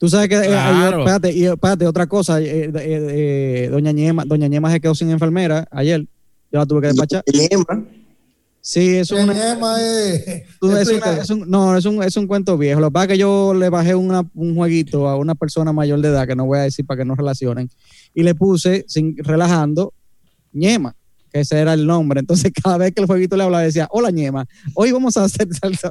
Tú 0.00 0.08
sabes 0.08 0.28
que, 0.30 0.36
eh, 0.36 0.48
yo- 0.48 0.90
espérate, 1.00 1.32
y 1.32 1.44
espérate, 1.44 1.86
otra 1.86 2.06
cosa, 2.06 2.40
eh, 2.40 2.64
eh, 2.64 2.72
eh, 2.74 3.68
doña 3.70 3.92
Ñema, 3.92 4.24
doña 4.24 4.48
Ñema 4.48 4.72
se 4.72 4.80
quedó 4.80 4.94
sin 4.94 5.10
enfermera 5.10 5.68
ayer. 5.70 6.00
Yo 6.50 6.58
la 6.58 6.64
tuve 6.66 6.80
que 6.80 6.86
despachar. 6.88 7.22
Ñema. 7.50 7.84
Sí, 8.62 8.96
eso 8.96 9.14
es 9.16 9.24
una, 9.24 9.34
es- 10.80 10.88
una- 10.96 11.00
es 11.22 11.30
un- 11.30 11.50
no, 11.50 11.76
es 11.76 11.84
un, 11.84 12.02
es 12.02 12.16
un 12.16 12.26
cuento 12.26 12.56
viejo. 12.58 12.80
Lo 12.80 12.88
que 12.88 12.92
pasa 12.92 13.04
es 13.04 13.08
que 13.12 13.18
yo 13.18 13.52
le 13.54 13.68
bajé 13.68 13.94
una- 13.94 14.24
un 14.34 14.54
jueguito 14.54 15.06
a 15.08 15.16
una 15.16 15.34
persona 15.34 15.72
mayor 15.72 16.00
de 16.00 16.08
edad, 16.08 16.26
que 16.26 16.34
no 16.36 16.44
voy 16.46 16.58
a 16.58 16.62
decir 16.62 16.84
para 16.86 16.98
que 16.98 17.04
no 17.06 17.14
relacionen, 17.14 17.68
y 18.14 18.22
le 18.22 18.34
puse, 18.34 18.84
sin, 18.88 19.16
relajando, 19.18 19.92
Ñema, 20.52 20.94
que 21.32 21.40
ese 21.40 21.58
era 21.58 21.72
el 21.74 21.86
nombre. 21.86 22.20
Entonces, 22.20 22.52
cada 22.64 22.76
vez 22.78 22.92
que 22.94 23.00
el 23.02 23.06
jueguito 23.06 23.36
le 23.36 23.44
hablaba, 23.44 23.62
decía, 23.64 23.86
hola 23.90 24.10
Ñema, 24.10 24.46
hoy 24.74 24.92
vamos 24.92 25.16
a 25.18 25.24
hacer 25.24 25.46
salsa. 25.54 25.90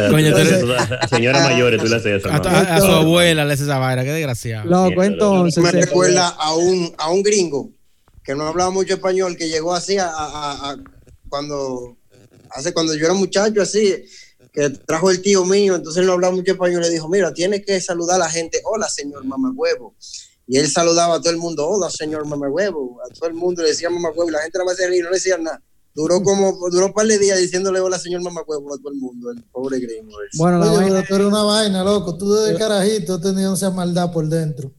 Sea, 0.00 0.10
Coño, 0.10 0.28
tú- 0.30 0.34
tú 0.34 0.40
eres- 0.40 0.60
tú- 0.60 0.72
a- 0.72 0.82
a 1.02 1.08
señoras 1.08 1.42
mayores 1.42 1.80
tú 1.82 1.88
le 1.88 1.96
haces 1.96 2.20
eso. 2.20 2.32
A, 2.32 2.40
tu- 2.42 2.48
a- 2.48 2.60
a 2.76 2.80
su 2.80 2.86
abuela 2.86 3.44
le 3.44 3.52
hace 3.54 3.62
esa 3.64 3.78
vaina, 3.78 4.04
qué 4.04 4.12
desgraciado. 4.12 4.68
Loco, 4.68 4.86
Mierda, 4.88 5.06
entonces. 5.06 5.62
me 5.62 5.70
se- 5.70 5.80
recuerda 5.80 6.28
a 6.28 6.54
un, 6.54 6.94
a 6.98 7.10
un 7.10 7.22
gringo 7.22 7.70
que 8.24 8.34
no 8.34 8.46
hablaba 8.46 8.70
mucho 8.70 8.94
español, 8.94 9.36
que 9.36 9.48
llegó 9.48 9.74
así 9.74 9.98
a, 9.98 10.08
a- 10.08 10.70
a- 10.70 10.76
cuando, 11.28 11.96
hace 12.50 12.72
cuando 12.72 12.94
yo 12.94 13.04
era 13.06 13.14
muchacho, 13.14 13.62
así, 13.62 14.04
que 14.52 14.70
trajo 14.70 15.10
el 15.10 15.20
tío 15.20 15.44
mío, 15.44 15.74
entonces 15.76 16.00
él 16.00 16.06
no 16.06 16.12
hablaba 16.14 16.34
mucho 16.34 16.52
español, 16.52 16.80
le 16.82 16.90
dijo, 16.90 17.08
mira, 17.08 17.32
tienes 17.34 17.64
que 17.64 17.80
saludar 17.80 18.16
a 18.16 18.24
la 18.24 18.30
gente, 18.30 18.60
hola 18.64 18.88
señor 18.88 19.24
mamahuevo. 19.24 19.94
Y 20.48 20.58
él 20.58 20.70
saludaba 20.70 21.16
a 21.16 21.20
todo 21.20 21.30
el 21.30 21.36
mundo, 21.38 21.66
hola 21.68 21.90
señor 21.90 22.24
mamahuevo, 22.26 23.00
a 23.04 23.12
todo 23.12 23.28
el 23.28 23.34
mundo 23.34 23.62
le 23.62 23.70
decía 23.70 23.90
mamahuevo, 23.90 24.28
y 24.28 24.32
la 24.32 24.40
gente 24.42 24.58
nada 24.58 24.66
más 24.70 24.76
se 24.76 24.86
reía, 24.88 25.02
no 25.02 25.10
le 25.10 25.16
decía 25.16 25.36
nada. 25.38 25.60
Duró 25.96 26.22
como, 26.22 26.54
duró 26.70 26.86
un 26.86 26.92
par 26.92 27.06
de 27.06 27.18
días 27.18 27.38
diciéndole 27.40 27.80
hola 27.80 27.98
señor 27.98 28.22
mamahuevo 28.22 28.74
a 28.74 28.76
todo 28.76 28.90
el 28.92 28.98
mundo, 28.98 29.30
el 29.30 29.42
pobre 29.44 29.78
gringo. 29.80 30.12
ese. 30.30 30.36
Bueno, 30.36 30.58
la 30.58 30.70
Oye, 30.70 30.90
vaina- 30.90 31.04
tú 31.08 31.14
eres 31.14 31.26
una 31.26 31.42
vaina, 31.42 31.82
loco. 31.82 32.18
Tú 32.18 32.34
desde 32.34 32.58
carajito 32.58 33.18
tenías 33.18 33.54
esa 33.54 33.70
maldad 33.70 34.12
por 34.12 34.28
dentro. 34.28 34.70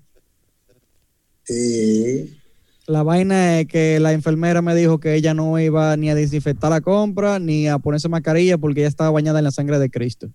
Sí. 1.44 2.38
La 2.86 3.04
vaina 3.04 3.60
es 3.60 3.68
que 3.68 4.00
la 4.00 4.14
enfermera 4.14 4.62
me 4.62 4.76
dijo 4.76 5.00
que 5.00 5.16
ella 5.16 5.34
no 5.34 5.60
iba 5.60 5.98
ni 5.98 6.10
a 6.10 6.16
desinfectar 6.16 6.70
la 6.70 6.82
compra 6.82 7.40
ni 7.40 7.68
a 7.68 7.80
ponerse 7.80 8.08
mascarilla 8.08 8.58
porque 8.58 8.82
ella 8.82 8.88
estaba 8.90 9.10
bañada 9.10 9.40
en 9.40 9.46
la 9.46 9.52
sangre 9.52 9.80
de 9.80 9.90
Cristo. 9.90 10.30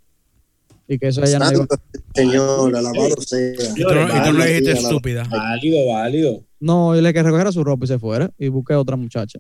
Y 0.89 0.99
que 0.99 1.09
eso 1.09 1.23
ella 1.23 1.39
no 1.39 1.53
iba. 1.53 1.67
Señor, 2.15 2.75
alabado 2.77 3.15
sea. 3.25 3.53
Y 3.77 3.83
tú, 3.83 3.95
no- 3.95 4.19
y 4.19 4.23
tú 4.25 4.33
le 4.37 4.47
dijiste 4.47 4.73
estúpida. 4.73 5.23
Válido, 5.31 5.87
válido. 5.93 6.43
No, 6.61 6.93
dile 6.95 7.13
que 7.15 7.23
recogiera 7.23 7.53
su 7.53 7.63
ropa 7.65 7.85
y 7.85 7.89
se 7.89 7.99
fuera 7.99 8.31
y 8.37 8.49
busque 8.49 8.75
otra 8.75 8.97
muchacha. 8.97 9.39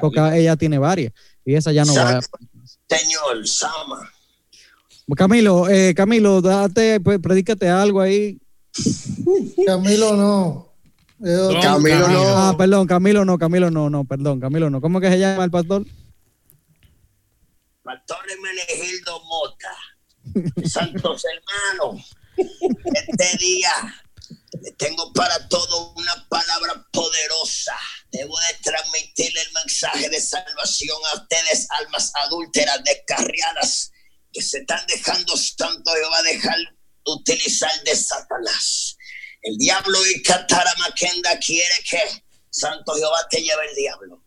Porque 0.00 0.20
ella 0.34 0.56
tiene 0.56 0.78
varias 0.78 1.12
y 1.44 1.54
esa 1.54 1.72
ya 1.72 1.84
no 1.84 1.94
va. 1.94 2.20
Señor, 2.88 3.46
Sama. 3.46 4.10
Camilo, 5.16 5.68
eh, 5.68 5.94
Camilo, 5.94 6.40
date, 6.40 7.00
pues, 7.00 7.18
predícate 7.20 7.68
algo 7.68 8.00
ahí. 8.00 8.40
Camilo 9.66 10.16
no. 10.16 10.74
Camilo 11.62 12.08
no. 12.08 12.36
Ah, 12.36 12.54
perdón, 12.56 12.86
Camilo 12.86 13.24
no, 13.24 13.38
Camilo 13.38 13.70
no, 13.70 13.90
no, 13.90 14.04
perdón, 14.04 14.40
Camilo 14.40 14.70
no. 14.70 14.80
¿Cómo 14.80 15.00
que 15.00 15.10
se 15.10 15.18
llama 15.18 15.44
el 15.44 15.50
pastor? 15.50 15.84
Pastor 17.82 18.16
Menegildo 18.42 19.22
Mota, 19.24 20.66
santos 20.66 21.22
hermanos, 21.24 22.16
este 22.36 23.36
día 23.38 23.70
le 24.62 24.72
tengo 24.72 25.12
para 25.12 25.46
todo 25.48 25.92
una 25.94 26.26
palabra 26.30 26.86
poderosa. 26.90 27.76
Debo 28.14 28.38
de 28.38 28.54
transmitirle 28.62 29.40
el 29.40 29.52
mensaje 29.54 30.08
de 30.08 30.20
salvación 30.20 30.96
a 31.10 31.16
ustedes, 31.16 31.66
almas 31.70 32.12
adúlteras, 32.14 32.78
descarriadas, 32.84 33.90
que 34.32 34.40
se 34.40 34.58
están 34.58 34.86
dejando 34.86 35.36
santo 35.36 35.90
Jehová 35.92 36.22
dejar 36.22 36.56
utilizar 37.06 37.72
de 37.82 37.96
Satanás. 37.96 38.96
El 39.42 39.58
diablo 39.58 39.98
y 40.06 40.22
Katara 40.22 40.72
Makenda 40.78 41.36
quiere 41.40 41.74
que 41.90 42.24
Santo 42.50 42.94
Jehová 42.94 43.26
te 43.28 43.40
lleve 43.40 43.66
el 43.68 43.74
diablo. 43.74 44.22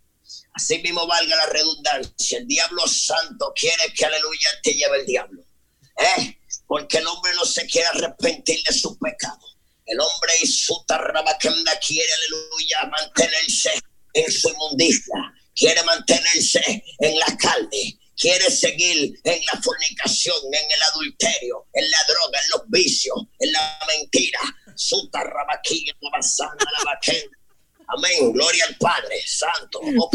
Así 0.53 0.79
mismo 0.79 1.07
valga 1.07 1.37
la 1.37 1.45
redundancia. 1.45 2.39
El 2.39 2.47
diablo 2.47 2.85
santo 2.87 3.53
quiere 3.55 3.93
que 3.93 4.05
aleluya 4.05 4.49
te 4.63 4.73
lleve 4.73 4.99
el 4.99 5.05
diablo. 5.05 5.45
¿Eh? 5.97 6.37
Porque 6.67 6.97
el 6.97 7.07
hombre 7.07 7.31
no 7.35 7.45
se 7.45 7.65
quiere 7.65 7.87
arrepentir 7.87 8.61
de 8.67 8.73
su 8.73 8.99
pecado. 8.99 9.39
El 9.87 9.99
hombre 10.01 10.33
y 10.43 10.45
su 10.45 10.83
tarrabaquenda 10.85 11.79
quiere, 11.79 12.09
aleluya, 12.13 12.89
mantenerse 12.91 13.71
en 14.13 14.31
su 14.31 14.49
inmundicia. 14.49 15.15
Quiere 15.55 15.81
mantenerse 15.83 16.83
en 16.99 17.17
la 17.19 17.37
carne. 17.37 17.97
Quiere 18.15 18.49
seguir 18.51 19.19
en 19.23 19.41
la 19.45 19.61
fornicación, 19.61 20.37
en 20.51 20.71
el 20.71 20.83
adulterio, 20.91 21.67
en 21.71 21.89
la 21.89 21.97
droga, 22.07 22.39
en 22.43 22.49
los 22.49 22.61
vicios, 22.67 23.17
en 23.39 23.51
la 23.53 23.79
mentira. 23.87 24.39
Su 24.75 25.09
tarrabaquilla, 25.09 25.93
la 26.01 26.09
basana, 26.11 26.65
la 26.77 26.91
vaquenda. 26.91 27.37
Amén. 27.87 28.33
Gloria 28.33 28.65
al 28.67 28.75
Padre 28.75 29.15
Santo. 29.25 29.79
Oh, 29.81 30.09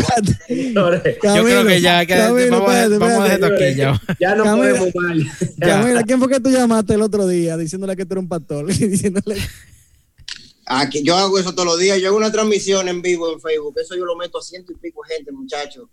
Yo 1.34 1.44
creo 1.44 1.66
que 1.66 1.80
ya, 1.80 2.04
que 2.04 2.14
Camilo, 2.14 2.50
vamos, 2.60 2.70
a, 2.70 2.82
espérate, 2.84 2.98
vamos 2.98 3.18
a 3.20 3.24
dejar 3.36 3.52
aquí 3.52 3.74
ya. 3.74 4.02
ya 4.20 4.34
no 4.34 4.44
Camila. 4.44 4.78
podemos 4.78 4.94
mal. 4.94 5.26
Camila, 5.60 6.02
¿quién 6.02 6.18
fue 6.18 6.28
que 6.28 6.40
tú 6.40 6.50
llamaste 6.50 6.94
el 6.94 7.02
otro 7.02 7.26
día 7.26 7.56
diciéndole 7.56 7.96
que 7.96 8.04
tú 8.04 8.14
eres 8.14 8.22
un 8.22 8.28
pastor? 8.28 8.70
Y 8.70 8.74
diciéndole, 8.88 9.36
Aquí, 10.66 11.02
yo 11.02 11.16
hago 11.16 11.38
eso 11.38 11.52
todos 11.54 11.66
los 11.66 11.78
días. 11.78 11.98
Yo 12.00 12.08
hago 12.08 12.16
una 12.18 12.30
transmisión 12.30 12.88
en 12.88 13.02
vivo 13.02 13.32
en 13.32 13.40
Facebook. 13.40 13.74
Eso 13.80 13.96
yo 13.96 14.04
lo 14.04 14.16
meto 14.16 14.38
a 14.38 14.42
ciento 14.42 14.72
y 14.72 14.76
pico 14.76 15.02
gente, 15.02 15.32
muchachos. 15.32 15.88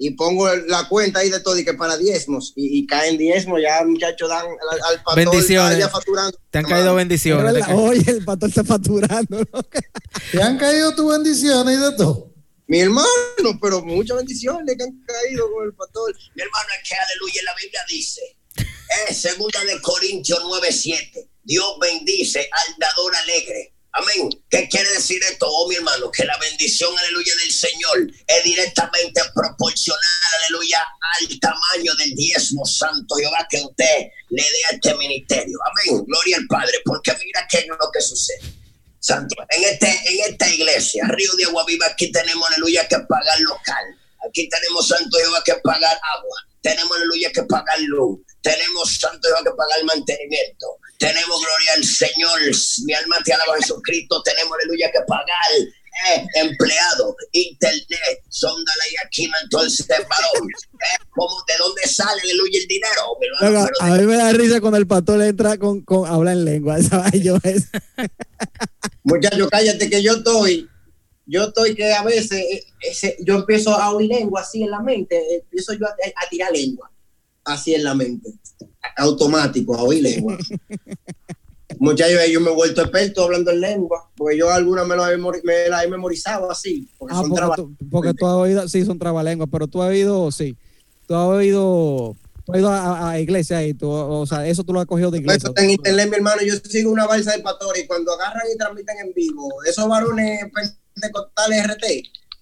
Y 0.00 0.10
pongo 0.10 0.48
la 0.54 0.88
cuenta 0.88 1.18
ahí 1.18 1.28
de 1.28 1.40
todo 1.40 1.58
y 1.58 1.64
que 1.64 1.74
para 1.74 1.96
diezmos. 1.96 2.52
Y, 2.54 2.78
y 2.78 2.86
caen 2.86 3.18
diezmos. 3.18 3.60
Ya, 3.60 3.84
muchachos, 3.84 4.28
dan 4.28 4.46
al, 4.46 4.80
al 4.82 5.02
pastor. 5.02 5.16
Bendiciones. 5.16 5.72
está 5.72 5.86
ya 5.86 5.88
facturando. 5.88 6.38
Te 6.50 6.58
han 6.58 6.64
caído 6.64 6.94
bendiciones. 6.94 7.66
te 7.66 7.72
oye, 7.72 8.10
el 8.10 8.24
pastor 8.24 8.48
está 8.48 8.64
facturando. 8.64 9.44
Te 10.32 10.42
han 10.42 10.58
caído 10.58 10.94
tus 10.94 11.10
bendiciones 11.10 11.78
y 11.78 11.80
de 11.80 11.92
todo. 11.96 12.32
Mi 12.68 12.80
hermano, 12.80 13.08
pero 13.62 13.82
muchas 13.82 14.18
bendiciones 14.18 14.76
que 14.76 14.84
han 14.84 15.02
caído 15.02 15.50
con 15.50 15.64
el 15.64 15.74
pastor. 15.74 16.14
Mi 16.34 16.42
hermano, 16.42 16.68
es 16.76 16.88
que 16.88 16.94
aleluya, 16.94 17.42
la 17.44 17.54
Biblia 17.60 17.80
dice, 17.88 18.36
es 19.08 19.16
segunda 19.16 19.64
de 19.64 19.80
Corintios 19.80 20.38
9:7. 20.44 21.28
Dios 21.44 21.78
bendice 21.80 22.40
al 22.40 22.74
dador 22.78 23.16
alegre. 23.16 23.74
Amén. 23.92 24.28
¿Qué 24.50 24.68
quiere 24.68 24.88
decir 24.90 25.20
esto, 25.30 25.46
oh 25.48 25.68
mi 25.68 25.76
hermano? 25.76 26.10
Que 26.10 26.24
la 26.24 26.36
bendición, 26.38 26.96
aleluya, 26.98 27.34
del 27.36 27.50
Señor 27.50 28.06
es 28.26 28.44
directamente 28.44 29.20
proporcional, 29.34 30.00
aleluya, 30.44 30.84
al 31.18 31.40
tamaño 31.40 31.94
del 31.96 32.14
diezmo 32.14 32.64
santo 32.66 33.16
Jehová 33.16 33.46
que 33.48 33.58
usted 33.58 34.08
le 34.30 34.42
dé 34.42 34.64
a 34.70 34.74
este 34.74 34.94
ministerio. 34.94 35.58
Amén. 35.64 36.04
Gloria 36.06 36.36
al 36.36 36.46
Padre, 36.46 36.78
porque 36.84 37.12
mira 37.24 37.46
qué 37.50 37.58
es 37.58 37.66
lo 37.66 37.90
que 37.92 38.00
sucede. 38.00 38.40
Santo, 39.00 39.34
en, 39.50 39.64
este, 39.64 39.88
en 39.88 40.32
esta 40.32 40.48
iglesia, 40.48 41.04
Río 41.08 41.32
de 41.36 41.44
Agua 41.44 41.64
Viva, 41.66 41.86
aquí 41.86 42.12
tenemos, 42.12 42.46
aleluya, 42.50 42.86
que 42.88 42.98
pagar 43.08 43.40
local. 43.40 43.84
Aquí 44.28 44.48
tenemos, 44.48 44.86
Santo 44.86 45.16
Jehová, 45.18 45.42
que 45.44 45.54
pagar 45.62 45.98
agua. 46.16 46.38
Tenemos, 46.60 46.96
aleluya, 46.96 47.30
que 47.32 47.42
pagar 47.44 47.80
luz. 47.80 48.20
Tenemos, 48.48 48.96
Santo 48.98 49.28
Jehová, 49.28 49.40
que 49.44 49.50
pagar 49.50 49.84
mantenimiento. 49.84 50.66
Tenemos, 50.98 51.36
gloria 51.40 51.72
al 51.76 51.84
Señor. 51.84 52.40
Mi 52.86 52.94
alma 52.94 53.16
te 53.24 53.32
alaba, 53.32 53.56
Jesucristo. 53.56 54.22
Tenemos, 54.22 54.52
aleluya, 54.58 54.90
que 54.90 55.00
pagar 55.06 55.50
eh, 56.10 56.24
empleado, 56.36 57.14
internet, 57.32 58.22
sondala 58.28 58.84
y 58.90 59.06
aquí, 59.06 59.28
entonces, 59.42 59.86
varón. 59.88 60.48
Eh, 60.48 61.04
¿cómo, 61.10 61.34
¿De 61.46 61.54
dónde 61.58 61.82
sale, 61.82 62.20
aleluya, 62.22 62.58
el 62.60 62.66
dinero? 62.68 63.02
hermano? 63.40 63.66
Loco, 63.66 63.72
a 63.80 63.86
mí 63.96 64.06
me 64.06 64.16
da 64.16 64.32
risa 64.32 64.60
cuando 64.60 64.78
el 64.78 64.86
pastor 64.86 65.20
entra 65.22 65.58
con, 65.58 65.82
con 65.82 66.08
habla 66.08 66.32
en 66.32 66.44
lengua. 66.44 66.78
¿sabes? 66.82 67.22
Yo 67.22 67.36
es- 67.42 67.68
Muchacho, 69.04 69.48
cállate 69.48 69.88
que 69.90 70.02
yo 70.02 70.12
estoy, 70.14 70.68
yo 71.26 71.44
estoy 71.44 71.74
que 71.74 71.92
a 71.92 72.02
veces 72.02 72.32
eh, 72.32 72.64
ese- 72.80 73.16
yo 73.20 73.34
empiezo 73.36 73.74
a 73.74 73.90
oír 73.90 74.08
lengua 74.08 74.40
así 74.42 74.62
en 74.62 74.70
la 74.70 74.80
mente, 74.80 75.20
empiezo 75.36 75.72
yo 75.74 75.86
a, 75.86 75.90
a 75.90 76.28
tirar 76.28 76.52
lengua 76.52 76.90
así 77.48 77.74
en 77.74 77.84
la 77.84 77.94
mente, 77.94 78.30
automático, 78.96 79.74
a 79.74 79.82
oír 79.82 80.02
lengua. 80.02 80.38
Muchachos, 81.78 82.18
yo 82.30 82.40
me 82.40 82.50
he 82.50 82.54
vuelto 82.54 82.82
experto 82.82 83.24
hablando 83.24 83.50
en 83.50 83.60
lengua, 83.60 84.10
porque 84.16 84.38
yo 84.38 84.50
algunas 84.50 84.86
me 84.86 84.96
las 84.96 85.10
he, 85.10 85.84
he 85.84 85.88
memorizado 85.88 86.50
así, 86.50 86.88
porque 86.98 87.14
Ah, 87.14 87.20
son 87.20 87.30
porque, 87.30 87.56
tú, 87.56 87.76
porque 87.90 88.14
tú 88.14 88.26
has 88.26 88.34
oído, 88.34 88.68
sí, 88.68 88.84
son 88.84 88.98
trabalenguas, 88.98 89.48
pero 89.52 89.66
tú 89.66 89.82
has 89.82 89.90
oído, 89.90 90.32
sí, 90.32 90.56
tú 91.06 91.14
has 91.14 91.28
oído, 91.28 92.16
tú 92.44 92.52
has 92.52 92.58
ido 92.58 92.70
a, 92.70 93.10
a 93.10 93.20
iglesia 93.20 93.64
y 93.66 93.74
tú, 93.74 93.90
o 93.90 94.26
sea, 94.26 94.46
eso 94.46 94.64
tú 94.64 94.72
lo 94.72 94.80
has 94.80 94.86
cogido 94.86 95.10
de 95.10 95.18
iglesia. 95.18 95.52
En 95.56 95.70
internet, 95.70 96.08
mi 96.08 96.16
hermano, 96.16 96.40
yo 96.42 96.54
sigo 96.56 96.90
una 96.90 97.06
balsa 97.06 97.32
de 97.32 97.42
pastores 97.42 97.84
y 97.84 97.86
cuando 97.86 98.12
agarran 98.14 98.46
y 98.52 98.56
transmiten 98.56 98.96
en 98.98 99.12
vivo, 99.12 99.48
esos 99.64 99.86
varones 99.86 100.50
pentecostales 100.94 101.66
RT, 101.66 101.84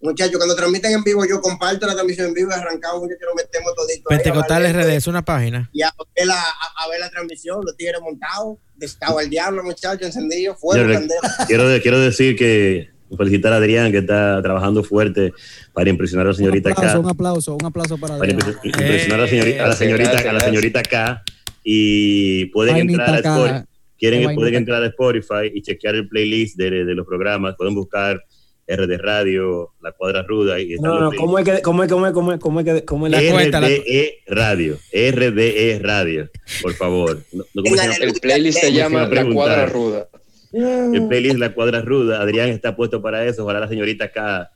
muchachos, 0.01 0.37
cuando 0.37 0.55
transmiten 0.55 0.93
en 0.93 1.03
vivo, 1.05 1.25
yo 1.25 1.41
comparto 1.41 1.87
la 1.87 1.95
transmisión 1.95 2.29
en 2.29 2.35
vivo 2.35 2.51
y 2.51 2.55
arrancamos, 2.55 3.03
muchachos, 3.03 3.23
nos 3.27 3.35
metemos 3.37 3.75
todito. 3.75 4.09
Pentecostal 4.09 4.73
RD 4.73 4.91
es 4.97 5.07
una 5.07 5.25
página. 5.25 5.69
Y 5.73 5.83
a 5.83 5.91
ver, 6.17 6.27
la, 6.27 6.35
a, 6.41 6.85
a 6.85 6.89
ver 6.89 7.01
la 7.01 7.11
transmisión, 7.11 7.61
los 7.65 7.77
tigres 7.77 8.01
montados, 8.01 8.59
estaba 8.81 9.23
el 9.23 9.31
diablo, 9.31 9.63
muchachos, 9.65 10.03
encendido, 10.07 10.55
fuego, 10.57 10.93
candela. 10.93 11.21
quiero, 11.47 11.65
quiero 11.83 11.99
decir 11.99 12.37
que 12.37 12.91
felicitar 13.17 13.53
a 13.53 13.57
Adrián 13.57 13.93
que 13.93 13.99
está 13.99 14.43
trabajando 14.43 14.83
fuerte 14.83 15.33
para 15.73 15.89
impresionar 15.89 16.27
a 16.27 16.31
la 16.31 16.33
Un 16.33 16.37
señorita 16.37 16.71
aplauso, 16.73 16.91
acá. 16.91 16.99
un 17.01 17.09
aplauso, 17.11 17.55
un 17.55 17.65
aplauso 17.65 17.99
para 17.99 18.19
para 18.19 18.33
Adrián. 18.33 18.41
impre- 18.41 18.59
impresionar 18.65 19.19
a 19.21 19.23
la 19.23 19.29
señorita, 19.29 19.57
a 19.57 19.61
la 19.61 19.65
Gracias, 19.67 19.79
señorita, 19.79 20.11
gracias, 20.11 20.29
a 20.29 20.33
la 20.33 20.41
señorita 20.41 20.79
acá 20.81 21.23
y 21.63 22.47
pueden 22.47 22.75
Vainita 22.75 23.05
entrar 23.17 23.33
a. 23.33 23.37
Spotify, 23.47 23.67
quieren, 23.99 24.35
pueden 24.35 24.55
entrar 24.57 24.83
a 24.83 24.87
Spotify 24.87 25.51
y 25.55 25.63
chequear 25.63 25.95
el 25.95 26.09
playlist 26.09 26.57
de, 26.57 26.85
de 26.85 26.95
los 26.95 27.07
programas, 27.07 27.55
pueden 27.57 27.75
buscar 27.75 28.23
RD 28.69 28.99
Radio, 28.99 29.75
La 29.81 29.93
Cuadra 29.93 30.23
Ruda 30.23 30.59
y 30.61 30.75
No, 30.81 30.99
no, 30.99 31.13
¿cómo 31.17 31.39
es 31.39 31.45
que, 31.45 31.63
cómo 31.63 31.85
es, 31.85 31.89
cómo 31.91 32.07
es, 32.07 32.13
cómo 32.13 32.33
es, 32.33 32.41
cómo 32.41 32.61
es 32.61 32.67
que, 32.67 32.85
cómo 32.85 33.07
es 33.07 33.13
la 33.13 33.21
La 33.23 33.31
cuenta, 33.33 33.61
RDE 33.61 34.19
Radio, 34.27 34.77
RDE 34.93 35.79
Radio, 35.83 36.29
por 36.63 36.75
favor. 36.75 37.23
No- 37.33 37.45
no. 37.55 37.63
El 38.01 38.15
playlist 38.21 38.59
se 38.59 38.73
llama 38.73 39.07
La 39.07 39.25
Cuadra. 39.33 39.67
Ruda. 39.67 40.09
El 40.53 41.07
playlist 41.09 41.37
La 41.39 41.55
Cuadra 41.55 41.81
Ruda, 41.83 42.21
Adrián 42.21 42.49
está 42.49 42.75
puesto 42.75 43.01
para 43.03 43.25
eso, 43.27 43.45
ojalá 43.45 43.61
la 43.61 43.69
señorita 43.69 44.07
acá 44.07 44.51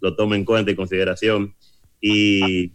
lo 0.00 0.14
tome 0.14 0.36
en 0.36 0.44
cuenta, 0.44 0.70
en 0.70 0.76
consideración 0.76 1.54
y 2.00 2.70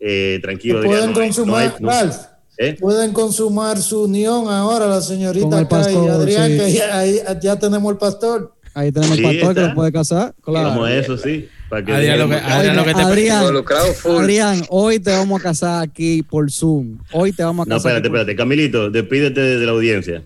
eh, 0.00 0.38
tranquilo, 0.42 0.78
Adrián, 0.78 1.12
pueden 1.12 1.30
no 1.46 1.56
hay- 1.56 1.68
no 1.80 1.90
hay- 1.90 2.08
consumar, 2.08 2.34
¿Eh? 2.58 2.76
pueden 2.80 3.12
consumar 3.12 3.78
su 3.78 4.02
unión 4.04 4.48
ahora 4.48 4.86
la 4.86 5.00
señorita 5.00 5.58
acá 5.58 5.62
y 5.62 5.64
pastor, 5.66 6.10
Adrián, 6.10 6.50
sí. 6.50 6.58
que 6.58 6.72
ya, 6.72 6.98
ahí- 6.98 7.20
ya 7.40 7.58
tenemos 7.58 7.92
el 7.92 7.98
pastor. 7.98 8.53
Ahí 8.74 8.90
tenemos 8.90 9.16
Sí, 9.16 9.24
el 9.24 9.36
pastor 9.40 9.54
que 9.54 9.60
lo 9.60 9.74
puede 9.74 9.92
casar. 9.92 10.34
Claro. 10.42 10.68
Como 10.70 10.86
eso, 10.86 11.16
sí. 11.16 11.48
Para 11.70 11.84
que 11.84 11.92
Adrián, 11.92 12.18
lo 12.18 12.28
que. 12.28 12.34
Adrián, 12.34 12.76
lo 12.76 12.84
que 12.84 12.94
te 12.94 13.00
Adrián, 13.02 13.40
Involucrado 13.42 13.92
full. 13.94 14.16
Adrián, 14.22 14.62
hoy 14.68 14.98
te 14.98 15.10
vamos 15.12 15.40
a 15.40 15.42
casar 15.44 15.82
aquí 15.82 16.22
por 16.22 16.50
Zoom. 16.50 16.98
Hoy 17.12 17.32
te 17.32 17.42
vamos 17.44 17.66
a 17.66 17.68
No, 17.68 17.76
casar. 17.76 17.92
espérate, 17.92 18.06
aquí 18.06 18.10
por- 18.10 18.18
espérate. 18.20 18.36
Camilito, 18.36 18.90
despídete 18.90 19.40
de, 19.40 19.58
de 19.60 19.66
la 19.66 19.72
audiencia. 19.72 20.22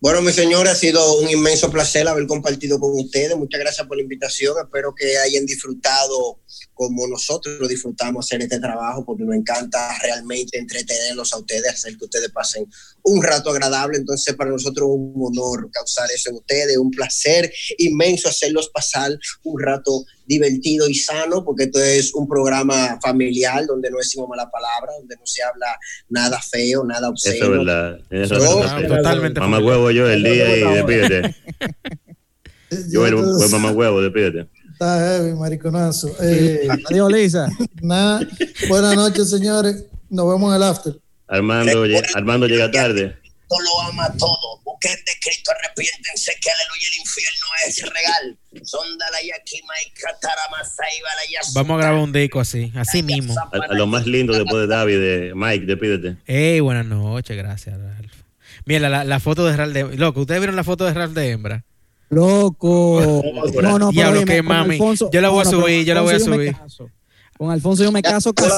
Bueno, 0.00 0.20
mi 0.20 0.32
señor, 0.32 0.66
ha 0.66 0.74
sido 0.74 1.20
un 1.20 1.28
inmenso 1.30 1.70
placer 1.70 2.08
haber 2.08 2.26
compartido 2.26 2.78
con 2.80 2.90
ustedes. 2.98 3.36
Muchas 3.36 3.60
gracias 3.60 3.86
por 3.86 3.96
la 3.96 4.02
invitación. 4.02 4.54
Espero 4.62 4.92
que 4.94 5.16
hayan 5.16 5.46
disfrutado 5.46 6.38
como 6.88 7.06
nosotros 7.06 7.58
lo 7.60 7.68
disfrutamos 7.68 8.26
hacer 8.26 8.42
este 8.42 8.58
trabajo, 8.58 9.04
porque 9.04 9.24
nos 9.24 9.34
encanta 9.34 9.96
realmente 10.02 10.58
entretenerlos 10.58 11.32
a 11.32 11.38
ustedes, 11.38 11.72
hacer 11.72 11.96
que 11.96 12.04
ustedes 12.04 12.30
pasen 12.30 12.66
un 13.02 13.22
rato 13.22 13.50
agradable. 13.50 13.98
Entonces, 13.98 14.34
para 14.34 14.50
nosotros 14.50 14.88
es 14.88 14.94
un 14.94 15.14
honor 15.16 15.70
causar 15.70 16.08
eso 16.12 16.30
en 16.30 16.36
ustedes, 16.36 16.76
un 16.76 16.90
placer 16.90 17.52
inmenso 17.78 18.28
hacerlos 18.28 18.70
pasar 18.70 19.16
un 19.44 19.62
rato 19.62 20.04
divertido 20.26 20.88
y 20.88 20.94
sano, 20.94 21.44
porque 21.44 21.64
esto 21.64 21.82
es 21.82 22.14
un 22.14 22.26
programa 22.28 22.98
familiar 23.02 23.66
donde 23.66 23.90
no 23.90 23.98
decimos 23.98 24.28
mala 24.28 24.50
palabra, 24.50 24.92
donde 24.98 25.16
no 25.16 25.26
se 25.26 25.42
habla 25.42 25.76
nada 26.08 26.40
feo, 26.40 26.84
nada 26.84 27.12
Eso 27.14 27.28
es 27.28 27.34
obsceno. 27.34 27.64
verdad. 27.64 28.88
Totalmente. 28.88 29.40
Mamá 29.40 29.58
huevo 29.58 29.90
yo 29.90 30.08
el 30.08 30.22
día 30.22 30.56
y 30.56 30.74
despídete. 30.74 31.34
Yo 32.90 33.06
el 33.06 33.16
mamá 33.50 33.72
huevo, 33.72 34.00
despídete. 34.00 34.48
Está 34.82 34.98
heavy, 34.98 35.32
mariconazo. 35.34 36.08
Eh, 36.20 36.66
Adiós, 36.90 37.12
Lisa. 37.12 37.48
nada. 37.82 38.26
Buenas 38.68 38.96
noches, 38.96 39.30
señores. 39.30 39.84
Nos 40.10 40.28
vemos 40.28 40.50
en 40.50 40.56
el 40.56 40.62
after. 40.64 40.98
Armando, 41.28 41.84
Armando 42.14 42.48
llega 42.48 42.68
tarde. 42.68 43.16
Cristo 43.22 43.60
lo 43.60 43.80
ama 43.82 44.12
todo. 44.18 44.60
Busquen 44.64 44.96
de 45.06 45.12
Cristo, 45.20 45.52
arrepiéntense 45.52 46.32
que 46.40 46.50
aleluya 46.50 46.88
el 46.88 46.98
infierno 46.98 47.46
es 47.68 47.82
real. 47.92 48.38
Vamos 51.54 51.74
a 51.74 51.80
grabar 51.80 52.00
un 52.02 52.12
disco 52.12 52.40
así, 52.40 52.72
así 52.74 53.04
mismo. 53.04 53.34
A, 53.38 53.50
a 53.70 53.74
lo 53.74 53.86
más 53.86 54.04
lindo 54.06 54.32
después 54.32 54.62
de 54.62 54.66
David, 54.66 54.98
de 54.98 55.32
Mike, 55.36 55.64
despídete. 55.66 56.16
Ey, 56.26 56.58
buenas 56.58 56.86
noches, 56.86 57.36
gracias, 57.36 57.78
Ralph. 57.80 58.12
Mira, 58.64 58.88
la, 58.88 59.04
la 59.04 59.20
foto 59.20 59.46
de 59.46 59.56
Ralph 59.56 59.72
de 59.74 59.96
Loco, 59.96 60.22
¿ustedes 60.22 60.40
vieron 60.40 60.56
la 60.56 60.64
foto 60.64 60.84
de 60.84 60.92
Ralph 60.94 61.12
de 61.12 61.30
hembra? 61.30 61.64
Loco. 62.12 63.22
No, 63.62 63.78
no, 63.78 63.90
pero 63.90 63.90
Diablo, 63.90 64.20
con 64.26 64.44
mami. 64.46 64.74
Alfonso- 64.76 65.10
Yo 65.10 65.20
la 65.20 65.30
voy 65.30 65.40
a 65.40 65.44
no, 65.44 65.50
subir, 65.50 65.76
con 65.78 65.84
yo 65.86 65.94
la 65.94 66.00
voy 66.02 66.14
a 66.14 66.20
subir. 66.20 66.56
Con 67.38 67.50
Alfonso 67.50 67.82
yo 67.84 67.90
me 67.90 68.02
caso 68.02 68.32
casi. 68.34 68.50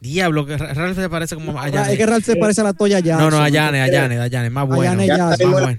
Diablo, 0.00 0.44
que 0.44 0.58
Ra- 0.58 0.74
Ralph 0.74 0.96
se 0.98 1.08
parece 1.08 1.34
como 1.36 1.58
a 1.58 1.62
Ah, 1.62 1.68
Es 1.68 1.72
Yane. 1.74 1.96
que 1.96 2.06
Ralph 2.06 2.24
se 2.24 2.36
parece 2.36 2.60
a 2.60 2.64
la 2.64 2.72
Toya 2.72 2.98
ya. 3.00 3.16
No, 3.16 3.30
no, 3.30 3.38
a 3.38 3.48
Yane, 3.48 3.80
a 3.82 3.88
Yane, 3.88 4.18
a 4.20 4.26
Yane, 4.26 4.50
más 4.50 4.66
bueno. 4.66 4.82
Yane 4.82 5.06
ya, 5.06 5.26
Más 5.28 5.38
bueno. 5.38 5.78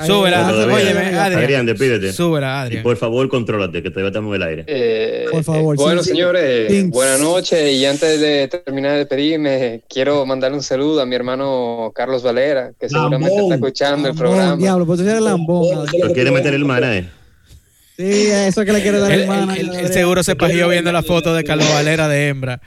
Súbela, 0.00 0.50
óyeme. 0.52 1.18
Adrián. 1.18 1.66
Despídete. 1.66 2.12
Súbela, 2.12 2.46
Y 2.46 2.66
Adrián. 2.66 2.82
por 2.82 2.96
favor, 2.96 3.28
contrólate, 3.28 3.82
que 3.82 3.90
todavía 3.90 4.08
estamos 4.08 4.34
en 4.34 4.42
el 4.42 4.48
aire. 4.48 4.64
Eh, 4.66 5.26
Por 5.30 5.44
favor, 5.44 5.76
bueno, 5.76 6.02
sí, 6.02 6.10
sí. 6.10 6.16
señores, 6.16 6.90
buenas 6.90 7.20
noches. 7.20 7.72
Y 7.72 7.86
antes 7.86 8.20
de 8.20 8.48
terminar 8.48 8.92
de 8.92 8.98
despedirme, 8.98 9.82
quiero 9.88 10.26
mandarle 10.26 10.56
un 10.56 10.62
saludo 10.62 11.00
a 11.00 11.06
mi 11.06 11.14
hermano 11.14 11.92
Carlos 11.94 12.22
Valera, 12.22 12.72
que 12.78 12.88
seguramente 12.88 13.28
Lambón. 13.36 13.52
está 13.52 13.54
escuchando 13.54 14.08
el 14.08 14.14
Lambón, 14.14 14.18
programa. 14.18 14.56
Diablo, 14.56 14.86
pues 14.86 15.00
tú 15.00 15.08
eres 15.08 15.22
lambón. 15.22 15.86
¿Lo 16.02 16.12
quiere 16.12 16.30
meter 16.32 16.54
el 16.54 16.64
mana, 16.64 16.96
eh? 16.98 17.08
Sí, 17.96 18.26
eso 18.28 18.62
es 18.62 18.66
que 18.66 18.72
le 18.72 18.82
quiere 18.82 18.98
dar 18.98 19.12
el 19.12 19.22
él 19.76 19.92
seguro 19.92 20.24
se 20.24 20.34
pagió 20.34 20.68
viendo 20.68 20.90
la 20.90 21.02
foto 21.04 21.32
de 21.32 21.44
Carlos 21.44 21.68
Valera 21.72 22.08
de 22.08 22.28
hembra. 22.28 22.60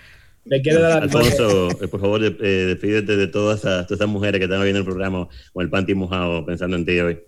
Le 0.49 0.61
quiere 0.61 0.79
dar 0.79 1.03
Alfonso, 1.03 1.69
eh, 1.81 1.87
por 1.87 1.99
favor, 1.99 2.23
eh, 2.23 2.29
despídete 2.67 3.15
de 3.17 3.27
todas 3.27 3.59
esas, 3.59 3.85
todas 3.87 3.99
esas 3.99 4.09
mujeres 4.09 4.39
que 4.39 4.45
están 4.45 4.61
viendo 4.61 4.79
el 4.79 4.85
programa 4.85 5.27
con 5.53 5.63
el 5.63 5.69
panty 5.69 5.93
mojado 5.93 6.45
pensando 6.45 6.77
en 6.77 6.85
ti 6.85 6.99
hoy. 6.99 7.19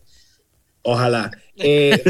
Ojalá. 0.83 1.31
Eh, 1.61 2.01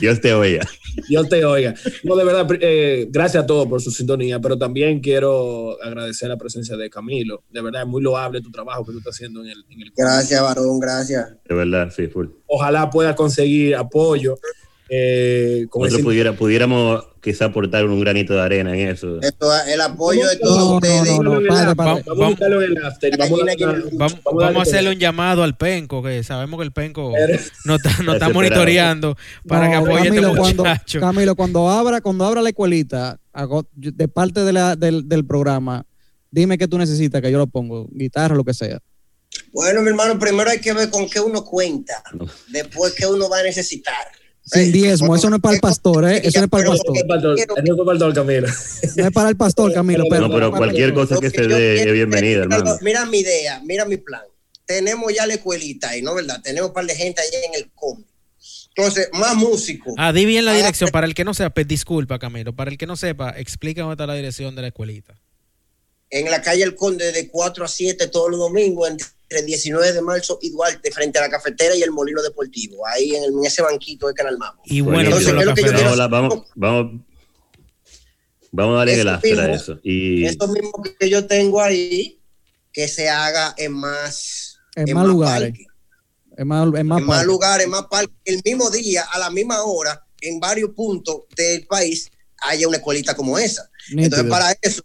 Dios 0.00 0.20
te 0.20 0.32
oiga. 0.32 0.64
Dios 1.08 1.28
te 1.28 1.44
oiga. 1.44 1.74
No, 2.04 2.14
de 2.14 2.24
verdad, 2.24 2.46
eh, 2.60 3.08
gracias 3.10 3.42
a 3.42 3.46
todos 3.46 3.66
por 3.66 3.80
su 3.82 3.90
sintonía, 3.90 4.38
pero 4.38 4.56
también 4.56 5.00
quiero 5.00 5.82
agradecer 5.82 6.28
la 6.28 6.36
presencia 6.36 6.76
de 6.76 6.88
Camilo. 6.88 7.42
De 7.50 7.60
verdad, 7.62 7.82
es 7.82 7.88
muy 7.88 8.00
loable 8.02 8.40
tu 8.40 8.50
trabajo 8.52 8.84
que 8.84 8.92
tú 8.92 8.98
estás 8.98 9.16
haciendo 9.16 9.40
en 9.42 9.50
el, 9.50 9.64
en 9.70 9.80
el 9.82 9.92
Gracias, 9.96 10.40
varón, 10.40 10.78
gracias. 10.78 11.32
De 11.48 11.54
verdad, 11.54 11.90
sí, 11.94 12.06
full. 12.06 12.26
Ojalá 12.46 12.90
puedas 12.90 13.16
conseguir 13.16 13.74
apoyo 13.74 14.38
eh, 14.88 15.66
con 15.68 15.80
Nosotros 15.80 15.98
ese- 16.00 16.04
pudiera, 16.04 16.32
pudiéramos 16.34 17.04
quizá 17.22 17.44
aportar 17.46 17.86
un 17.86 18.00
granito 18.00 18.34
de 18.34 18.40
arena 18.40 18.76
en 18.76 18.88
eso. 18.88 19.20
Esto, 19.22 19.48
el 19.68 19.80
apoyo 19.80 20.28
de 20.28 20.36
todos 20.36 20.58
No, 20.58 20.64
no, 20.70 20.74
ustedes. 20.76 21.18
no, 21.18 21.22
no, 21.22 21.48
padre, 21.48 21.74
padre. 21.76 21.76
Vamos- 21.76 22.04
Vamos 22.04 22.24
a 22.24 22.28
buscarlo 22.30 22.62
en 22.62 22.76
el 22.76 22.84
after. 22.84 23.14
y 23.14 23.16
Vamos, 23.16 23.40
a, 23.40 23.44
Vamos- 23.44 23.56
Vamos, 23.56 23.92
vamos 23.92 24.12
a 24.24 24.30
vamos 24.30 24.42
a 24.42 24.46
darle 24.46 24.60
hacerle 24.62 24.90
un 24.90 24.98
llamado 24.98 25.42
al 25.44 25.56
Penco, 25.56 26.02
que 26.02 26.22
sabemos 26.24 26.58
que 26.58 26.64
el 26.64 26.72
Penco 26.72 27.12
nos 27.64 27.76
está, 27.84 28.02
nos 28.02 28.14
está 28.14 28.28
monitoreando 28.28 29.16
para 29.46 29.68
que 29.70 29.74
No, 29.76 29.78
apoye 29.82 29.94
a 29.94 29.98
este 30.02 30.08
Camilo, 30.16 30.36
cuando, 30.36 30.64
muchacho. 30.64 31.00
Camilo, 31.00 31.36
cuando 31.36 31.68
abra, 31.70 32.00
cuando 32.00 32.24
abra 32.26 32.42
la 32.42 32.48
escuelita, 32.48 33.18
de 33.72 34.08
parte 34.08 34.40
de 34.40 34.52
la- 34.52 34.74
del, 34.76 35.08
del 35.08 35.24
programa, 35.24 35.86
dime 36.30 36.58
qué 36.58 36.66
tú 36.66 36.76
necesitas, 36.76 37.22
que 37.22 37.30
yo 37.30 37.38
lo 37.38 37.46
pongo, 37.46 37.86
guitarra, 37.92 38.34
lo 38.34 38.42
que 38.44 38.52
sea. 38.52 38.78
Bueno, 39.52 39.80
mi 39.80 39.88
hermano, 39.88 40.18
primero 40.18 40.50
hay 40.50 40.60
que 40.60 40.72
ver 40.72 40.90
con 40.90 41.08
qué 41.08 41.20
uno 41.20 41.44
cuenta, 41.44 42.02
después 42.48 42.94
qué 42.94 43.06
uno 43.06 43.28
va 43.30 43.38
a 43.38 43.42
necesitar. 43.42 43.94
Sin 44.44 44.72
diezmo, 44.72 45.06
bueno, 45.08 45.18
eso 45.20 45.30
no 45.30 45.36
es 45.36 45.42
para 45.42 45.54
el 45.54 45.60
pastor, 45.60 46.08
¿eh? 46.10 46.20
Eso 46.24 46.40
no 46.40 46.44
es 46.46 46.50
para 46.50 46.64
el 46.64 46.68
pastor. 46.70 46.96
el 46.98 47.06
pastor, 47.06 47.36
quiero- 47.36 47.56
el 47.56 47.84
pastor, 47.86 48.14
Camilo. 48.14 48.48
No 48.96 49.06
es 49.06 49.12
para 49.12 49.28
el 49.28 49.36
pastor, 49.36 49.72
Camilo, 49.72 50.04
pero... 50.10 50.28
No, 50.28 50.34
pero 50.34 50.50
cualquier 50.50 50.92
cosa 50.94 51.16
que 51.20 51.30
se 51.30 51.46
dé 51.46 51.80
es 51.82 51.92
bienvenida, 51.92 52.44
mira, 52.44 52.56
hermano. 52.56 52.78
Mira 52.82 53.06
mi 53.06 53.18
idea, 53.20 53.60
mira 53.64 53.84
mi 53.84 53.96
plan. 53.98 54.22
Tenemos 54.66 55.12
ya 55.14 55.26
la 55.26 55.34
escuelita 55.34 55.90
ahí, 55.90 56.02
¿no? 56.02 56.14
¿Verdad? 56.14 56.40
Tenemos 56.42 56.68
un 56.70 56.74
par 56.74 56.86
de 56.86 56.94
gente 56.94 57.20
allá 57.20 57.38
en 57.46 57.54
el 57.62 57.70
com. 57.74 58.02
Entonces, 58.74 59.08
más 59.12 59.36
músicos. 59.36 59.94
Ah, 59.98 60.12
di 60.12 60.24
bien 60.24 60.44
la 60.44 60.54
dirección. 60.54 60.90
Para 60.90 61.06
el 61.06 61.14
que 61.14 61.24
no 61.24 61.34
sepa, 61.34 61.62
disculpa, 61.62 62.18
Camilo. 62.18 62.54
Para 62.54 62.70
el 62.70 62.78
que 62.78 62.86
no 62.86 62.96
sepa, 62.96 63.34
explica 63.36 63.82
dónde 63.82 63.94
está 63.94 64.06
la 64.06 64.14
dirección 64.14 64.54
de 64.56 64.62
la 64.62 64.68
escuelita. 64.68 65.14
en 66.10 66.30
la 66.30 66.42
calle 66.42 66.62
El 66.62 66.74
Conde 66.74 67.12
de 67.12 67.28
4 67.28 67.64
a 67.64 67.68
7 67.68 68.06
todos 68.08 68.30
los 68.30 68.38
domingos 68.40 68.88
entre 68.90 69.06
el 69.36 69.46
19 69.46 69.92
de 69.92 70.00
marzo 70.02 70.38
y 70.42 70.50
Duarte 70.50 70.90
frente 70.92 71.18
a 71.18 71.22
la 71.22 71.30
cafetera 71.30 71.74
y 71.76 71.82
el 71.82 71.90
molino 71.90 72.22
deportivo 72.22 72.86
ahí 72.86 73.14
en, 73.16 73.24
el- 73.24 73.32
en 73.32 73.44
ese 73.44 73.62
banquito 73.62 74.08
de 74.08 74.14
Canal 74.14 74.38
Mamo 74.38 74.60
Y 74.64 74.80
bueno, 74.80 75.00
Entonces, 75.00 75.32
¿qué 75.32 75.38
es 75.40 75.46
lo 75.46 75.54
que 75.54 75.62
yo 75.62 75.66
cafés. 75.68 75.82
quiero 75.82 75.96
Vamos, 75.96 76.00
a- 76.00 76.08
vamos, 76.08 76.46
vamos, 76.54 77.00
vamos 78.50 78.74
a 78.74 78.78
darle 78.78 78.94
el 78.94 79.00
Eso 79.00 79.10
after 79.10 79.40
a 79.40 79.54
eso. 79.54 79.80
Y 79.82 80.24
esto 80.24 80.48
mismo 80.48 80.72
que 80.98 81.08
yo 81.10 81.26
tengo 81.26 81.60
ahí 81.60 82.20
que 82.72 82.88
se 82.88 83.08
haga 83.08 83.54
en 83.58 83.72
más 83.72 84.58
En 84.76 84.94
más 84.94 85.06
lugares. 85.06 85.50
parques, 85.50 85.66
Es 86.36 86.46
más, 86.46 86.66
es 86.74 86.84
más 86.84 87.00
en 87.00 87.06
más 87.06 87.24
lugares 87.26 87.68
más 87.68 87.84
parques 87.90 88.16
el 88.24 88.40
mismo 88.44 88.70
día 88.70 89.04
a 89.12 89.18
la 89.18 89.30
misma 89.30 89.62
hora 89.64 90.02
en 90.20 90.40
varios 90.40 90.70
puntos 90.70 91.22
del 91.36 91.66
país 91.66 92.08
haya 92.44 92.66
una 92.68 92.78
escuelita 92.78 93.14
como 93.14 93.38
esa 93.38 93.68
Nítido. 93.90 94.04
Entonces, 94.04 94.30
para 94.30 94.56
eso, 94.62 94.82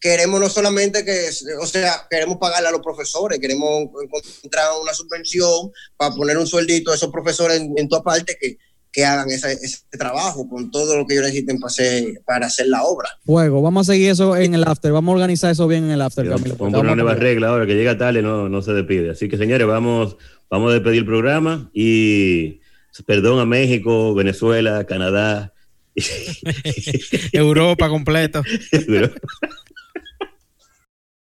queremos 0.00 0.40
no 0.40 0.48
solamente 0.48 1.04
que, 1.04 1.28
o 1.60 1.66
sea, 1.66 2.06
queremos 2.10 2.38
pagarle 2.38 2.68
a 2.68 2.72
los 2.72 2.80
profesores, 2.80 3.38
queremos 3.38 3.88
encontrar 4.02 4.68
una 4.80 4.94
subvención 4.94 5.72
para 5.96 6.14
poner 6.14 6.38
un 6.38 6.46
sueldito 6.46 6.92
a 6.92 6.94
esos 6.94 7.10
profesores 7.10 7.60
en, 7.60 7.72
en 7.76 7.88
tu 7.88 8.02
parte 8.02 8.36
que, 8.40 8.58
que 8.92 9.04
hagan 9.04 9.28
ese, 9.30 9.52
ese 9.52 9.80
trabajo 9.90 10.48
con 10.48 10.70
todo 10.70 10.96
lo 10.96 11.06
que 11.06 11.14
ellos 11.14 11.26
necesiten 11.26 11.58
para 11.58 11.68
hacer, 11.68 12.22
para 12.24 12.46
hacer 12.46 12.66
la 12.68 12.84
obra. 12.84 13.08
Fuego, 13.24 13.60
vamos 13.60 13.88
a 13.88 13.92
seguir 13.92 14.10
eso 14.10 14.36
en 14.36 14.54
el 14.54 14.64
after, 14.64 14.92
vamos 14.92 15.12
a 15.12 15.14
organizar 15.16 15.50
eso 15.50 15.66
bien 15.66 15.84
en 15.84 15.90
el 15.90 16.02
after, 16.02 16.24
vamos 16.24 16.40
Camilo. 16.42 16.54
a 16.54 16.58
poner 16.58 16.80
una 16.80 16.94
nueva 16.94 17.14
regla 17.14 17.48
ahora, 17.48 17.66
que 17.66 17.74
llega 17.74 17.98
tarde 17.98 18.22
no, 18.22 18.48
no 18.48 18.62
se 18.62 18.72
despide. 18.72 19.10
Así 19.10 19.28
que, 19.28 19.36
señores, 19.36 19.66
vamos, 19.66 20.16
vamos 20.50 20.70
a 20.70 20.74
despedir 20.74 21.00
el 21.00 21.06
programa 21.06 21.70
y 21.72 22.60
perdón 23.06 23.38
a 23.40 23.44
México, 23.46 24.14
Venezuela, 24.14 24.84
Canadá. 24.84 25.52
Europa 27.32 27.88
completo. 27.88 28.42